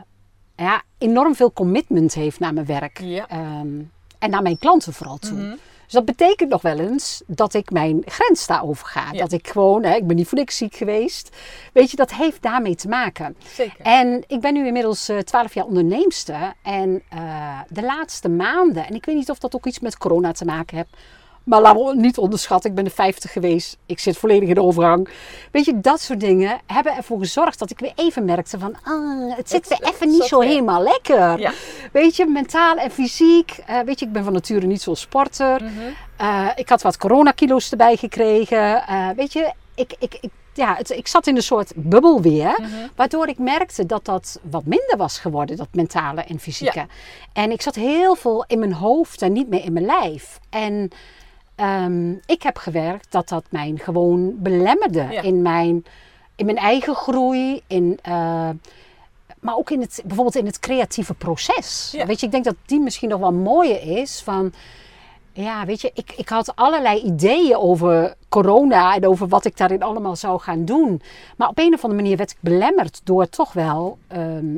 ja, 0.56 0.82
enorm 0.98 1.36
veel 1.36 1.54
commitment 1.54 2.14
heeft 2.14 2.40
naar 2.40 2.54
mijn 2.54 2.66
werk. 2.66 3.00
Ja. 3.00 3.28
Ehm, 3.28 3.82
en 4.20 4.30
naar 4.30 4.42
mijn 4.42 4.58
klanten 4.58 4.94
vooral 4.94 5.18
toe. 5.18 5.38
Mhm. 5.38 5.56
Dus 5.92 6.04
dat 6.04 6.18
betekent 6.18 6.50
nog 6.50 6.62
wel 6.62 6.80
eens 6.80 7.22
dat 7.28 7.54
ik 7.54 7.72
mijn 7.72 8.02
grens 8.06 8.48
daarover 8.48 8.88
ga. 8.88 9.12
Ja. 9.12 9.20
Dat 9.20 9.32
ik 9.32 9.48
gewoon, 9.48 9.84
hè, 9.84 9.96
ik 9.96 10.08
ben 10.08 10.16
niet 10.16 10.28
voor 10.28 10.38
niks 10.38 10.58
ziek 10.58 10.76
geweest. 10.76 11.36
Weet 11.74 11.92
je, 11.92 11.98
dat 11.98 12.14
heeft 12.14 12.42
daarmee 12.42 12.76
te 12.76 12.88
maken. 12.88 13.36
Zeker. 13.54 13.86
En 13.86 14.24
ik 14.28 14.42
ben 14.42 14.54
nu 14.54 14.68
inmiddels 14.68 15.10
eh, 15.10 15.18
12 15.18 15.54
jaar 15.54 15.66
onderneemster. 15.66 16.54
En 16.62 17.04
eh, 17.10 17.60
de 17.68 17.82
laatste 17.82 18.30
maanden, 18.30 18.88
en 18.88 18.96
ik 18.96 19.06
weet 19.06 19.16
niet 19.16 19.30
of 19.30 19.40
dat 19.40 19.56
ook 19.56 19.66
iets 19.66 19.80
met 19.80 19.98
corona 19.98 20.32
te 20.32 20.46
maken 20.46 20.78
heeft. 20.78 20.98
Maar 21.44 21.62
we 21.62 21.86
het 21.86 21.98
niet 21.98 22.18
onderschatten, 22.18 22.70
ik 22.70 22.76
ben 22.76 22.84
de 22.84 22.90
50 22.90 23.32
geweest. 23.32 23.78
Ik 23.86 24.00
zit 24.00 24.18
volledig 24.18 24.50
in 24.50 24.56
de 24.56 24.62
overgang. 24.62 25.10
Weet 25.52 25.66
je, 25.66 25.80
dat 25.80 26.02
soort 26.02 26.20
dingen 26.20 26.60
hebben 26.66 26.96
ervoor 26.96 27.20
gezorgd 27.20 27.60
dat 27.60 27.70
ik 27.70 27.80
weer 27.80 27.94
even 27.96 28.26
merkte 28.26 28.60
van... 28.60 28.76
Ah, 28.84 29.38
het 29.38 29.50
zit 29.50 29.68
weer 29.68 29.94
even 29.94 30.10
niet 30.10 30.24
zo 30.24 30.40
weer. 30.40 30.48
helemaal 30.48 30.84
lekker. 30.84 31.40
Ja. 31.40 31.52
Weet 31.92 32.16
je, 32.16 32.26
mentaal 32.26 32.76
en 32.76 32.92
fysiek. 32.92 33.60
Eh, 33.66 33.80
weet 33.80 34.00
je, 34.00 34.06
ik 34.06 34.12
ben 34.12 34.24
van 34.24 34.34
nature 34.34 34.66
niet 34.66 34.82
zo'n 34.82 34.96
sporter. 34.96 35.64
Mhm. 35.64 35.72
Eh, 36.18 36.48
ik 36.56 36.70
had 36.70 36.82
wat 36.82 36.98
coronakilo's 36.98 37.72
erbij 37.72 37.96
gekregen. 37.96 38.88
Eh, 38.88 39.10
weet 39.16 39.34
je, 39.34 39.54
ik, 39.76 39.94
ik, 40.00 40.18
ik, 40.22 40.30
ja, 40.54 40.76
het, 40.76 40.90
ik 40.90 41.08
zat 41.08 41.28
in 41.28 41.36
een 41.36 41.44
soort 41.44 41.72
bubbel 41.76 42.22
weer. 42.22 42.58
Mhm. 42.62 42.88
Waardoor 42.96 43.28
ik 43.28 43.38
merkte 43.38 43.86
dat 43.86 44.06
dat 44.06 44.40
wat 44.50 44.66
minder 44.66 44.98
was 44.98 45.20
geworden, 45.20 45.58
dat 45.58 45.68
mentale 45.72 46.22
en 46.22 46.40
fysieke. 46.40 46.86
En 47.34 47.52
ik 47.52 47.62
zat 47.62 47.76
heel 47.76 48.16
veel 48.16 48.44
in 48.48 48.60
mijn 48.60 48.74
hoofd 48.74 49.22
en 49.22 49.34
niet 49.34 49.50
meer 49.50 49.64
in 49.64 49.74
mijn 49.74 49.86
lijf. 49.86 50.40
En 50.50 50.92
ehm, 51.62 52.12
ik 52.26 52.42
heb 52.44 52.58
gewerkt 52.58 53.12
dat 53.12 53.30
dat 53.30 53.44
mij 53.50 53.74
gewoon 53.76 54.34
belemmerde 54.38 55.08
Ja. 55.12 55.22
in, 55.22 55.42
mijn, 55.42 55.86
in 56.36 56.46
mijn 56.46 56.58
eigen 56.58 56.96
groei. 56.96 57.62
In, 57.68 58.00
eh, 58.02 58.50
maar 59.40 59.56
ook 59.56 59.70
in 59.70 59.82
het, 59.82 60.02
bijvoorbeeld 60.06 60.36
in 60.36 60.46
het 60.46 60.60
creatieve 60.60 61.14
proces. 61.14 61.90
Ja. 61.96 62.06
Weet 62.06 62.20
je, 62.20 62.26
ik 62.26 62.32
denk 62.32 62.44
dat 62.44 62.56
die 62.66 62.80
misschien 62.80 63.10
nog 63.10 63.20
wel 63.20 63.34
mooier 63.34 63.98
is 63.98 64.22
van... 64.22 64.54
Ja, 65.34 65.66
weet 65.66 65.82
je, 65.82 65.92
ik, 65.94 66.14
ik 66.18 66.30
had 66.30 66.56
allerlei 66.56 67.02
ideeën 67.02 67.56
over 67.58 68.16
corona 68.30 68.96
en 68.96 69.08
over 69.08 69.28
wat 69.28 69.46
ik 69.46 69.58
daarin 69.58 69.84
allemaal 69.84 70.16
zou 70.16 70.40
gaan 70.40 70.66
doen. 70.66 71.02
Maar 71.38 71.48
op 71.50 71.58
een 71.60 71.74
of 71.74 71.84
andere 71.84 72.02
manier 72.02 72.18
werd 72.18 72.32
ik 72.32 72.38
belemmerd 72.40 73.02
door 73.04 73.30
toch 73.30 73.54
wel, 73.54 73.98
ehm, 74.08 74.56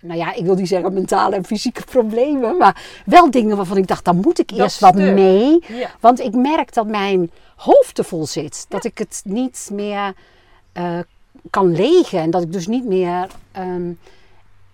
nou 0.00 0.18
ja, 0.18 0.32
ik 0.34 0.44
wil 0.44 0.54
niet 0.54 0.68
zeggen 0.68 0.92
mentale 0.92 1.36
en 1.36 1.44
fysieke 1.44 1.84
problemen, 1.84 2.56
maar 2.56 2.82
wel 3.06 3.30
dingen 3.30 3.56
waarvan 3.56 3.76
ik 3.76 3.86
dacht, 3.86 4.04
daar 4.04 4.14
moet 4.14 4.38
ik 4.38 4.48
Dat 4.48 4.58
eerst 4.58 4.80
wat 4.80 4.94
stuk. 4.94 5.14
mee. 5.14 5.62
Ja. 5.68 5.90
Want 6.00 6.20
ik 6.20 6.34
merk 6.34 6.74
dat 6.74 6.86
mijn 6.86 7.30
hoofd 7.56 7.94
te 7.94 8.04
vol 8.04 8.26
zit. 8.26 8.66
Dat 8.68 8.84
ik 8.84 8.98
het 8.98 9.22
niet 9.24 9.68
meer 9.72 10.12
eh, 10.72 10.98
kan 11.50 11.72
legen 11.76 12.18
en 12.20 12.30
dat 12.30 12.42
ik 12.42 12.52
dus 12.52 12.66
niet 12.66 12.84
meer 12.84 13.26
ehm, 13.52 13.92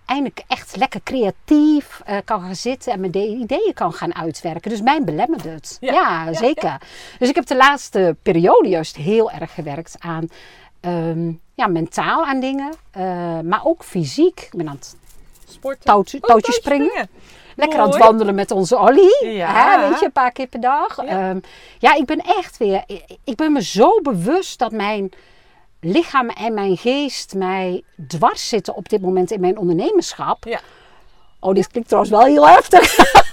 eindelijk 0.05 0.43
echt 0.47 0.75
lekker 0.75 1.01
creatief 1.03 2.01
eh, 2.05 2.17
kan 2.25 2.41
gaan 2.41 2.55
zitten 2.55 2.91
en 2.93 2.99
mijn 2.99 3.11
de- 3.11 3.27
ideeën 3.27 3.73
kan 3.73 3.93
gaan 3.93 4.15
uitwerken. 4.15 4.69
Dus 4.71 4.81
mij 4.81 5.03
belemmerde 5.03 5.49
het. 5.49 5.77
Ja, 5.81 5.93
Ja, 5.93 6.25
ja, 6.25 6.33
zeker. 6.33 6.81
Dus 7.19 7.29
ik 7.29 7.35
heb 7.35 7.45
de 7.45 7.55
laatste 7.55 8.15
periode 8.21 8.69
juist 8.69 8.95
heel 8.95 9.31
erg 9.31 9.53
gewerkt 9.53 9.95
aan 9.99 10.27
ehm, 10.79 11.31
ja, 11.55 11.67
mentaal 11.67 12.25
aan 12.25 12.39
dingen, 12.39 12.73
eh, 12.91 13.39
maar 13.39 13.61
ook 13.63 13.83
fysiek. 13.83 14.39
Ik 14.39 14.53
ben 14.57 14.67
aan 14.69 14.75
het 14.75 14.95
Sporten. 15.61 15.85
touwtje, 15.85 16.17
Oh, 16.21 16.37
springen. 16.39 17.09
Lekker 17.55 17.79
aan 17.79 17.89
het 17.89 17.97
wandelen 17.97 18.35
met 18.35 18.51
onze 18.51 18.77
Olly. 18.77 19.15
Ja. 19.33 19.53
Hè, 19.53 19.89
weet 19.89 19.99
je, 19.99 20.05
een 20.05 20.11
paar 20.11 20.31
keer 20.31 20.47
per 20.47 20.59
dag. 20.61 20.95
Ja. 21.05 21.29
Ja, 21.29 21.39
ja 21.79 21.95
ik 21.95 22.05
ben 22.05 22.19
echt 22.19 22.57
weer... 22.57 22.83
Ik 23.23 23.35
ben 23.35 23.51
me 23.51 23.63
zo 23.63 24.01
bewust 24.01 24.59
dat 24.59 24.71
mijn 24.71 25.11
lichaam 25.79 26.29
en 26.29 26.53
mijn 26.53 26.77
geest 26.77 27.33
mij 27.33 27.83
dwars 28.07 28.49
zitten 28.49 28.75
op 28.75 28.89
dit 28.89 29.01
moment 29.01 29.31
in 29.31 29.39
mijn 29.39 29.57
ondernemerschap. 29.57 30.45
Ja. 30.45 30.59
Oh, 31.39 31.53
dit 31.53 31.67
klinkt 31.67 31.89
trouwens 31.89 32.15
wel 32.15 32.25
heel 32.25 32.47
heftig. 32.47 32.95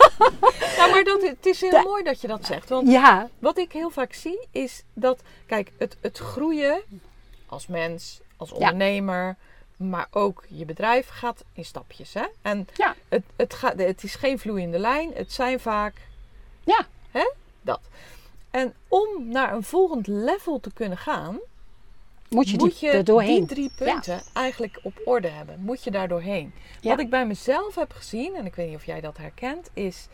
Ja, 0.76 0.86
maar 0.86 1.04
dat, 1.04 1.22
het 1.22 1.46
is 1.46 1.60
heel 1.60 1.82
mooi 1.82 2.02
dat 2.02 2.20
je 2.20 2.26
dat 2.26 2.46
zegt. 2.46 2.68
Want 2.68 2.88
Ja, 2.88 3.28
wat 3.38 3.58
ik 3.58 3.72
heel 3.72 3.90
vaak 3.90 4.12
zie 4.12 4.46
is 4.52 4.82
dat, 4.94 5.20
kijk, 5.46 5.72
het, 5.78 5.96
het 6.00 6.18
groeien 6.18 6.80
als 7.46 7.66
mens, 7.66 8.20
als 8.36 8.52
ondernemer, 8.52 9.36
maar 9.78 10.06
ook 10.10 10.44
je 10.48 10.64
bedrijf 10.64 11.08
gaat 11.08 11.44
in 11.52 11.64
stapjes. 11.64 12.14
Hè? 12.14 12.24
En 12.42 12.68
ja, 12.74 12.94
het, 13.08 13.22
het, 13.36 13.54
gaat, 13.54 13.78
het 13.78 14.02
is 14.02 14.14
geen 14.14 14.38
vloeiende 14.38 14.78
lijn, 14.78 15.10
het 15.14 15.32
zijn 15.32 15.60
vaak 15.60 15.94
ja, 16.64 16.86
dat. 17.62 17.80
En 18.50 18.74
om 18.88 19.28
naar 19.28 19.52
een 19.52 19.62
volgend 19.62 20.06
level 20.06 20.60
te 20.60 20.72
kunnen 20.72 20.98
gaan, 20.98 21.38
moet 22.28 22.48
je, 22.48 22.56
die, 22.56 22.66
moet 22.66 22.78
je 22.78 23.02
die 23.02 23.46
drie 23.46 23.70
punten 23.76 24.22
eigenlijk 24.32 24.80
op 24.82 25.00
orde 25.04 25.28
hebben. 25.28 25.60
Moet 25.60 25.84
je 25.84 25.90
daar 25.90 26.08
doorheen. 26.08 26.52
Ja. 26.80 26.90
Wat 26.90 27.00
ik 27.00 27.10
bij 27.10 27.26
mezelf 27.26 27.74
heb 27.74 27.92
gezien, 27.92 28.34
en 28.34 28.46
ik 28.46 28.54
weet 28.54 28.66
niet 28.66 28.76
of 28.76 28.84
jij 28.84 29.00
dat 29.00 29.16
herkent, 29.16 29.70
is 29.72 30.08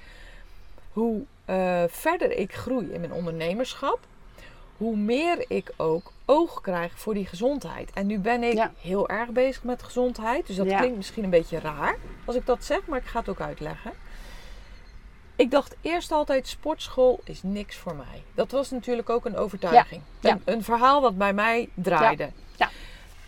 hoe 0.92 1.22
eh, 1.44 1.82
verder 1.88 2.32
ik 2.32 2.54
groei 2.54 2.92
in 2.92 3.00
mijn 3.00 3.12
ondernemerschap, 3.12 3.98
hoe 4.76 4.96
meer 4.96 5.44
ik 5.48 5.72
ook 5.76 6.12
oog 6.24 6.60
krijg 6.60 6.98
voor 6.98 7.14
die 7.14 7.26
gezondheid. 7.26 7.90
En 7.92 8.06
nu 8.06 8.18
ben 8.18 8.42
ik 8.42 8.52
Ja. 8.54 8.72
heel 8.80 9.08
erg 9.08 9.30
bezig 9.30 9.62
met 9.62 9.82
gezondheid, 9.82 10.46
dus 10.46 10.56
dat 10.56 10.66
Ja. 10.66 10.78
klinkt 10.78 10.96
misschien 10.96 11.24
een 11.24 11.30
beetje 11.30 11.58
raar 11.58 11.96
als 12.24 12.36
ik 12.36 12.46
dat 12.46 12.64
zeg, 12.64 12.86
maar 12.86 12.98
ik 12.98 13.06
ga 13.06 13.18
het 13.18 13.28
ook 13.28 13.40
uitleggen. 13.40 13.92
Ik 15.36 15.50
dacht 15.50 15.76
eerst 15.80 16.12
altijd, 16.12 16.46
sportschool 16.48 17.20
is 17.24 17.42
niks 17.42 17.76
voor 17.76 17.94
mij. 17.94 18.22
Dat 18.34 18.50
was 18.50 18.70
natuurlijk 18.70 19.10
ook 19.10 19.24
een 19.24 19.36
overtuiging. 19.36 20.02
Ja. 20.20 20.30
Een, 20.30 20.42
een 20.44 20.64
verhaal 20.64 21.00
wat 21.00 21.18
bij 21.18 21.32
mij 21.32 21.68
draaide. 21.74 22.30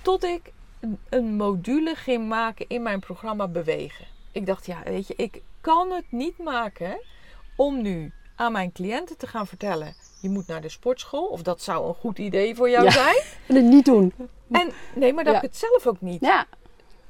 Tot 0.03 0.25
ik 0.25 0.53
een, 0.81 0.99
een 1.09 1.37
module 1.37 1.95
ging 1.95 2.29
maken 2.29 2.65
in 2.69 2.83
mijn 2.83 3.01
programma 3.01 3.49
Bewegen. 3.49 4.07
Ik 4.33 4.47
dacht, 4.47 4.67
ja, 4.67 4.83
weet 4.85 5.07
je, 5.07 5.15
ik 5.17 5.43
kan 5.61 5.91
het 5.91 6.05
niet 6.09 6.39
maken 6.39 7.01
om 7.57 7.83
nu 7.83 8.13
aan 8.37 8.53
mijn 8.53 8.73
cliënten 8.73 9.17
te 9.17 9.27
gaan 9.27 9.47
vertellen... 9.47 9.95
je 10.21 10.29
moet 10.29 10.47
naar 10.47 10.61
de 10.61 10.69
sportschool, 10.69 11.27
of 11.27 11.43
dat 11.43 11.63
zou 11.63 11.89
een 11.89 11.95
goed 11.95 12.19
idee 12.19 12.55
voor 12.55 12.71
jou 12.71 12.85
Ja. 12.85 12.91
zijn. 12.91 13.23
En 13.49 13.55
het 13.55 13.65
niet 13.65 13.85
doen. 13.85 14.13
En 14.51 14.73
nee, 14.95 15.13
maar 15.13 15.25
dat 15.25 15.33
Ja. 15.33 15.39
ik 15.43 15.47
het 15.47 15.57
zelf 15.57 15.87
ook 15.87 16.01
niet 16.01 16.21
Ja, 16.21 16.47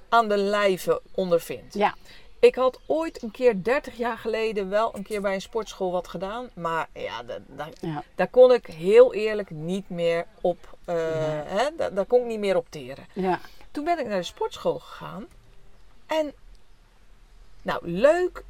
aan 0.08 0.28
de 0.28 0.36
lijve 0.36 1.00
ondervind. 1.14 1.74
ja, 1.74 1.94
Ik 2.40 2.54
had 2.54 2.80
ooit 2.86 3.22
een 3.22 3.30
keer 3.30 3.62
30 3.62 3.96
jaar 3.96 4.18
geleden 4.18 4.68
wel 4.68 4.94
een 4.96 5.02
keer 5.02 5.20
bij 5.20 5.34
een 5.34 5.40
sportschool 5.40 5.92
wat 5.92 6.08
gedaan. 6.08 6.50
Maar 6.54 6.88
ja, 6.92 7.22
da- 7.22 7.38
da- 7.46 7.68
ja. 7.80 8.02
daar 8.14 8.28
kon 8.28 8.52
ik 8.52 8.66
heel 8.66 9.14
eerlijk 9.14 9.50
niet 9.50 9.88
meer 9.88 10.26
op. 10.40 10.74
eh, 10.84 10.94
hè, 11.44 11.68
da- 11.76 11.90
daar 11.90 12.04
kon 12.04 12.20
ik 12.20 12.26
niet 12.26 12.38
meer 12.38 12.56
op 12.56 12.66
teren. 12.70 13.06
ja. 13.12 13.40
Toen 13.70 13.84
ben 13.84 13.98
ik 13.98 14.06
naar 14.06 14.16
de 14.18 14.22
sportschool 14.22 14.78
gegaan. 14.78 15.26
En 16.06 16.32
nou, 17.62 17.88
leuk. 17.90 18.44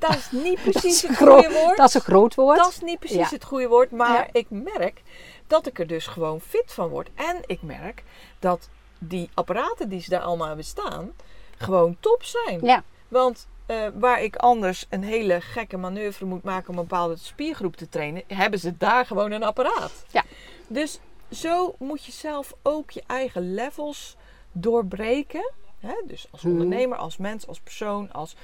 Dat 0.00 0.16
is 0.16 0.30
niet 0.30 0.62
precies 0.62 1.02
het 1.02 1.16
goede 1.16 1.50
woord. 1.52 1.76
dat 1.76 1.88
is 1.88 1.94
een 1.94 2.00
groot 2.00 2.34
woord. 2.34 2.56
Dat 2.58 2.68
is 2.68 2.80
niet 2.80 2.98
precies 2.98 3.16
Ja. 3.18 3.28
het 3.30 3.44
goede 3.44 3.68
woord. 3.68 3.90
Maar 3.90 4.12
Ja. 4.12 4.26
ik 4.32 4.46
merk 4.50 5.02
dat 5.46 5.66
ik 5.66 5.78
er 5.78 5.86
dus 5.86 6.06
gewoon 6.06 6.40
fit 6.40 6.72
van 6.72 6.88
word. 6.88 7.08
En 7.14 7.36
ik 7.46 7.62
merk 7.62 8.02
dat 8.38 8.68
die 8.98 9.30
apparaten 9.34 9.88
die 9.88 10.00
ze 10.00 10.10
daar 10.10 10.20
allemaal 10.20 10.46
hebben 10.46 10.64
staan, 10.64 11.12
gewoon 11.58 11.96
top 12.00 12.22
zijn. 12.24 12.60
Ja, 12.62 12.82
Want 13.08 13.46
eh, 13.66 13.86
waar 13.94 14.22
ik 14.22 14.36
anders 14.36 14.86
een 14.88 15.02
hele 15.04 15.40
gekke 15.40 15.76
manoeuvre 15.76 16.24
moet 16.24 16.42
maken 16.42 16.68
om 16.72 16.78
een 16.78 16.86
bepaalde 16.86 17.16
spiergroep 17.16 17.76
te 17.76 17.88
trainen, 17.88 18.22
hebben 18.26 18.58
ze 18.58 18.76
daar 18.76 19.06
gewoon 19.06 19.30
een 19.30 19.42
apparaat. 19.42 19.92
Ja. 20.10 20.24
Dus 20.68 20.98
zo 21.30 21.74
moet 21.78 22.04
je 22.04 22.12
zelf 22.12 22.52
ook 22.62 22.90
je 22.90 23.02
eigen 23.06 23.54
levels 23.54 24.16
doorbreken. 24.52 25.52
Hè? 25.80 25.94
Dus 26.06 26.26
als 26.30 26.42
Mhm. 26.42 26.52
ondernemer, 26.52 26.98
als 26.98 27.16
mens, 27.16 27.46
als 27.46 27.60
persoon, 27.60 28.12
als, 28.12 28.34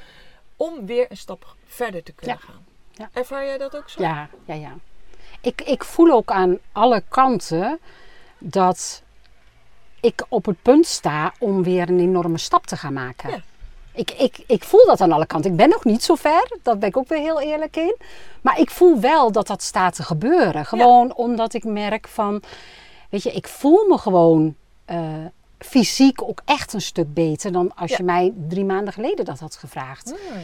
om 0.56 0.86
weer 0.86 1.06
een 1.08 1.16
stap 1.16 1.54
verder 1.66 2.02
te 2.02 2.12
kunnen 2.12 2.36
Ja. 2.40 2.46
gaan. 2.46 2.64
Ja. 2.90 3.08
Ervaar 3.12 3.44
jij 3.44 3.58
dat 3.58 3.76
ook 3.76 3.88
zo? 3.88 4.02
ja, 4.02 4.28
ja, 4.44 4.54
ja. 4.54 4.74
Ik, 5.40 5.60
ik 5.62 5.84
voel 5.84 6.12
ook 6.12 6.30
aan 6.30 6.58
alle 6.72 7.02
kanten 7.08 7.78
dat 8.38 9.02
ik 10.00 10.24
op 10.28 10.46
het 10.46 10.62
punt 10.62 10.86
sta 10.86 11.32
om 11.38 11.62
weer 11.62 11.88
een 11.88 12.00
enorme 12.00 12.38
stap 12.38 12.66
te 12.66 12.76
gaan 12.76 12.92
maken. 12.92 13.30
Ja. 13.30 13.40
Ik, 13.92 14.10
ik, 14.10 14.38
ik 14.46 14.64
voel 14.64 14.86
dat 14.86 15.00
aan 15.00 15.12
alle 15.12 15.26
kanten. 15.26 15.50
Ik 15.50 15.56
ben 15.56 15.68
nog 15.68 15.84
niet 15.84 16.02
zo 16.02 16.14
ver, 16.14 16.50
daar 16.62 16.78
ben 16.78 16.88
ik 16.88 16.96
ook 16.96 17.08
weer 17.08 17.18
heel 17.18 17.40
eerlijk 17.40 17.76
in. 17.76 17.96
Maar 18.40 18.58
ik 18.60 18.70
voel 18.70 19.00
wel 19.00 19.32
dat 19.32 19.46
dat 19.46 19.62
staat 19.62 19.94
te 19.94 20.02
gebeuren. 20.02 20.66
Gewoon 20.66 21.14
omdat 21.14 21.54
ik 21.54 21.64
merk 21.64 22.08
van, 22.08 22.42
weet 23.10 23.22
je, 23.22 23.32
ik 23.32 23.48
voel 23.48 23.86
me 23.88 23.98
gewoon 23.98 24.54
eh, 24.84 25.24
fysiek 25.58 26.22
ook 26.22 26.40
echt 26.44 26.72
een 26.72 26.80
stuk 26.80 27.14
beter 27.14 27.52
dan 27.52 27.74
als 27.74 27.90
Ja. 27.90 27.96
je 27.96 28.02
mij 28.02 28.32
drie 28.48 28.64
maanden 28.64 28.92
geleden 28.92 29.24
dat 29.24 29.38
had 29.38 29.56
gevraagd. 29.56 30.14
Hmm. 30.30 30.40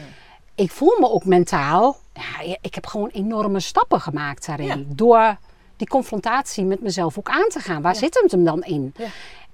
Ik 0.54 0.70
voel 0.70 0.96
me 0.98 1.10
ook 1.10 1.24
mentaal, 1.24 1.96
ja, 2.12 2.56
ik 2.60 2.74
heb 2.74 2.86
gewoon 2.86 3.08
enorme 3.08 3.60
stappen 3.60 4.00
gemaakt 4.00 4.46
daarin. 4.46 4.66
Ja. 4.66 4.76
Door 4.86 5.36
die 5.76 5.88
confrontatie 5.88 6.64
met 6.64 6.80
mezelf 6.80 7.18
ook 7.18 7.28
aan 7.28 7.48
te 7.48 7.60
gaan. 7.60 7.82
Waar 7.82 7.96
zit 7.96 8.20
het 8.22 8.30
hem 8.30 8.44
dan 8.44 8.62
in? 8.62 8.94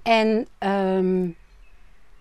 En 0.03 0.47
ehm, 0.57 1.27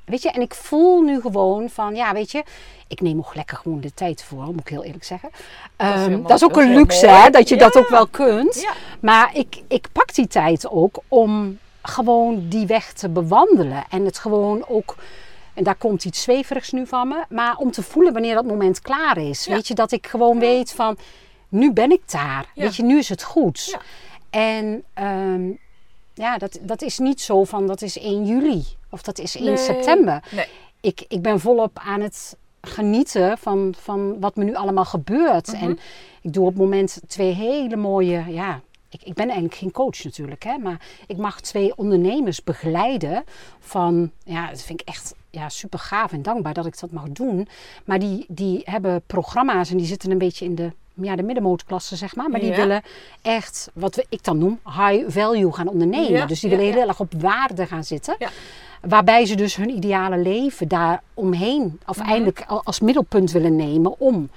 weet 0.05 0.23
je, 0.23 0.31
en 0.31 0.41
ik 0.41 0.55
voel 0.55 1.01
nu 1.03 1.21
gewoon 1.21 1.71
van, 1.71 1.95
ja, 1.95 2.13
weet 2.13 2.31
je, 2.31 2.43
ik 2.89 3.01
neem 3.01 3.19
ook 3.19 3.35
lekker 3.35 3.57
gewoon 3.57 3.81
de 3.81 3.95
tijd 3.95 4.23
voor, 4.23 4.45
moet 4.45 4.61
ik 4.61 4.69
heel 4.69 4.85
eerlijk 4.85 5.05
zeggen. 5.05 5.31
Ehm, 5.77 6.13
is 6.13 6.23
Dat 6.23 6.31
is, 6.31 6.45
ook 6.45 6.55
dat 6.55 6.59
is 6.59 6.65
een 6.65 6.71
heel 6.71 6.79
luxe, 6.79 7.07
hè, 7.07 7.31
dat 7.31 7.49
je 7.49 7.57
dat 7.57 7.77
ook 7.77 7.89
wel 7.89 8.07
kunt. 8.07 8.61
Ja. 8.61 8.73
Maar 9.01 9.31
ik, 9.37 9.63
ik 9.69 9.89
pak 9.93 10.15
die 10.15 10.27
tijd 10.27 10.69
ook 10.71 10.99
om 11.09 11.59
gewoon 11.89 12.49
die 12.49 12.67
weg 12.67 12.93
te 12.93 13.09
bewandelen. 13.09 13.85
En 13.91 14.05
het 14.05 14.19
gewoon 14.19 14.65
ook, 14.69 14.97
en 15.55 15.65
daar 15.65 15.75
komt 15.75 16.05
iets 16.05 16.23
zweverigs 16.23 16.73
nu 16.73 16.87
van 16.87 17.09
me, 17.09 17.25
maar 17.29 17.57
om 17.57 17.71
te 17.71 17.83
voelen 17.83 18.13
wanneer 18.13 18.35
dat 18.35 18.45
moment 18.47 18.81
klaar 18.81 19.17
is. 19.19 19.45
Ja. 19.45 19.55
Weet 19.55 19.69
je, 19.69 19.75
dat 19.75 19.93
ik 19.93 20.07
gewoon 20.07 20.39
weet 20.39 20.73
van, 20.73 20.97
nu 21.49 21.73
ben 21.73 21.91
ik 21.91 22.11
daar. 22.11 22.51
Ja. 22.55 22.63
Weet 22.63 22.77
je, 22.77 22.83
nu 22.83 22.99
is 22.99 23.09
het 23.09 23.23
goed. 23.23 23.79
En 24.31 24.85
ehm, 24.95 25.51
ja, 26.15 26.39
dat, 26.39 26.59
dat 26.63 26.83
is 26.83 26.99
niet 26.99 27.21
zo 27.21 27.45
van, 27.45 27.67
dat 27.67 27.83
is 27.83 27.99
1 27.99 28.27
juli 28.27 28.65
of 28.91 29.03
dat 29.03 29.19
is 29.19 29.37
1 29.37 29.45
Nee. 29.45 29.57
september. 29.57 30.23
Nee. 30.31 30.47
Ik, 30.81 31.05
ik 31.09 31.23
ben 31.23 31.41
volop 31.41 31.79
aan 31.85 32.01
het 32.01 32.37
genieten 32.61 33.39
van, 33.39 33.75
van 33.81 34.21
wat 34.21 34.37
me 34.37 34.45
nu 34.45 34.55
allemaal 34.55 34.85
gebeurt. 34.85 35.47
Mhm. 35.53 35.65
En 35.65 35.79
ik 36.23 36.33
doe 36.33 36.45
op 36.45 36.53
het 36.53 36.59
moment 36.63 37.01
twee 37.07 37.33
hele 37.33 37.77
mooie, 37.77 38.25
ja, 38.29 38.61
ik, 38.91 39.03
ik 39.03 39.15
ben 39.15 39.25
eigenlijk 39.25 39.55
geen 39.55 39.71
coach 39.71 40.05
natuurlijk, 40.05 40.45
hè, 40.45 40.59
maar 40.59 40.81
ik 41.07 41.17
mag 41.17 41.41
twee 41.41 41.77
ondernemers 41.77 42.43
begeleiden 42.45 43.25
van, 43.61 44.11
ja, 44.25 44.51
dat 44.51 44.63
vind 44.63 44.81
ik 44.81 44.89
echt 44.89 45.15
ja, 45.31 45.49
super 45.49 45.79
gaaf 45.79 46.13
en 46.13 46.23
dankbaar 46.23 46.55
dat 46.55 46.67
ik 46.67 46.81
dat 46.81 46.91
mag 46.91 47.05
doen. 47.09 47.49
Maar 47.85 47.99
die, 47.99 48.25
die 48.29 48.63
hebben 48.65 49.03
programma's 49.07 49.71
en 49.71 49.77
die 49.77 49.87
zitten 49.87 50.11
een 50.11 50.19
beetje 50.19 50.45
in 50.45 50.55
de, 50.55 50.73
ja, 50.95 51.17
de 51.17 51.23
middenmootklasse, 51.23 51.97
zeg 51.97 52.17
maar. 52.17 52.31
Maar 52.31 52.41
die 52.41 52.51
Ja. 52.51 52.57
willen 52.57 52.83
echt, 53.23 53.71
wat 53.75 53.95
we, 53.95 54.07
ik 54.09 54.25
dan 54.25 54.39
noem, 54.39 54.61
high 54.65 55.05
value 55.09 55.53
gaan 55.53 55.69
ondernemen. 55.69 56.11
Ja, 56.13 56.27
Dus 56.27 56.41
die 56.41 56.51
willen 56.51 56.65
ja. 56.65 56.73
heel 56.73 56.89
erg 56.89 57.01
op 57.01 57.13
waarde 57.19 57.67
gaan 57.67 57.85
zitten. 57.85 58.17
Waarbij 58.83 59.27
ze 59.27 59.35
dus 59.35 59.57
hun 59.57 59.71
ideale 59.71 60.19
leven 60.19 60.69
daar 60.69 61.03
omheen, 61.15 61.81
of 61.87 61.99
Mhm. 61.99 62.09
eindelijk 62.09 62.45
al- 62.47 62.65
als 62.65 62.81
middelpunt 62.81 63.31
willen 63.33 63.57
nemen 63.57 64.01
om. 64.01 64.31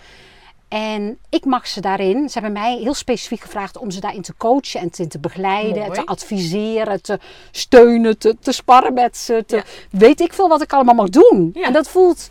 En 0.72 1.18
ik 1.30 1.46
mag 1.46 1.68
ze 1.68 1.82
daarin, 1.82 2.30
ze 2.30 2.40
hebben 2.40 2.62
mij 2.62 2.78
heel 2.78 2.94
specifiek 2.94 3.42
gevraagd 3.42 3.78
om 3.78 3.92
ze 3.92 4.00
daarin 4.00 4.22
te 4.22 4.34
coachen 4.38 4.80
en 4.80 4.90
te, 4.90 5.08
te 5.08 5.20
begeleiden, 5.20 5.82
Mooi. 5.86 5.92
te 5.92 6.06
adviseren, 6.06 7.02
te 7.02 7.20
steunen, 7.52 8.18
te, 8.18 8.36
te 8.40 8.52
sparren 8.52 8.94
met 8.94 9.18
ze. 9.18 9.44
Te, 9.48 9.56
Ja. 9.56 9.64
Weet 9.92 10.22
ik 10.22 10.34
veel 10.34 10.48
wat 10.48 10.62
ik 10.62 10.74
allemaal 10.74 10.96
mag 10.96 11.10
doen. 11.10 11.52
Ja. 11.54 11.66
En 11.66 11.74
dat 11.74 11.88
voelt 11.88 12.30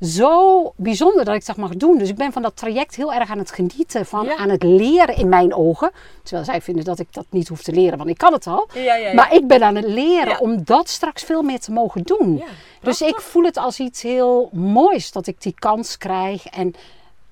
zo 0.00 0.72
bijzonder 0.76 1.24
dat 1.24 1.34
ik 1.34 1.46
dat 1.46 1.56
mag 1.56 1.76
doen. 1.76 1.98
Dus 1.98 2.08
ik 2.08 2.16
ben 2.16 2.32
van 2.32 2.42
dat 2.42 2.56
traject 2.56 2.94
heel 2.96 3.12
erg 3.12 3.30
aan 3.30 3.38
het 3.38 3.50
genieten, 3.52 4.06
van 4.06 4.24
Ja. 4.24 4.36
aan 4.36 4.48
het 4.48 4.62
leren 4.62 5.16
in 5.16 5.28
mijn 5.28 5.54
ogen. 5.54 5.90
Terwijl 6.22 6.44
zij 6.44 6.60
vinden 6.60 6.84
dat 6.84 6.98
ik 6.98 7.12
dat 7.12 7.26
niet 7.30 7.48
hoef 7.48 7.62
te 7.62 7.72
leren, 7.72 7.98
want 7.98 8.10
ik 8.10 8.18
kan 8.18 8.32
het 8.32 8.46
al. 8.46 8.68
Ja, 8.74 8.80
ja, 8.80 8.94
ja. 8.94 9.14
Maar 9.14 9.34
ik 9.34 9.46
ben 9.46 9.62
aan 9.62 9.76
het 9.76 9.86
leren 9.88 10.40
om 10.40 10.64
dat 10.64 10.88
straks 10.88 11.22
veel 11.22 11.42
meer 11.42 11.60
te 11.60 11.72
mogen 11.72 12.02
doen. 12.02 12.42
Dus 12.80 13.02
ik 13.02 13.20
voel 13.20 13.42
het 13.44 13.56
als 13.56 13.78
iets 13.80 14.02
heel 14.02 14.48
moois 14.52 15.12
dat 15.12 15.26
ik 15.26 15.42
die 15.42 15.54
kans 15.58 15.98
krijg. 15.98 16.46
En, 16.46 16.74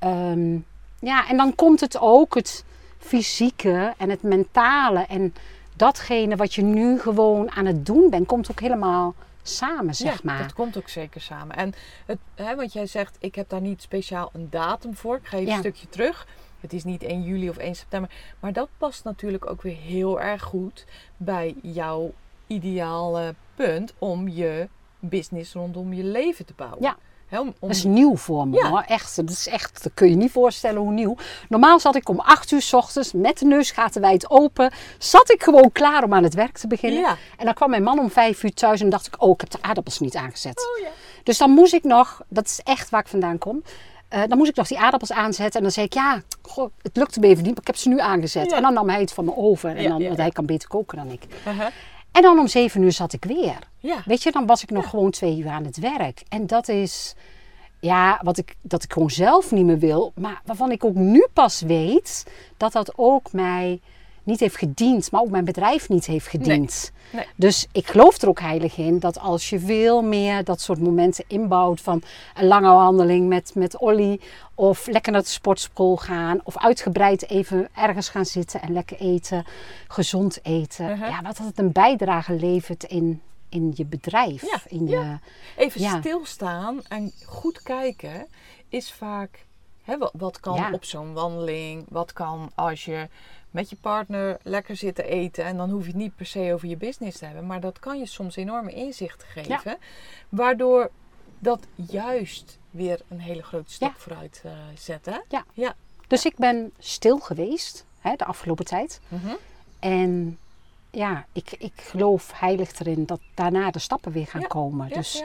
ehm, 0.00 0.58
ja, 0.98 1.28
en 1.28 1.36
dan 1.36 1.54
komt 1.54 1.80
het 1.80 1.98
ook, 2.00 2.34
het 2.34 2.64
fysieke 2.98 3.94
en 3.96 4.10
het 4.10 4.22
mentale. 4.22 5.00
En 5.08 5.34
datgene 5.76 6.36
wat 6.36 6.54
je 6.54 6.62
nu 6.62 6.98
gewoon 6.98 7.50
aan 7.50 7.66
het 7.66 7.86
doen 7.86 8.10
bent, 8.10 8.26
komt 8.26 8.50
ook 8.50 8.60
helemaal 8.60 9.14
samen, 9.42 9.94
zeg 9.94 10.12
ja, 10.12 10.20
maar. 10.22 10.38
dat 10.42 10.52
komt 10.52 10.76
ook 10.76 10.88
zeker 10.88 11.20
samen. 11.20 11.56
En 11.56 11.72
het, 12.06 12.18
hè, 12.34 12.56
want 12.56 12.72
jij 12.72 12.86
zegt, 12.86 13.16
ik 13.20 13.34
heb 13.34 13.48
daar 13.48 13.60
niet 13.60 13.82
speciaal 13.82 14.30
een 14.32 14.46
datum 14.50 14.96
voor. 14.96 15.16
Ik 15.16 15.26
ga 15.26 15.36
even 15.36 15.48
Ja. 15.48 15.54
een 15.54 15.60
stukje 15.60 15.88
terug. 15.88 16.26
Het 16.60 16.72
is 16.72 16.84
niet 16.84 17.02
1 17.02 17.22
juli 17.22 17.48
of 17.48 17.56
1 17.56 17.74
september. 17.74 18.10
Maar 18.40 18.52
dat 18.52 18.68
past 18.78 19.04
natuurlijk 19.04 19.50
ook 19.50 19.62
weer 19.62 19.76
heel 19.76 20.20
erg 20.20 20.42
goed 20.42 20.84
bij 21.16 21.54
jouw 21.62 22.12
ideale 22.46 23.34
punt 23.54 23.92
om 23.98 24.28
je 24.28 24.68
business 24.98 25.52
rondom 25.52 25.92
je 25.92 26.04
leven 26.04 26.44
te 26.46 26.52
bouwen. 26.56 26.82
Ja. 26.82 26.96
Om- 27.30 27.38
om- 27.38 27.54
Dat 27.60 27.70
is 27.70 27.84
nieuw 27.84 28.16
voor 28.16 28.48
me 28.48 28.56
Ja. 28.56 28.68
hoor. 28.68 28.84
Echt, 28.86 29.16
dat 29.16 29.30
is 29.30 29.46
echt, 29.48 29.82
dat 29.82 29.92
kun 29.94 30.08
je 30.10 30.16
niet 30.16 30.30
voorstellen 30.32 30.80
hoe 30.80 30.92
nieuw. 30.92 31.16
Normaal 31.48 31.80
zat 31.80 31.94
ik 31.94 32.08
om 32.08 32.20
8 32.20 32.50
uur 32.50 32.62
s 32.62 32.72
ochtends 32.72 33.12
met 33.12 33.38
de 33.38 33.44
neusgaten 33.44 34.00
wijd 34.00 34.30
open. 34.30 34.72
Zat 34.98 35.30
ik 35.32 35.42
gewoon 35.42 35.72
klaar 35.72 36.04
om 36.04 36.14
aan 36.14 36.22
het 36.22 36.34
werk 36.34 36.58
te 36.58 36.66
beginnen. 36.66 37.00
Ja. 37.00 37.16
En 37.38 37.44
dan 37.44 37.54
kwam 37.54 37.70
mijn 37.70 37.82
man 37.82 37.98
om 37.98 38.10
5 38.10 38.42
uur 38.42 38.54
thuis 38.54 38.80
en 38.80 38.90
dacht 38.90 39.06
ik, 39.06 39.22
oh 39.22 39.30
ik 39.30 39.40
heb 39.40 39.50
de 39.50 39.58
aardappels 39.60 39.98
niet 39.98 40.16
aangezet. 40.16 40.58
Oh 40.76 40.84
ja. 40.84 40.90
Dus 41.22 41.38
dan 41.38 41.50
moest 41.50 41.72
ik 41.72 41.84
nog, 41.84 42.20
dat 42.28 42.44
is 42.46 42.60
echt 42.64 42.90
waar 42.90 43.00
ik 43.00 43.08
vandaan 43.08 43.38
kom. 43.38 43.62
eh, 44.08 44.22
dan 44.28 44.38
moest 44.38 44.50
ik 44.50 44.56
nog 44.56 44.66
die 44.66 44.78
aardappels 44.78 45.12
aanzetten. 45.12 45.56
En 45.56 45.62
dan 45.62 45.70
zei 45.72 45.86
ik, 45.86 45.94
ja, 45.94 46.22
goh, 46.42 46.70
het 46.82 46.96
lukte 46.96 47.20
me 47.20 47.26
even 47.26 47.42
niet, 47.42 47.50
maar 47.52 47.60
ik 47.60 47.66
heb 47.66 47.76
ze 47.76 47.88
nu 47.88 47.98
aangezet. 48.00 48.50
Ja. 48.50 48.56
En 48.56 48.62
dan 48.62 48.72
nam 48.72 48.88
hij 48.88 49.00
het 49.00 49.12
van 49.12 49.24
me 49.24 49.36
over. 49.36 49.76
En 49.76 49.88
dan, 49.88 50.02
want 50.02 50.16
hij 50.16 50.30
kan 50.30 50.46
beter 50.46 50.68
koken 50.68 50.96
dan 50.98 51.10
ik. 51.10 51.22
Uh-huh. 51.46 51.66
En 52.12 52.22
dan 52.22 52.38
om 52.38 52.46
7 52.46 52.82
uur 52.82 52.92
zat 52.92 53.12
ik 53.12 53.24
weer. 53.24 53.58
Ja. 53.78 54.02
Weet 54.04 54.22
je, 54.22 54.32
dan 54.32 54.46
was 54.46 54.62
ik 54.62 54.70
nog 54.70 54.90
gewoon 54.90 55.10
twee 55.10 55.38
uur 55.38 55.48
aan 55.48 55.64
het 55.64 55.78
werk. 55.78 56.22
En 56.28 56.46
dat 56.46 56.68
is, 56.68 57.14
ja, 57.80 58.20
wat 58.22 58.38
ik, 58.38 58.56
dat 58.60 58.82
ik 58.82 58.92
gewoon 58.92 59.10
zelf 59.10 59.50
niet 59.50 59.64
meer 59.64 59.78
wil. 59.78 60.12
Maar 60.14 60.40
waarvan 60.44 60.70
ik 60.70 60.84
ook 60.84 60.94
nu 60.94 61.26
pas 61.32 61.60
weet 61.60 62.26
dat 62.56 62.72
dat 62.72 62.92
ook 62.96 63.32
mij 63.32 63.80
niet 64.22 64.40
heeft 64.40 64.56
gediend. 64.56 65.10
Maar 65.10 65.20
ook 65.20 65.30
mijn 65.30 65.44
bedrijf 65.44 65.88
niet 65.88 66.06
heeft 66.06 66.26
gediend. 66.26 66.92
Nee. 67.12 67.26
Dus 67.36 67.66
ik 67.72 67.86
geloof 67.86 68.22
er 68.22 68.28
ook 68.28 68.40
heilig 68.40 68.76
in 68.76 68.98
dat 68.98 69.18
als 69.18 69.50
je 69.50 69.58
veel 69.60 70.02
meer 70.02 70.44
dat 70.44 70.60
soort 70.60 70.80
momenten 70.80 71.24
inbouwt 71.28 71.80
van 71.80 72.02
een 72.34 72.46
lange 72.46 72.72
wandeling 72.72 73.28
met, 73.28 73.54
met 73.54 73.78
Olly 73.78 74.20
of 74.54 74.86
lekker 74.86 75.12
naar 75.12 75.20
de 75.22 75.28
sportschool 75.28 75.96
gaan 75.96 76.40
of 76.44 76.58
uitgebreid 76.58 77.28
even 77.30 77.68
ergens 77.74 78.08
gaan 78.08 78.24
zitten 78.26 78.62
en 78.62 78.72
lekker 78.72 78.96
eten, 78.98 79.44
gezond 79.88 80.38
eten. 80.42 80.98
Ja, 80.98 81.22
wat 81.22 81.36
dat 81.36 81.46
het 81.46 81.58
een 81.58 81.72
bijdrage 81.72 82.32
levert 82.32 82.84
in, 82.84 83.22
in 83.48 83.72
je 83.74 83.84
bedrijf. 83.84 84.42
Ja, 84.42 84.60
In 84.66 84.86
ja. 84.86 85.00
je, 85.00 85.18
Even 85.62 85.80
Ja. 85.80 85.98
stilstaan 85.98 86.80
en 86.88 87.12
goed 87.24 87.62
kijken 87.62 88.26
is 88.68 88.92
vaak... 88.92 89.44
Hè, 89.82 89.98
wat, 89.98 90.12
wat 90.16 90.40
kan 90.40 90.72
op 90.74 90.84
zo'n 90.84 91.12
wandeling? 91.12 91.86
Wat 91.88 92.12
kan 92.12 92.50
als 92.54 92.84
je 92.84 93.08
met 93.50 93.70
je 93.70 93.76
partner 93.80 94.38
lekker 94.42 94.76
zit 94.76 94.94
te 94.94 95.04
eten? 95.04 95.44
En 95.44 95.56
dan 95.56 95.70
hoef 95.70 95.82
je 95.82 95.88
het 95.88 95.96
niet 95.96 96.16
per 96.16 96.26
se 96.26 96.50
over 96.54 96.68
je 96.68 96.76
business 96.76 97.18
te 97.18 97.24
hebben. 97.24 97.46
Maar 97.46 97.60
dat 97.60 97.78
kan 97.78 97.98
je 97.98 98.06
soms 98.06 98.36
enorme 98.36 98.72
inzichten 98.72 99.28
geven. 99.28 99.78
Waardoor 100.28 100.90
dat 101.38 101.60
juist 101.74 102.58
weer 102.70 103.00
een 103.08 103.20
hele 103.20 103.42
grote 103.42 103.72
stap 103.72 103.92
Ja. 103.92 103.98
vooruit 103.98 104.40
eh 104.44 104.52
zet. 104.74 105.06
Hè? 105.06 105.18
Ja. 105.28 105.44
Ja. 105.52 105.74
Dus 106.06 106.24
ik 106.24 106.36
ben 106.36 106.72
stil 106.78 107.18
geweest 107.18 107.84
hè, 108.00 108.14
de 108.16 108.24
afgelopen 108.24 108.64
tijd. 108.64 109.00
Mhm. 109.08 109.32
En 109.78 110.38
ja, 110.90 111.26
ik, 111.32 111.50
ik 111.58 111.72
geloof 111.76 112.30
heilig 112.34 112.78
erin 112.78 113.06
dat 113.06 113.20
daarna 113.34 113.70
de 113.70 113.78
stappen 113.78 114.12
weer 114.12 114.26
gaan 114.26 114.40
Ja, 114.40 114.46
komen. 114.46 114.88
Dus 114.88 115.24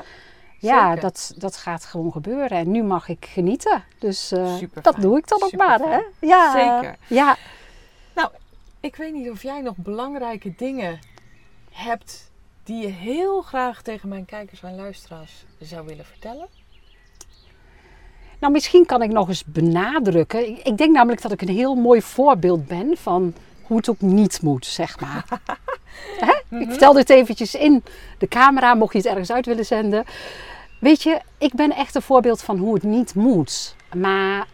ja. 0.60 0.96
dat, 0.96 1.34
dat 1.38 1.58
gaat 1.58 1.86
gewoon 1.86 2.12
gebeuren. 2.12 2.58
En 2.58 2.72
nu 2.72 2.84
mag 2.84 3.08
ik 3.08 3.26
genieten. 3.26 3.84
Dus 4.00 4.32
eh, 4.32 4.56
dat 4.82 4.96
doe 5.00 5.18
ik 5.18 5.28
dan 5.28 5.44
ook 5.44 5.56
maar. 5.56 5.80
Hè? 5.80 6.00
Ja, 6.20 6.52
Zeker. 6.52 6.96
Ja, 7.08 7.38
ik 8.86 8.96
weet 8.96 9.14
niet 9.14 9.30
of 9.30 9.42
jij 9.42 9.62
nog 9.62 9.76
belangrijke 9.78 10.54
dingen 10.58 11.00
hebt 11.72 12.32
die 12.64 12.82
je 12.82 12.88
heel 12.88 13.42
graag 13.42 13.82
tegen 13.82 14.10
mijn 14.10 14.26
kijkers 14.26 14.64
en 14.64 14.76
luisteraars 14.76 15.46
zou 15.60 15.86
willen 15.86 16.06
vertellen. 16.06 16.48
nou 18.40 18.54
misschien 18.54 18.86
kan 18.86 19.02
ik 19.02 19.12
nog 19.12 19.28
eens 19.28 19.46
benadrukken. 19.46 20.66
Ik, 20.66 20.78
denk 20.78 20.94
namelijk 20.94 21.22
dat 21.22 21.32
ik 21.32 21.42
een 21.42 21.56
heel 21.56 21.76
mooi 21.76 22.02
voorbeeld 22.02 22.68
ben 22.68 22.98
van 22.98 23.34
hoe 23.62 23.78
het 23.78 23.90
ook 23.90 24.02
niet 24.02 24.42
moet, 24.42 24.66
zeg 24.66 25.00
maar. 25.00 25.26
Hè? 26.26 26.34
Mhm. 26.48 26.62
Ik 26.62 26.70
vertel 26.70 26.94
dit 26.94 27.10
eventjes 27.10 27.56
in 27.56 27.84
de 28.18 28.28
camera, 28.28 28.74
mocht 28.74 28.92
je 28.92 28.98
het 28.98 29.08
ergens 29.08 29.32
uit 29.32 29.46
willen 29.46 29.66
zenden. 29.66 30.04
Weet 30.80 31.04
je, 31.04 31.22
ik 31.38 31.54
ben 31.54 31.72
echt 31.72 31.96
een 31.96 32.02
voorbeeld 32.02 32.42
van 32.42 32.58
hoe 32.58 32.74
het 32.74 32.84
niet 32.84 33.16
moet. 33.16 33.76
Maar, 33.96 34.48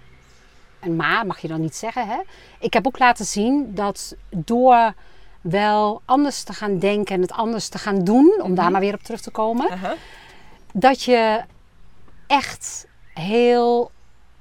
en 0.82 0.96
maar 0.96 1.26
mag 1.26 1.40
je 1.40 1.48
dan 1.48 1.62
niet 1.62 1.76
zeggen, 1.76 2.08
hè? 2.08 2.18
Ik 2.60 2.74
heb 2.74 2.88
ook 2.88 3.00
laten 3.00 3.26
zien 3.26 3.76
dat 3.76 4.16
door 4.30 4.94
wel 5.42 6.02
anders 6.06 6.44
te 6.44 6.54
gaan 6.54 6.80
denken 6.80 7.16
en 7.16 7.22
het 7.22 7.32
anders 7.32 7.68
te 7.68 7.78
gaan 7.78 8.04
doen, 8.04 8.40
om 8.44 8.56
daar 8.56 8.72
maar 8.72 8.82
weer 8.82 8.94
op 8.94 9.04
terug 9.04 9.22
te 9.22 9.32
komen, 9.32 9.80
dat 10.74 11.04
je 11.04 11.42
echt 12.28 12.88
heel, 13.14 13.92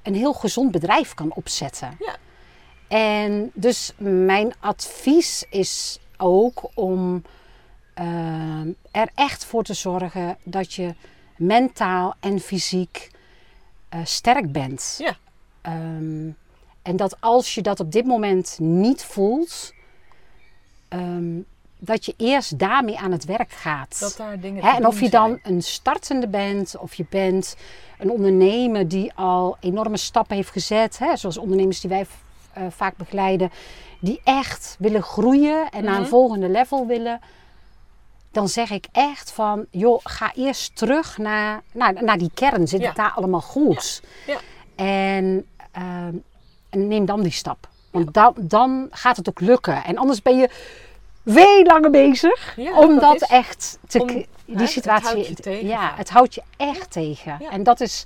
een 0.02 0.14
heel 0.14 0.32
gezond 0.32 0.70
bedrijf 0.70 1.14
kan 1.14 1.32
opzetten. 1.34 1.96
Ja. 1.98 2.16
En 2.88 3.50
dus 3.54 3.92
mijn 3.96 4.52
advies 4.60 5.44
is 5.50 5.98
ook 6.16 6.70
om 6.74 7.22
ehm, 7.94 8.72
er 8.90 9.08
echt 9.14 9.44
voor 9.44 9.62
te 9.62 9.74
zorgen 9.74 10.36
dat 10.42 10.74
je 10.74 10.94
mentaal 11.36 12.14
en 12.20 12.40
fysiek 12.40 13.10
eh, 13.88 14.00
sterk 14.04 14.52
bent. 14.52 14.96
Ja. 14.98 15.16
Ehm, 15.62 16.28
en 16.82 16.96
dat 16.96 17.16
als 17.20 17.54
je 17.54 17.62
dat 17.62 17.80
op 17.80 17.92
dit 17.92 18.04
moment 18.06 18.56
niet 18.60 19.04
voelt, 19.04 19.72
ehm, 20.88 21.38
dat 21.78 22.04
je 22.04 22.14
eerst 22.16 22.58
daarmee 22.58 22.98
aan 22.98 23.12
het 23.12 23.24
werk 23.24 23.50
gaat. 23.52 24.00
Dat 24.00 24.14
daar 24.16 24.40
dingen 24.40 24.62
Hè, 24.64 24.70
en 24.76 24.86
of 24.86 25.00
je 25.00 25.10
dan 25.10 25.28
zijn. 25.42 25.54
een 25.54 25.62
startende 25.62 26.28
bent, 26.28 26.76
of 26.78 26.94
je 26.94 27.06
bent 27.10 27.56
een 27.98 28.10
ondernemer 28.10 28.88
die 28.88 29.12
al 29.14 29.56
enorme 29.60 29.96
stappen 29.96 30.36
heeft 30.36 30.50
gezet, 30.50 30.98
hè, 30.98 31.16
zoals 31.16 31.36
ondernemers 31.38 31.80
die 31.80 31.90
wij 31.90 32.06
eh, 32.52 32.62
vaak 32.70 32.96
begeleiden, 32.96 33.50
die 34.00 34.20
echt 34.24 34.76
willen 34.78 35.02
groeien 35.02 35.68
en 35.70 35.84
naar 35.84 35.94
een 35.94 36.00
Mhm. 36.00 36.10
volgende 36.10 36.48
level 36.48 36.86
willen, 36.86 37.20
dan 38.30 38.48
zeg 38.48 38.70
ik 38.70 38.86
echt 38.92 39.32
van, 39.32 39.66
joh, 39.70 40.00
ga 40.02 40.32
eerst 40.34 40.76
terug 40.76 41.18
naar, 41.18 41.62
naar, 41.72 42.04
naar 42.04 42.18
die 42.18 42.30
kern. 42.34 42.68
Zit 42.68 42.80
Ja. 42.80 42.86
het 42.86 42.96
daar 42.96 43.12
allemaal 43.12 43.40
goed? 43.40 44.02
Ja. 44.26 44.38
En, 44.76 45.46
ehm, 45.70 46.14
en 46.70 46.88
neem 46.88 47.04
dan 47.04 47.22
die 47.22 47.32
stap. 47.32 47.68
Want 47.90 48.14
dan, 48.14 48.34
dan 48.36 48.88
gaat 48.90 49.16
het 49.16 49.28
ook 49.28 49.40
lukken. 49.40 49.84
En 49.84 49.96
anders 49.98 50.22
ben 50.22 50.36
je 50.38 50.48
veel 51.26 51.62
langer 51.64 51.90
bezig 51.90 52.56
Ja, 52.56 52.78
om 52.78 52.98
dat 52.98 53.22
echt 53.22 53.78
te, 53.88 54.00
om- 54.00 54.06
die 54.06 54.26
het 54.46 54.68
situatie 54.70 55.04
houdt 55.06 55.18
weer 55.20 55.28
je 55.28 55.34
te- 55.34 55.42
tegen 55.42 55.66
Ja, 55.66 55.92
het 55.96 56.10
houdt 56.10 56.34
je 56.34 56.42
echt 56.56 56.90
tegen. 56.90 57.36
Ja. 57.40 57.50
En 57.50 57.62
dat 57.62 57.80
is 57.80 58.04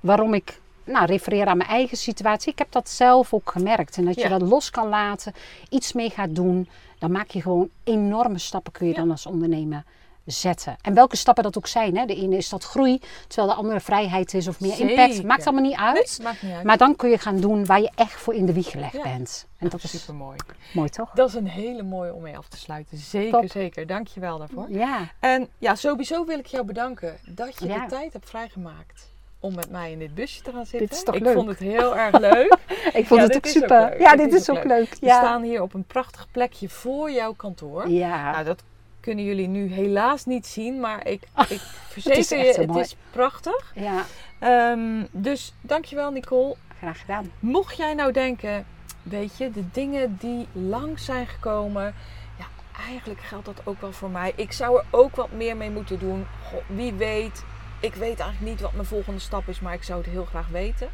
waarom 0.00 0.34
ik 0.34 0.60
nou, 0.84 1.06
refereer 1.06 1.46
aan 1.46 1.56
mijn 1.56 1.68
eigen 1.70 1.96
situatie. 1.96 2.52
Ik 2.52 2.58
heb 2.58 2.72
dat 2.72 2.88
zelf 2.88 3.32
ook 3.34 3.50
gemerkt. 3.50 3.96
En 3.96 4.04
dat 4.04 4.20
je 4.20 4.28
dat 4.28 4.42
los 4.42 4.70
kan 4.70 4.88
laten, 4.88 5.34
iets 5.68 5.92
mee 5.92 6.10
gaat 6.10 6.34
doen, 6.34 6.68
dan 6.98 7.10
maak 7.12 7.30
je 7.30 7.42
gewoon 7.42 7.68
enorme 7.84 8.38
stappen 8.38 8.72
kun 8.72 8.86
je 8.86 8.94
dan 8.94 9.10
als 9.10 9.26
ondernemer 9.26 9.84
zetten. 10.26 10.76
En 10.82 10.94
welke 10.94 11.16
stappen 11.16 11.42
dat 11.44 11.56
ook 11.58 11.66
zijn. 11.66 11.96
Hè? 11.96 12.04
De 12.06 12.14
ene 12.14 12.36
is 12.36 12.48
dat 12.48 12.64
groei, 12.64 13.00
terwijl 13.26 13.48
de 13.48 13.54
andere 13.54 13.80
vrijheid 13.80 14.34
is 14.34 14.48
of 14.48 14.60
meer 14.60 14.80
impact. 14.80 15.22
Maakt 15.22 15.46
allemaal 15.46 15.64
niet 15.64 15.76
uit. 15.78 16.14
Nee, 16.18 16.26
maakt 16.26 16.42
niet 16.42 16.52
uit. 16.52 16.64
Maar 16.64 16.76
dan 16.76 16.96
kun 16.96 17.10
je 17.10 17.18
gaan 17.18 17.40
doen 17.40 17.66
waar 17.66 17.80
je 17.80 17.90
echt 17.94 18.12
voor 18.20 18.34
in 18.34 18.46
de 18.46 18.52
wieg 18.52 18.70
gelegd 18.70 18.92
Ja. 18.92 19.02
bent. 19.02 19.46
En 19.58 19.68
dat 19.68 19.82
is 19.82 19.90
Super 20.00 20.14
mooi. 20.14 20.36
mooi 20.74 20.88
toch? 20.88 21.10
Dat 21.14 21.28
is 21.28 21.34
een 21.34 21.46
hele 21.48 21.82
mooie 21.82 22.14
om 22.14 22.22
mee 22.22 22.36
af 22.36 22.48
te 22.48 22.56
sluiten. 22.56 22.98
Zeker, 22.98 23.40
Top. 23.40 23.50
zeker. 23.50 23.86
Dank 23.86 24.06
je 24.08 24.20
wel 24.20 24.38
daarvoor. 24.38 24.66
Ja, 24.70 25.10
En 25.20 25.48
ja, 25.58 25.74
sowieso 25.74 26.24
wil 26.24 26.38
ik 26.38 26.46
jou 26.46 26.64
bedanken 26.64 27.16
dat 27.28 27.58
je 27.58 27.66
Ja. 27.66 27.80
de 27.84 27.90
tijd 27.90 28.12
hebt 28.12 28.28
vrijgemaakt 28.28 29.10
om 29.40 29.54
met 29.54 29.70
mij 29.70 29.92
in 29.92 29.98
dit 29.98 30.14
busje 30.14 30.42
te 30.42 30.50
gaan 30.52 30.66
zitten. 30.66 30.88
Dit 30.88 30.96
is 30.96 31.02
toch 31.04 31.14
ik 31.14 31.22
leuk? 31.22 31.34
vond 31.34 31.48
het 31.48 31.58
heel 31.58 31.96
erg 31.96 32.18
leuk. 32.30 32.56
ik 32.92 33.06
vond 33.06 33.20
Ja, 33.20 33.26
het 33.26 33.36
ook 33.36 33.46
super. 33.46 33.92
ook 33.94 34.00
ja, 34.00 34.16
Dit 34.16 34.30
dit 34.30 34.40
is 34.40 34.50
ook 34.50 34.64
leuk. 34.64 34.96
We 35.00 35.06
Ja. 35.06 35.16
staan 35.18 35.42
hier 35.42 35.62
op 35.62 35.74
een 35.74 35.84
prachtig 35.84 36.26
plekje 36.30 36.68
voor 36.68 37.10
jouw 37.10 37.32
kantoor. 37.32 37.88
ja. 37.88 38.30
Nou, 38.30 38.44
dat 38.44 38.62
kunnen 39.06 39.24
jullie 39.24 39.48
nu 39.48 39.72
helaas 39.72 40.24
niet 40.24 40.46
zien, 40.46 40.80
maar 40.80 41.06
ik, 41.06 41.22
ik 41.48 41.50
is 41.60 41.62
verzeker 41.88 42.38
je, 42.46 42.52
het 42.58 42.66
mooi. 42.66 42.80
is 42.80 42.96
prachtig. 43.10 43.72
ja, 43.74 44.04
Ehm, 44.38 45.04
dus 45.10 45.52
dankjewel 45.60 46.10
Nicole. 46.10 46.56
graag 46.78 47.00
gedaan. 47.00 47.30
Mocht 47.40 47.76
jij 47.76 47.94
nou 47.94 48.12
denken, 48.12 48.66
weet 49.02 49.36
je, 49.36 49.50
de 49.50 49.70
dingen 49.72 50.16
die 50.20 50.46
lang 50.52 50.98
zijn 50.98 51.26
gekomen, 51.26 51.94
ja, 52.38 52.46
eigenlijk 52.88 53.20
geldt 53.20 53.44
dat 53.46 53.60
ook 53.64 53.80
wel 53.80 53.92
voor 53.92 54.10
mij. 54.10 54.32
Ik 54.36 54.52
zou 54.52 54.78
er 54.78 54.84
ook 54.90 55.16
wat 55.16 55.32
meer 55.32 55.56
mee 55.56 55.70
moeten 55.70 55.98
doen. 55.98 56.26
Goh, 56.44 56.60
wie 56.66 56.92
weet, 56.92 57.44
ik 57.80 57.94
weet 57.94 58.20
eigenlijk 58.20 58.50
niet 58.52 58.60
wat 58.60 58.72
mijn 58.72 58.86
volgende 58.86 59.20
stap 59.20 59.48
is, 59.48 59.60
maar 59.60 59.74
ik 59.74 59.82
zou 59.82 60.00
het 60.02 60.10
heel 60.10 60.24
graag 60.24 60.48
weten. 60.48 60.88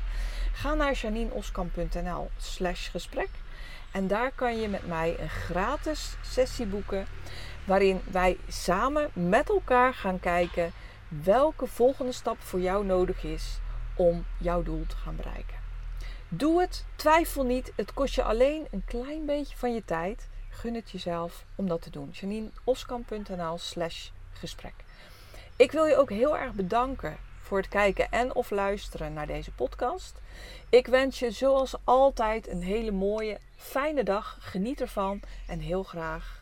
Ga 0.52 0.74
naar 0.74 0.92
janineoskamp.nl 0.92 2.30
slash 2.36 2.90
gesprek 2.90 3.28
en 3.92 4.06
daar 4.06 4.30
kan 4.34 4.60
je 4.60 4.68
met 4.68 4.86
mij 4.86 5.16
een 5.20 5.28
gratis 5.28 6.16
sessie 6.22 6.66
boeken 6.66 7.06
waarin 7.64 8.00
wij 8.10 8.36
samen 8.48 9.10
met 9.12 9.48
elkaar 9.48 9.94
gaan 9.94 10.20
kijken 10.20 10.72
welke 11.08 11.66
volgende 11.66 12.12
stap 12.12 12.40
voor 12.40 12.60
jou 12.60 12.84
nodig 12.84 13.24
is 13.24 13.58
om 13.96 14.24
jouw 14.38 14.62
doel 14.62 14.86
te 14.86 14.96
gaan 14.96 15.16
bereiken. 15.16 15.60
Doe 16.28 16.60
het, 16.60 16.84
twijfel 16.96 17.44
niet. 17.44 17.72
Het 17.76 17.94
kost 17.94 18.14
je 18.14 18.22
alleen 18.22 18.66
een 18.70 18.84
klein 18.84 19.26
beetje 19.26 19.56
van 19.56 19.74
je 19.74 19.84
tijd. 19.84 20.28
Gun 20.50 20.74
het 20.74 20.90
jezelf 20.90 21.44
om 21.54 21.68
dat 21.68 21.82
te 21.82 21.90
doen. 21.90 22.10
JanineOskamp.nl 22.12 23.58
slash 23.58 24.08
gesprek. 24.32 24.74
Ik 25.56 25.72
wil 25.72 25.84
je 25.84 25.96
ook 25.96 26.10
heel 26.10 26.38
erg 26.38 26.52
bedanken 26.52 27.16
voor 27.40 27.58
het 27.58 27.68
kijken 27.68 28.10
en 28.10 28.34
of 28.34 28.50
luisteren 28.50 29.12
naar 29.12 29.26
deze 29.26 29.52
podcast. 29.52 30.20
Ik 30.68 30.86
wens 30.86 31.18
je 31.18 31.30
zoals 31.30 31.74
altijd 31.84 32.48
een 32.48 32.62
hele 32.62 32.90
mooie, 32.90 33.38
fijne 33.56 34.02
dag. 34.02 34.36
Geniet 34.40 34.80
ervan 34.80 35.20
en 35.46 35.58
heel 35.58 35.82
graag 35.82 36.41